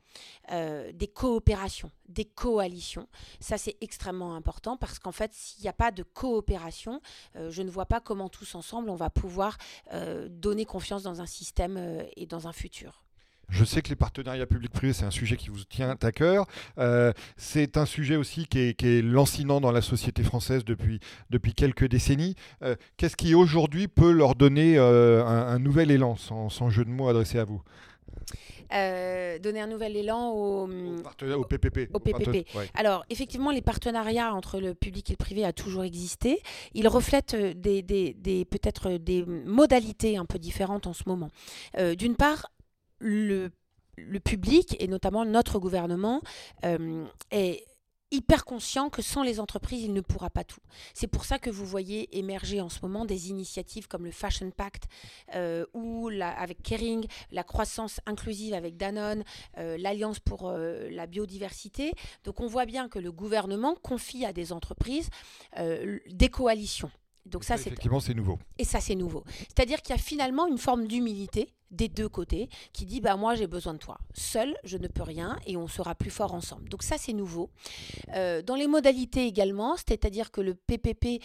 des 0.50 1.08
coopérations, 1.08 1.90
des 2.08 2.24
coalitions. 2.24 3.08
Ça, 3.40 3.58
c'est 3.58 3.76
extrêmement 3.80 4.34
important 4.34 4.76
parce 4.76 4.98
qu'en 4.98 5.12
fait, 5.12 5.32
s'il 5.34 5.62
n'y 5.62 5.68
a 5.68 5.72
pas 5.72 5.90
de 5.90 6.02
coopération, 6.02 7.00
je 7.34 7.62
ne 7.62 7.70
vois 7.70 7.86
pas 7.86 8.00
comment 8.00 8.28
tous 8.28 8.54
ensemble 8.54 8.90
on 8.90 8.96
va 8.96 9.10
pouvoir 9.10 9.56
euh, 9.92 10.28
donner 10.30 10.64
confiance 10.64 11.02
dans 11.02 11.20
un 11.20 11.26
système 11.26 11.76
euh, 11.78 12.02
et 12.16 12.26
dans 12.26 12.48
un 12.48 12.52
futur. 12.52 13.02
Je 13.48 13.64
sais 13.64 13.80
que 13.80 13.88
les 13.88 13.96
partenariats 13.96 14.46
publics-privés, 14.46 14.92
c'est 14.92 15.06
un 15.06 15.10
sujet 15.10 15.38
qui 15.38 15.48
vous 15.48 15.64
tient 15.64 15.96
à 16.02 16.12
cœur. 16.12 16.46
c'est 17.38 17.78
un 17.78 17.86
sujet 17.86 18.16
aussi 18.16 18.46
qui 18.46 18.58
est, 18.58 19.02
lancinant 19.02 19.62
dans 19.62 19.72
la 19.72 19.80
société 19.80 20.22
française 20.22 20.66
depuis 20.66 21.00
quelques 21.56 21.88
décennies. 21.88 22.34
Qu'est-ce 22.98 23.16
qui 23.16 23.34
aujourd'hui 23.34 23.88
peut 23.88 24.10
leur 24.10 24.34
donner 24.34 24.76
un, 24.76 25.58
nouvel 25.58 25.90
élan, 25.90 26.16
sans 26.16 26.68
jeu 26.68 26.84
de 26.84 26.90
mots 26.90 27.08
adressé 27.08 27.38
à 27.38 27.44
vous? 27.44 27.62
Euh, 28.72 29.38
donner 29.38 29.60
un 29.60 29.66
nouvel 29.66 29.96
élan 29.96 30.30
au, 30.30 30.68
au, 30.68 31.44
PPP. 31.44 31.88
Au 31.94 31.98
PPP. 31.98 32.46
Alors, 32.74 33.04
effectivement, 33.08 33.50
les 33.50 33.62
partenariats 33.62 34.34
entre 34.34 34.60
le 34.60 34.74
public 34.74 35.10
et 35.10 35.14
le 35.14 35.16
privé 35.16 35.44
a 35.44 35.52
toujours 35.52 35.84
existé. 35.84 36.42
Ils 36.74 36.88
reflètent 36.88 37.34
euh, 37.34 37.54
des, 37.54 37.82
des, 37.82 38.14
des 38.14 38.44
peut-être 38.44 38.98
des 38.98 39.24
modalités 39.24 40.16
un 40.16 40.26
peu 40.26 40.38
différentes 40.38 40.86
en 40.86 40.92
ce 40.92 41.04
moment. 41.06 41.30
Euh, 41.78 41.94
d'une 41.94 42.16
part, 42.16 42.50
le, 42.98 43.50
le, 43.96 44.20
public, 44.20 44.76
et 44.80 44.88
notamment 44.88 45.24
notre 45.24 45.58
gouvernement, 45.58 46.20
est 47.30 47.64
hyper 48.10 48.44
conscient 48.44 48.90
que 48.90 49.02
sans 49.02 49.22
les 49.22 49.40
entreprises, 49.40 49.82
il 49.82 49.92
ne 49.92 50.00
pourra 50.00 50.30
pas 50.30 50.44
tout. 50.44 50.60
C'est 50.94 51.06
pour 51.06 51.24
ça 51.24 51.38
que 51.38 51.50
vous 51.50 51.66
voyez 51.66 52.18
émerger 52.18 52.60
en 52.60 52.68
ce 52.68 52.80
moment 52.82 53.04
des 53.04 53.30
initiatives 53.30 53.88
comme 53.88 54.04
le 54.04 54.10
Fashion 54.10 54.50
Pact 54.50 54.84
euh, 55.34 55.66
ou 55.74 56.08
avec 56.20 56.62
Kering, 56.62 57.06
la 57.30 57.44
croissance 57.44 58.00
inclusive 58.06 58.54
avec 58.54 58.76
Danone, 58.76 59.24
euh, 59.58 59.76
l'Alliance 59.78 60.20
pour 60.20 60.48
euh, 60.48 60.88
la 60.90 61.06
biodiversité. 61.06 61.92
Donc 62.24 62.40
on 62.40 62.46
voit 62.46 62.66
bien 62.66 62.88
que 62.88 62.98
le 62.98 63.12
gouvernement 63.12 63.74
confie 63.74 64.24
à 64.24 64.32
des 64.32 64.52
entreprises 64.52 65.10
des 65.56 66.28
coalitions. 66.28 66.90
Donc 67.26 67.44
ça, 67.44 67.56
c'est 67.56 67.68
effectivement 67.68 68.00
c'est 68.00 68.14
nouveau. 68.14 68.38
Et 68.58 68.64
ça 68.64 68.80
c'est 68.80 68.94
nouveau. 68.94 69.24
C'est-à-dire 69.48 69.82
qu'il 69.82 69.94
y 69.94 69.98
a 69.98 70.02
finalement 70.02 70.46
une 70.46 70.58
forme 70.58 70.86
d'humilité 70.86 71.48
des 71.70 71.88
deux 71.88 72.08
côtés 72.08 72.48
qui 72.72 72.86
dit 72.86 73.00
bah 73.00 73.16
moi 73.16 73.34
j'ai 73.34 73.46
besoin 73.46 73.74
de 73.74 73.78
toi. 73.78 73.98
Seul 74.14 74.56
je 74.64 74.78
ne 74.78 74.88
peux 74.88 75.02
rien 75.02 75.38
et 75.46 75.56
on 75.56 75.68
sera 75.68 75.94
plus 75.94 76.10
fort 76.10 76.32
ensemble. 76.34 76.68
Donc 76.68 76.82
ça 76.82 76.96
c'est 76.98 77.12
nouveau. 77.12 77.50
Euh, 78.14 78.42
dans 78.42 78.54
les 78.54 78.66
modalités 78.66 79.26
également, 79.26 79.76
c'est-à-dire 79.76 80.30
que 80.30 80.40
le 80.40 80.54
PPP 80.54 81.22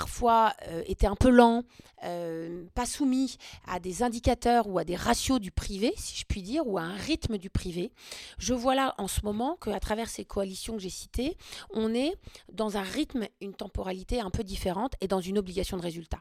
parfois 0.00 0.54
euh, 0.68 0.82
était 0.86 1.06
un 1.06 1.14
peu 1.14 1.28
lent, 1.28 1.62
euh, 2.04 2.64
pas 2.74 2.86
soumis 2.86 3.36
à 3.66 3.80
des 3.80 4.02
indicateurs 4.02 4.66
ou 4.66 4.78
à 4.78 4.84
des 4.84 4.96
ratios 4.96 5.38
du 5.38 5.50
privé, 5.50 5.92
si 5.98 6.16
je 6.16 6.24
puis 6.24 6.40
dire, 6.40 6.66
ou 6.66 6.78
à 6.78 6.82
un 6.82 6.94
rythme 6.94 7.36
du 7.36 7.50
privé. 7.50 7.92
Je 8.38 8.54
vois 8.54 8.74
là 8.74 8.94
en 8.96 9.08
ce 9.08 9.20
moment 9.24 9.58
qu'à 9.62 9.78
travers 9.78 10.08
ces 10.08 10.24
coalitions 10.24 10.72
que 10.72 10.78
j'ai 10.78 10.88
citées, 10.88 11.36
on 11.68 11.92
est 11.92 12.14
dans 12.50 12.78
un 12.78 12.82
rythme, 12.82 13.26
une 13.42 13.52
temporalité 13.52 14.20
un 14.20 14.30
peu 14.30 14.42
différente 14.42 14.94
et 15.02 15.06
dans 15.06 15.20
une 15.20 15.36
obligation 15.36 15.76
de 15.76 15.82
résultat. 15.82 16.20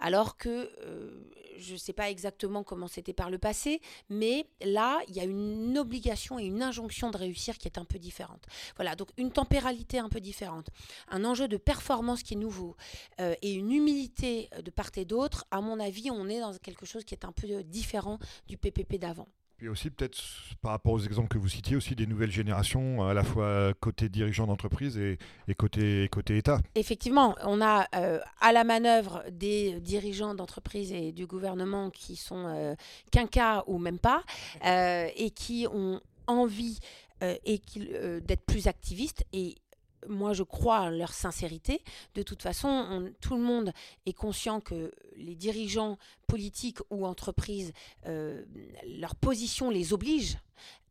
Alors 0.00 0.36
que 0.36 0.72
euh, 0.82 1.30
je 1.60 1.74
ne 1.74 1.78
sais 1.78 1.92
pas 1.92 2.10
exactement 2.10 2.64
comment 2.64 2.88
c'était 2.88 3.12
par 3.12 3.30
le 3.30 3.38
passé, 3.38 3.80
mais 4.08 4.46
là, 4.62 4.98
il 5.08 5.14
y 5.14 5.20
a 5.20 5.24
une 5.24 5.78
obligation 5.78 6.38
et 6.38 6.44
une 6.44 6.62
injonction 6.62 7.10
de 7.10 7.16
réussir 7.16 7.58
qui 7.58 7.68
est 7.68 7.78
un 7.78 7.84
peu 7.84 7.98
différente. 7.98 8.46
Voilà, 8.76 8.96
donc 8.96 9.08
une 9.16 9.30
tempéralité 9.30 9.98
un 9.98 10.08
peu 10.08 10.20
différente, 10.20 10.68
un 11.08 11.24
enjeu 11.24 11.48
de 11.48 11.56
performance 11.56 12.22
qui 12.22 12.34
est 12.34 12.38
nouveau 12.38 12.76
euh, 13.20 13.34
et 13.42 13.52
une 13.52 13.70
humilité 13.70 14.48
de 14.64 14.70
part 14.70 14.90
et 14.96 15.04
d'autre. 15.04 15.46
À 15.50 15.60
mon 15.60 15.78
avis, 15.78 16.10
on 16.10 16.28
est 16.28 16.40
dans 16.40 16.54
quelque 16.54 16.86
chose 16.86 17.04
qui 17.04 17.14
est 17.14 17.24
un 17.24 17.32
peu 17.32 17.62
différent 17.62 18.18
du 18.48 18.56
PPP 18.56 18.96
d'avant. 18.98 19.28
Puis 19.58 19.68
aussi 19.68 19.90
peut-être 19.90 20.16
par 20.62 20.72
rapport 20.72 20.94
aux 20.94 21.00
exemples 21.00 21.28
que 21.28 21.36
vous 21.36 21.48
citiez, 21.48 21.76
aussi 21.76 21.94
des 21.94 22.06
nouvelles 22.06 22.30
générations, 22.30 23.06
à 23.06 23.12
la 23.12 23.22
fois 23.22 23.74
côté 23.78 24.08
dirigeants 24.08 24.46
d'entreprise 24.46 24.96
et, 24.96 25.18
côté, 25.58 26.08
côté 26.10 26.38
État. 26.38 26.60
Effectivement, 26.74 27.36
on 27.44 27.60
a 27.60 27.86
à 28.40 28.52
la 28.52 28.64
manœuvre 28.64 29.22
des 29.30 29.78
dirigeants 29.80 30.34
d'entreprise 30.34 30.92
et 30.92 31.12
du 31.12 31.26
gouvernement 31.26 31.90
qui 31.90 32.16
sont 32.16 32.74
quinquas 33.12 33.64
ou 33.66 33.76
même 33.76 33.98
pas, 33.98 34.24
et 34.64 35.30
qui 35.30 35.66
ont 35.70 36.00
envie 36.26 36.78
et 37.20 37.60
d'être 38.22 38.46
plus 38.46 38.66
activistes 38.66 39.26
et 39.34 39.56
moi, 40.08 40.32
je 40.32 40.42
crois 40.42 40.80
en 40.80 40.90
leur 40.90 41.12
sincérité. 41.12 41.82
De 42.14 42.22
toute 42.22 42.42
façon, 42.42 43.10
tout 43.20 43.34
le 43.34 43.42
monde 43.42 43.72
est 44.06 44.12
conscient 44.12 44.60
que 44.60 44.92
les 45.16 45.34
dirigeants 45.34 45.98
politiques 46.26 46.78
ou 46.90 47.06
entreprises, 47.06 47.72
euh, 48.06 48.44
leur 48.98 49.14
position 49.16 49.70
les 49.70 49.92
oblige 49.92 50.38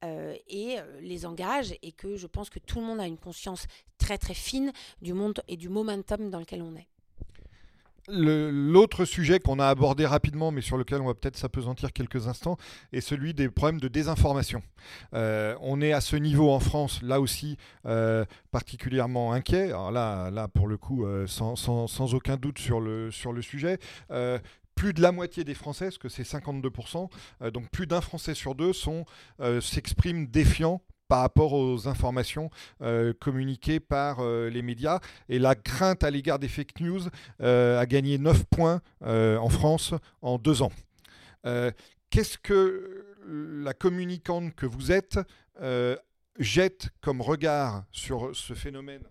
euh, 0.04 0.36
et 0.48 0.80
euh, 0.80 1.02
les 1.02 1.26
engage, 1.26 1.74
et 1.82 1.92
que 1.92 2.16
je 2.16 2.28
pense 2.28 2.50
que 2.50 2.60
tout 2.60 2.80
le 2.80 2.86
monde 2.86 3.00
a 3.00 3.08
une 3.08 3.18
conscience 3.18 3.66
très 3.98 4.18
très 4.18 4.34
fine 4.34 4.72
du 5.02 5.14
monde 5.14 5.42
et 5.48 5.58
du 5.58 5.70
momentum 5.70 6.30
dans 6.30 6.40
lequel 6.40 6.62
on 6.62 6.76
est. 6.76 6.88
L'autre 8.12 9.06
sujet 9.06 9.40
qu'on 9.40 9.60
a 9.60 9.68
abordé 9.68 10.06
rapidement, 10.06 10.52
mais 10.52 10.62
sur 10.62 10.78
lequel 10.78 11.02
on 11.02 11.06
va 11.06 11.14
peut-être 11.14 11.38
s'apesantir 11.38 11.94
quelques 11.94 12.28
instants, 12.28 12.58
est 12.92 13.02
celui 13.02 13.34
des 13.34 13.50
problèmes 13.50 13.80
de 13.80 13.88
désinformation. 13.88 14.62
Euh, 15.14 15.56
on 15.62 15.82
est 15.82 15.94
à 15.94 16.02
ce 16.02 16.16
niveau 16.16 16.52
en 16.52 16.60
France, 16.60 17.02
là 17.02 17.20
aussi, 17.20 17.58
euh, 17.86 18.26
particulièrement 18.52 19.34
inquiet. 19.34 19.66
Alors 19.66 19.92
là, 19.92 20.30
là, 20.32 20.48
pour 20.48 20.68
le 20.68 20.78
coup, 20.78 21.06
euh, 21.06 21.28
sans, 21.28 22.14
aucun 22.14 22.38
doute 22.38 22.60
sur 22.60 22.80
le, 22.80 23.12
sur 23.12 23.34
le 23.34 23.42
sujet 23.42 23.80
plus 24.76 24.94
de 24.94 25.02
la 25.02 25.12
moitié 25.12 25.44
des 25.44 25.56
Français, 25.56 25.86
parce 25.86 25.98
que 25.98 26.08
c'est 26.08 26.24
52%, 26.24 27.10
donc 27.52 27.70
plus 27.70 27.86
d'un 27.86 28.00
Français 28.00 28.34
sur 28.34 28.56
deux 28.56 28.72
s'expriment 29.60 30.26
défiants 30.26 30.82
par 31.10 31.22
rapport 31.22 31.54
aux 31.54 31.88
informations 31.88 32.50
euh, 32.82 33.14
communiquées 33.20 33.82
par 33.82 34.20
euh, 34.20 34.50
les 34.50 34.62
médias. 34.62 35.00
Et 35.28 35.40
la 35.40 35.56
crainte 35.56 36.04
à 36.06 36.12
l'égard 36.12 36.40
des 36.40 36.48
fake 36.48 36.80
news 36.80 37.02
euh, 37.42 37.80
a 37.80 37.86
gagné 37.86 38.18
9 38.18 38.46
points 38.46 38.82
en 39.02 39.50
France 39.50 39.94
en 40.22 40.38
deux 40.38 40.62
ans. 40.62 40.72
Qu'est-ce 42.10 42.38
que 42.38 43.06
la 43.28 43.74
communicante 43.74 44.56
que 44.56 44.66
vous 44.66 44.92
êtes 44.92 45.20
jette 46.38 46.90
comme 47.02 47.22
regard 47.22 47.84
sur 47.92 48.36
ce 48.36 48.54
phénomène 48.54 49.04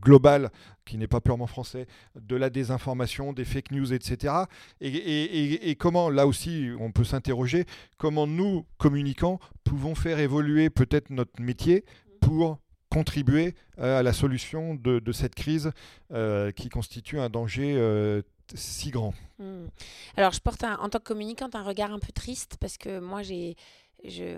global, 0.00 0.50
qui 0.84 0.96
n'est 0.98 1.06
pas 1.06 1.20
purement 1.20 1.46
français, 1.46 1.86
de 2.20 2.36
la 2.36 2.50
désinformation, 2.50 3.32
des 3.32 3.44
fake 3.44 3.72
news, 3.72 3.92
etc. 3.92 4.34
Et, 4.80 5.76
comment, 5.78 6.10
là 6.10 6.26
aussi, 6.26 6.70
on 6.78 6.92
peut 6.92 7.04
s'interroger, 7.04 7.64
comment 7.98 8.26
nous, 8.26 8.64
communicants, 8.78 9.40
pouvons 9.64 9.94
faire 9.94 10.18
évoluer 10.18 10.70
peut-être 10.70 11.10
notre 11.10 11.40
métier 11.40 11.84
pour 12.20 12.58
contribuer 12.90 13.54
euh, 13.78 13.98
à 13.98 14.02
la 14.02 14.12
solution 14.12 14.74
de, 14.74 15.12
cette 15.12 15.34
crise 15.34 15.70
euh, 16.12 16.52
qui 16.52 16.68
constitue 16.68 17.18
un 17.18 17.28
danger 17.28 17.74
euh, 17.76 18.22
si 18.54 18.90
grand. 18.90 19.12
Hmm. 19.38 19.66
Alors, 20.16 20.32
je 20.32 20.40
porte 20.40 20.64
en 20.64 20.88
tant 20.88 20.98
que 20.98 21.04
communicante 21.04 21.54
un 21.54 21.62
regard 21.62 21.92
un 21.92 21.98
peu 21.98 22.12
triste 22.12 22.56
parce 22.60 22.78
que 22.78 23.00
moi, 23.00 23.22
j'ai 23.22 23.56
je, 24.08 24.36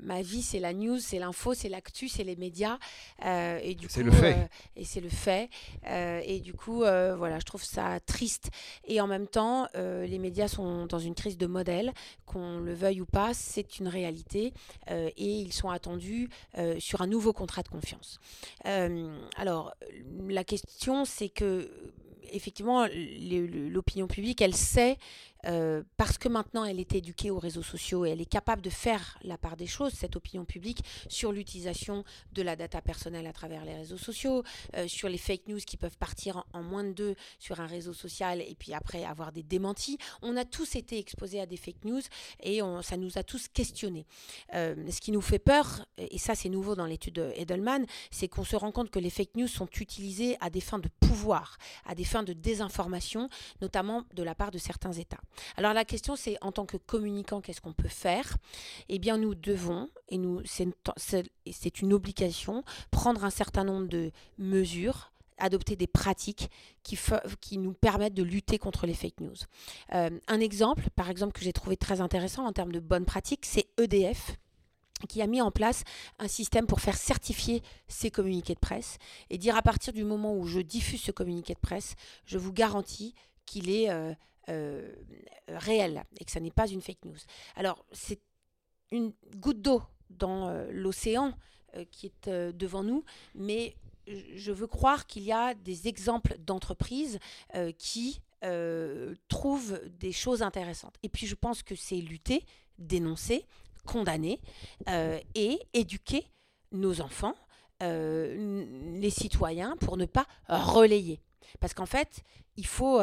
ma 0.00 0.22
vie, 0.22 0.42
c'est 0.42 0.60
la 0.60 0.72
news, 0.72 0.98
c'est 0.98 1.18
l'info, 1.18 1.54
c'est 1.54 1.68
l'actu, 1.68 2.08
c'est 2.08 2.24
les 2.24 2.36
médias. 2.36 2.78
Euh, 3.24 3.58
et 3.62 3.74
du 3.74 3.86
c'est 3.88 4.02
le 4.02 4.10
fait. 4.10 4.34
Euh, 4.34 4.46
et 4.76 4.84
c'est 4.84 5.00
le 5.00 5.08
fait. 5.08 5.50
Euh, 5.86 6.20
et 6.24 6.40
du 6.40 6.54
coup, 6.54 6.78
voilà, 6.78 7.38
je 7.38 7.44
trouve 7.44 7.64
ça 7.64 8.00
triste. 8.00 8.50
Et 8.86 9.00
en 9.00 9.06
même 9.06 9.26
temps, 9.26 9.68
les 9.74 10.18
médias 10.18 10.48
sont 10.48 10.86
dans 10.86 10.98
une 10.98 11.14
crise 11.14 11.38
de 11.38 11.46
modèle, 11.46 11.92
qu'on 12.26 12.58
le 12.58 12.74
veuille 12.74 13.00
ou 13.00 13.06
pas, 13.06 13.34
c'est 13.34 13.78
une 13.78 13.88
réalité. 13.88 14.52
et 14.88 15.12
ils 15.16 15.52
sont 15.52 15.70
attendus 15.70 16.28
sur 16.78 17.02
un 17.02 17.06
nouveau 17.06 17.32
contrat 17.32 17.62
de 17.62 17.68
confiance. 17.68 18.18
alors, 19.36 19.74
la 20.28 20.44
question, 20.44 21.04
c'est 21.04 21.28
que 21.28 21.70
effectivement, 22.32 22.86
l'opinion 22.86 24.06
publique, 24.06 24.42
elle 24.42 24.54
sait 24.54 24.98
euh, 25.46 25.82
parce 25.96 26.18
que 26.18 26.28
maintenant 26.28 26.64
elle 26.64 26.80
est 26.80 26.94
éduquée 26.94 27.30
aux 27.30 27.38
réseaux 27.38 27.62
sociaux 27.62 28.04
et 28.04 28.10
elle 28.10 28.20
est 28.20 28.26
capable 28.26 28.62
de 28.62 28.70
faire 28.70 29.18
la 29.22 29.38
part 29.38 29.56
des 29.56 29.66
choses, 29.66 29.92
cette 29.92 30.16
opinion 30.16 30.44
publique, 30.44 30.82
sur 31.08 31.32
l'utilisation 31.32 32.04
de 32.32 32.42
la 32.42 32.56
data 32.56 32.80
personnelle 32.80 33.26
à 33.26 33.32
travers 33.32 33.64
les 33.64 33.74
réseaux 33.74 33.98
sociaux, 33.98 34.42
euh, 34.76 34.88
sur 34.88 35.08
les 35.08 35.18
fake 35.18 35.48
news 35.48 35.58
qui 35.58 35.76
peuvent 35.76 35.96
partir 35.96 36.44
en, 36.52 36.62
moins 36.62 36.84
de 36.84 36.92
deux 36.92 37.14
sur 37.38 37.60
un 37.60 37.66
réseau 37.66 37.92
social 37.92 38.40
et 38.40 38.56
puis 38.58 38.74
après 38.74 39.04
avoir 39.04 39.32
des 39.32 39.42
démentis. 39.42 39.98
On 40.22 40.36
a 40.36 40.44
tous 40.44 40.76
été 40.76 40.98
exposés 40.98 41.40
à 41.40 41.46
des 41.46 41.56
fake 41.56 41.84
news 41.84 42.02
et 42.42 42.60
ça 42.82 42.96
nous 42.96 43.18
a 43.18 43.22
tous 43.22 43.48
questionnés. 43.48 44.06
Euh, 44.54 44.74
ce 44.90 45.00
qui 45.00 45.12
nous 45.12 45.20
fait 45.20 45.38
peur, 45.38 45.86
et 45.96 46.18
ça 46.18 46.34
c'est 46.34 46.48
nouveau 46.48 46.74
dans 46.74 46.86
l'étude 46.86 47.32
Edelman, 47.36 47.86
c'est 48.10 48.28
qu'on 48.28 48.44
se 48.44 48.56
rend 48.56 48.72
compte 48.72 48.90
que 48.90 48.98
les 48.98 49.10
fake 49.10 49.36
news 49.36 49.48
sont 49.48 49.68
utilisées 49.80 50.36
à 50.40 50.50
des 50.50 50.60
fins 50.60 50.78
de 50.78 50.88
pouvoir, 51.00 51.58
à 51.86 51.94
des 51.94 52.04
fins 52.04 52.22
de 52.22 52.32
désinformation, 52.32 53.28
notamment 53.60 54.04
de 54.14 54.22
la 54.22 54.34
part 54.34 54.50
de 54.50 54.58
certains 54.58 54.92
États. 54.92 55.20
Alors 55.56 55.72
la 55.72 55.84
question 55.84 56.16
c'est 56.16 56.36
en 56.40 56.52
tant 56.52 56.66
que 56.66 56.76
communicant, 56.76 57.40
qu'est-ce 57.40 57.60
qu'on 57.60 57.72
peut 57.72 57.88
faire? 57.88 58.36
Eh 58.88 58.98
bien 58.98 59.16
nous 59.18 59.34
devons, 59.34 59.88
et 60.08 60.18
nous 60.18 60.42
c'est 60.44 61.80
une 61.80 61.92
obligation, 61.92 62.64
prendre 62.90 63.24
un 63.24 63.30
certain 63.30 63.64
nombre 63.64 63.88
de 63.88 64.10
mesures 64.38 65.12
adopter 65.38 65.76
des 65.76 65.86
pratiques 65.86 66.50
qui, 66.82 67.58
nous 67.58 67.72
permettent 67.72 68.14
de 68.14 68.22
lutter 68.22 68.58
contre 68.58 68.86
les 68.86 68.94
fake 68.94 69.20
news. 69.20 69.36
Euh, 69.94 70.10
un 70.26 70.40
exemple, 70.40 70.90
par 70.96 71.10
exemple, 71.10 71.32
que 71.32 71.44
j'ai 71.44 71.52
trouvé 71.52 71.76
très 71.76 72.00
intéressant 72.00 72.46
en 72.46 72.52
termes 72.52 72.72
de 72.72 72.80
bonnes 72.80 73.04
pratiques, 73.04 73.46
c'est 73.46 73.68
EDF 73.78 74.36
qui 75.08 75.22
a 75.22 75.28
mis 75.28 75.40
en 75.40 75.52
place 75.52 75.84
un 76.18 76.26
système 76.26 76.66
pour 76.66 76.80
faire 76.80 76.96
certifier 76.96 77.62
ses 77.86 78.10
communiqués 78.10 78.54
de 78.54 78.58
presse 78.58 78.98
et 79.30 79.38
dire 79.38 79.56
à 79.56 79.62
partir 79.62 79.92
du 79.92 80.02
moment 80.02 80.34
où 80.34 80.44
je 80.46 80.58
diffuse 80.58 81.00
ce 81.00 81.12
communiqué 81.12 81.54
de 81.54 81.60
presse, 81.60 81.94
je 82.24 82.36
vous 82.36 82.52
garantis 82.52 83.14
qu'il 83.46 83.70
est 83.70 83.90
euh, 83.90 84.12
euh, 84.48 84.94
réel 85.48 86.04
et 86.18 86.24
que 86.24 86.30
ça 86.30 86.40
n'est 86.40 86.50
pas 86.50 86.68
une 86.68 86.80
fake 86.80 87.04
news. 87.04 87.18
Alors, 87.56 87.84
c'est 87.92 88.20
une 88.90 89.12
goutte 89.36 89.60
d'eau 89.60 89.82
dans 90.10 90.48
euh, 90.48 90.68
l'océan 90.70 91.34
euh, 91.76 91.84
qui 91.90 92.06
est 92.06 92.30
devant 92.30 92.82
nous, 92.82 93.04
mais 93.34 93.76
je 94.06 94.52
veux 94.52 94.66
croire 94.66 95.06
qu'il 95.06 95.22
y 95.22 95.32
a 95.32 95.52
des 95.54 95.86
exemples 95.86 96.38
d'entreprises 96.38 97.18
qui 97.76 98.22
trouvent 99.28 99.78
des 99.98 100.12
choses 100.12 100.40
intéressantes. 100.40 100.96
Et 101.02 101.10
puis, 101.10 101.26
je 101.26 101.34
pense 101.34 101.62
que 101.62 101.74
c'est 101.74 101.96
lutter, 101.96 102.42
dénoncer, 102.78 103.44
condamner 103.84 104.40
et 105.34 105.58
éduquer 105.74 106.24
nos 106.72 107.02
enfants, 107.02 107.34
les 107.82 109.10
citoyens, 109.10 109.76
pour 109.76 109.98
ne 109.98 110.06
pas 110.06 110.26
relayer. 110.48 111.20
Parce 111.60 111.74
qu'en 111.74 111.84
fait, 111.84 112.22
il 112.56 112.66
faut 112.66 113.02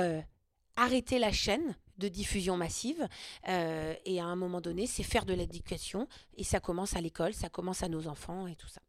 arrêter 0.76 1.20
la 1.20 1.32
chaîne 1.32 1.76
de 1.98 2.08
diffusion 2.08 2.58
massive. 2.58 3.08
Euh, 3.48 3.94
et 4.06 4.20
à 4.20 4.26
un 4.26 4.36
moment 4.36 4.62
donné, 4.62 4.88
c'est 4.88 5.04
faire 5.04 5.26
de 5.26 5.34
l'éducation. 5.34 6.08
Et 6.38 6.44
ça 6.44 6.60
commence 6.60 6.96
à 6.96 7.02
l'école, 7.02 7.34
ça 7.34 7.50
commence 7.50 7.84
à 7.84 7.90
nos 7.90 8.08
enfants 8.08 8.48
et 8.48 8.56
tout 8.56 8.68
ça. 8.68 8.82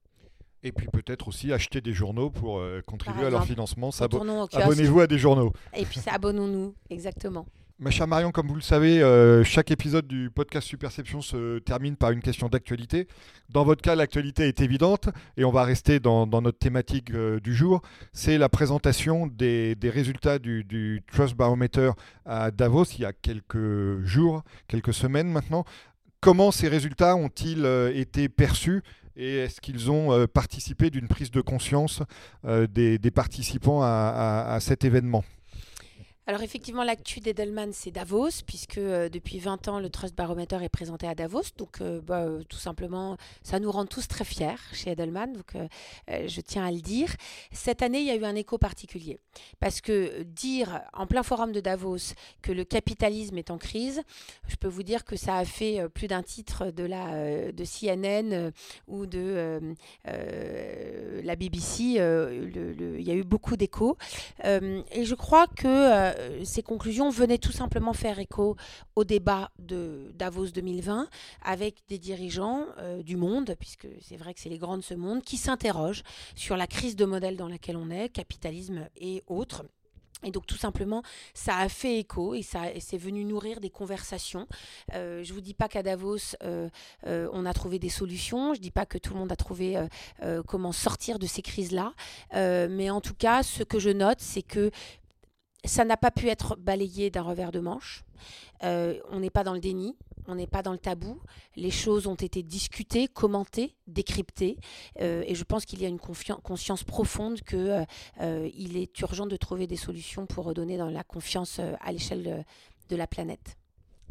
Et 0.62 0.72
puis 0.72 0.88
peut-être 0.88 1.28
aussi 1.28 1.52
acheter 1.52 1.80
des 1.80 1.92
journaux 1.92 2.30
pour 2.30 2.58
euh, 2.58 2.82
contribuer 2.84 3.26
à 3.26 3.30
leur 3.30 3.44
financement. 3.44 3.90
Abonnez-vous 4.00 5.00
à 5.00 5.06
des 5.06 5.18
journaux. 5.18 5.52
Et 5.74 5.84
puis 5.84 6.00
abonnons-nous, 6.06 6.74
exactement. 6.90 7.46
Ma 7.78 7.90
chère 7.90 8.06
Marion, 8.08 8.30
comme 8.30 8.48
vous 8.48 8.54
le 8.54 8.62
savez, 8.62 9.02
euh, 9.02 9.44
chaque 9.44 9.70
épisode 9.70 10.06
du 10.06 10.30
podcast 10.30 10.66
Superception 10.66 11.20
se 11.20 11.58
termine 11.58 11.94
par 11.94 12.10
une 12.10 12.22
question 12.22 12.48
d'actualité. 12.48 13.06
Dans 13.50 13.64
votre 13.64 13.82
cas, 13.82 13.94
l'actualité 13.94 14.48
est 14.48 14.62
évidente 14.62 15.10
et 15.36 15.44
on 15.44 15.50
va 15.50 15.62
rester 15.62 16.00
dans, 16.00 16.26
notre 16.26 16.56
thématique 16.58 17.10
euh, 17.10 17.38
du 17.38 17.54
jour. 17.54 17.82
C'est 18.14 18.38
la 18.38 18.48
présentation 18.48 19.26
des, 19.26 19.76
résultats 19.82 20.38
du, 20.38 21.02
Trust 21.12 21.36
Barometer 21.36 21.90
à 22.24 22.50
Davos 22.50 22.84
il 22.96 23.02
y 23.02 23.04
a 23.04 23.12
quelques 23.12 24.02
jours, 24.02 24.42
quelques 24.68 24.94
semaines 24.94 25.28
maintenant. 25.28 25.66
Comment 26.22 26.52
ces 26.52 26.68
résultats 26.68 27.14
ont-ils 27.14 27.66
euh, 27.66 27.92
été 27.94 28.30
perçus 28.30 28.82
et 29.16 29.36
est-ce 29.36 29.60
qu'ils 29.60 29.90
ont 29.90 30.26
participé 30.26 30.88
d'une 30.90 31.08
prise 31.08 31.30
de 31.30 31.40
conscience 31.40 32.02
des, 32.44 32.98
participants 33.14 33.80
à 33.82 34.58
cet 34.60 34.84
événement? 34.84 35.24
Alors 36.28 36.42
effectivement, 36.42 36.82
l'actu 36.82 37.20
d'Edelman, 37.20 37.72
c'est 37.72 37.92
Davos, 37.92 38.42
puisque 38.44 38.78
euh, 38.78 39.08
depuis 39.08 39.38
20 39.38 39.68
ans, 39.68 39.78
le 39.78 39.88
Trust 39.90 40.16
Barometer 40.16 40.58
est 40.60 40.68
présenté 40.68 41.06
à 41.06 41.14
Davos. 41.14 41.42
Donc 41.56 41.80
euh, 41.80 42.00
bah, 42.00 42.22
euh, 42.22 42.42
tout 42.48 42.56
simplement, 42.56 43.16
ça 43.44 43.60
nous 43.60 43.70
rend 43.70 43.86
tous 43.86 44.08
très 44.08 44.24
fiers 44.24 44.56
chez 44.72 44.90
Edelman, 44.90 45.32
donc 45.34 45.52
je 46.08 46.40
tiens 46.40 46.66
à 46.66 46.72
le 46.72 46.80
dire. 46.80 47.14
Cette 47.52 47.80
année, 47.80 48.00
il 48.00 48.06
y 48.06 48.10
a 48.10 48.16
eu 48.16 48.24
un 48.24 48.34
écho 48.34 48.58
particulier, 48.58 49.20
parce 49.60 49.80
que 49.80 50.24
dire 50.24 50.82
en 50.92 51.06
plein 51.06 51.22
forum 51.22 51.52
de 51.52 51.60
Davos 51.60 52.14
que 52.42 52.50
le 52.50 52.64
capitalisme 52.64 53.38
est 53.38 53.52
en 53.52 53.58
crise, 53.58 54.02
je 54.48 54.56
peux 54.56 54.68
vous 54.68 54.82
dire 54.82 55.04
que 55.04 55.14
ça 55.16 55.36
a 55.36 55.44
fait 55.44 55.88
plus 55.90 56.08
d'un 56.08 56.22
titre 56.22 56.72
de, 56.72 56.84
la, 56.84 57.52
de 57.52 57.64
CNN 57.64 58.50
ou 58.88 59.06
de 59.06 59.60
la 60.04 61.36
BBC. 61.36 61.82
il 61.82 63.02
y 63.02 63.10
a 63.10 63.14
eu 63.14 63.24
beaucoup 63.24 63.56
d'échos. 63.56 63.96
et 64.44 65.04
je 65.04 65.14
crois 65.14 65.46
que 65.46 66.15
euh, 66.18 66.44
ces 66.44 66.62
conclusions 66.62 67.10
venaient 67.10 67.38
tout 67.38 67.52
simplement 67.52 67.92
faire 67.92 68.18
écho 68.18 68.56
au 68.94 69.04
débat 69.04 69.50
de 69.58 70.12
Davos 70.14 70.48
2020 70.48 71.08
avec 71.42 71.76
des 71.88 71.98
dirigeants 71.98 72.66
euh, 72.78 73.02
du 73.02 73.16
monde, 73.16 73.54
puisque 73.58 73.88
c'est 74.00 74.16
vrai 74.16 74.34
que 74.34 74.40
c'est 74.40 74.48
les 74.48 74.58
grands 74.58 74.76
de 74.76 74.82
ce 74.82 74.94
monde, 74.94 75.22
qui 75.22 75.36
s'interrogent 75.36 76.02
sur 76.34 76.56
la 76.56 76.66
crise 76.66 76.96
de 76.96 77.04
modèle 77.04 77.36
dans 77.36 77.48
laquelle 77.48 77.76
on 77.76 77.90
est, 77.90 78.08
capitalisme 78.08 78.88
et 78.96 79.22
autres. 79.26 79.64
Et 80.24 80.30
donc 80.30 80.46
tout 80.46 80.56
simplement, 80.56 81.02
ça 81.34 81.58
a 81.58 81.68
fait 81.68 81.98
écho 81.98 82.34
et 82.34 82.42
ça 82.42 82.62
c'est 82.80 82.96
venu 82.96 83.22
nourrir 83.24 83.60
des 83.60 83.68
conversations. 83.68 84.48
Euh, 84.94 85.22
je 85.22 85.34
vous 85.34 85.42
dis 85.42 85.52
pas 85.52 85.68
qu'à 85.68 85.82
Davos 85.82 86.34
euh, 86.42 86.70
on 87.04 87.44
a 87.44 87.52
trouvé 87.52 87.78
des 87.78 87.90
solutions. 87.90 88.54
Je 88.54 88.60
dis 88.60 88.70
pas 88.70 88.86
que 88.86 88.96
tout 88.96 89.12
le 89.12 89.20
monde 89.20 89.30
a 89.30 89.36
trouvé 89.36 89.78
comment 90.46 90.72
sortir 90.72 91.18
de 91.18 91.26
ces 91.26 91.42
crises-là. 91.42 91.92
mais 92.32 92.88
en 92.88 93.02
tout 93.02 93.14
cas, 93.14 93.42
ce 93.42 93.62
que 93.62 93.78
je 93.78 93.90
note, 93.90 94.20
c'est 94.20 94.42
que 94.42 94.70
ça 95.66 95.84
n'a 95.84 95.96
pas 95.96 96.10
pu 96.10 96.28
être 96.28 96.56
balayé 96.56 97.10
d'un 97.10 97.22
revers 97.22 97.52
de 97.52 97.60
manche. 97.60 98.04
on 98.62 99.20
n'est 99.20 99.30
pas 99.30 99.44
dans 99.44 99.54
le 99.54 99.60
déni 99.60 99.96
on 100.28 100.34
n'est 100.34 100.46
pas 100.46 100.62
dans 100.62 100.72
le 100.72 100.78
tabou. 100.78 101.20
Les 101.56 101.70
choses 101.70 102.06
ont 102.06 102.14
été 102.14 102.42
discutées, 102.42 103.08
commentées, 103.08 103.74
décryptées. 103.86 104.58
Euh, 105.00 105.22
et 105.26 105.34
je 105.34 105.44
pense 105.44 105.64
qu'il 105.64 105.80
y 105.80 105.84
a 105.84 105.88
une 105.88 105.98
conscience 105.98 106.84
profonde 106.84 107.40
qu'il 107.42 107.58
euh, 107.58 107.84
euh, 108.20 108.50
est 108.56 108.98
urgent 109.00 109.26
de 109.26 109.36
trouver 109.36 109.66
des 109.66 109.76
solutions 109.76 110.26
pour 110.26 110.44
redonner 110.44 110.76
la 110.76 111.04
confiance 111.04 111.60
à 111.80 111.92
l'échelle 111.92 112.44
de 112.88 112.96
la 112.96 113.06
planète. 113.06 113.56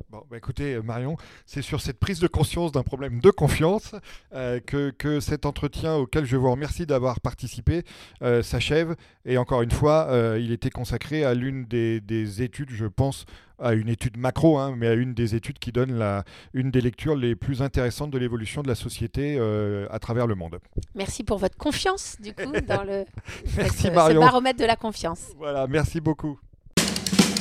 Bon, 0.09 0.23
bah 0.29 0.37
écoutez, 0.37 0.75
euh, 0.75 0.81
Marion, 0.81 1.17
c'est 1.45 1.61
sur 1.61 1.81
cette 1.81 1.99
prise 1.99 2.19
de 2.19 2.27
conscience 2.27 2.71
d'un 2.71 2.83
problème 2.83 3.19
de 3.19 3.29
confiance 3.31 3.95
euh, 4.33 4.59
que, 4.59 4.91
que, 4.91 5.19
cet 5.19 5.45
entretien 5.45 5.95
auquel 5.95 6.25
je 6.25 6.35
vous 6.35 6.51
remercie 6.51 6.85
d'avoir 6.85 7.21
participé 7.21 7.83
euh, 8.21 8.43
s'achève. 8.43 8.95
Et 9.25 9.37
encore 9.37 9.61
une 9.61 9.71
fois, 9.71 10.09
il 10.39 10.51
était 10.51 10.69
consacré 10.69 11.23
à 11.23 11.33
l'une 11.33 11.65
des, 11.65 11.99
des, 12.01 12.43
études, 12.43 12.69
je 12.69 12.85
pense, 12.85 13.25
à 13.57 13.73
une 13.73 13.89
étude 13.89 14.17
macro, 14.17 14.59
hein, 14.59 14.75
mais 14.77 14.87
à 14.87 14.93
une 14.93 15.13
des 15.13 15.33
études 15.33 15.57
qui 15.57 15.71
donne 15.71 15.97
la, 15.97 16.23
une 16.53 16.69
des 16.69 16.81
lectures 16.81 17.15
les 17.15 17.35
plus 17.35 17.61
intéressantes 17.61 18.11
de 18.11 18.17
l'évolution 18.19 18.61
de 18.61 18.67
la 18.67 18.75
société 18.75 19.39
à 19.89 19.99
travers 19.99 20.27
le 20.27 20.35
monde. 20.35 20.59
Merci 20.93 21.23
pour 21.23 21.39
votre 21.39 21.57
confiance, 21.57 22.17
du 22.21 22.33
coup, 22.33 22.51
dans 22.67 22.83
le 22.83 23.05
merci, 23.57 23.83
ce, 23.83 23.87
Marion. 23.87 24.21
ce 24.21 24.25
baromètre 24.25 24.59
de 24.59 24.65
la 24.65 24.75
confiance. 24.75 25.31
Voilà, 25.37 25.65
merci 25.65 25.99
beaucoup. 25.99 26.39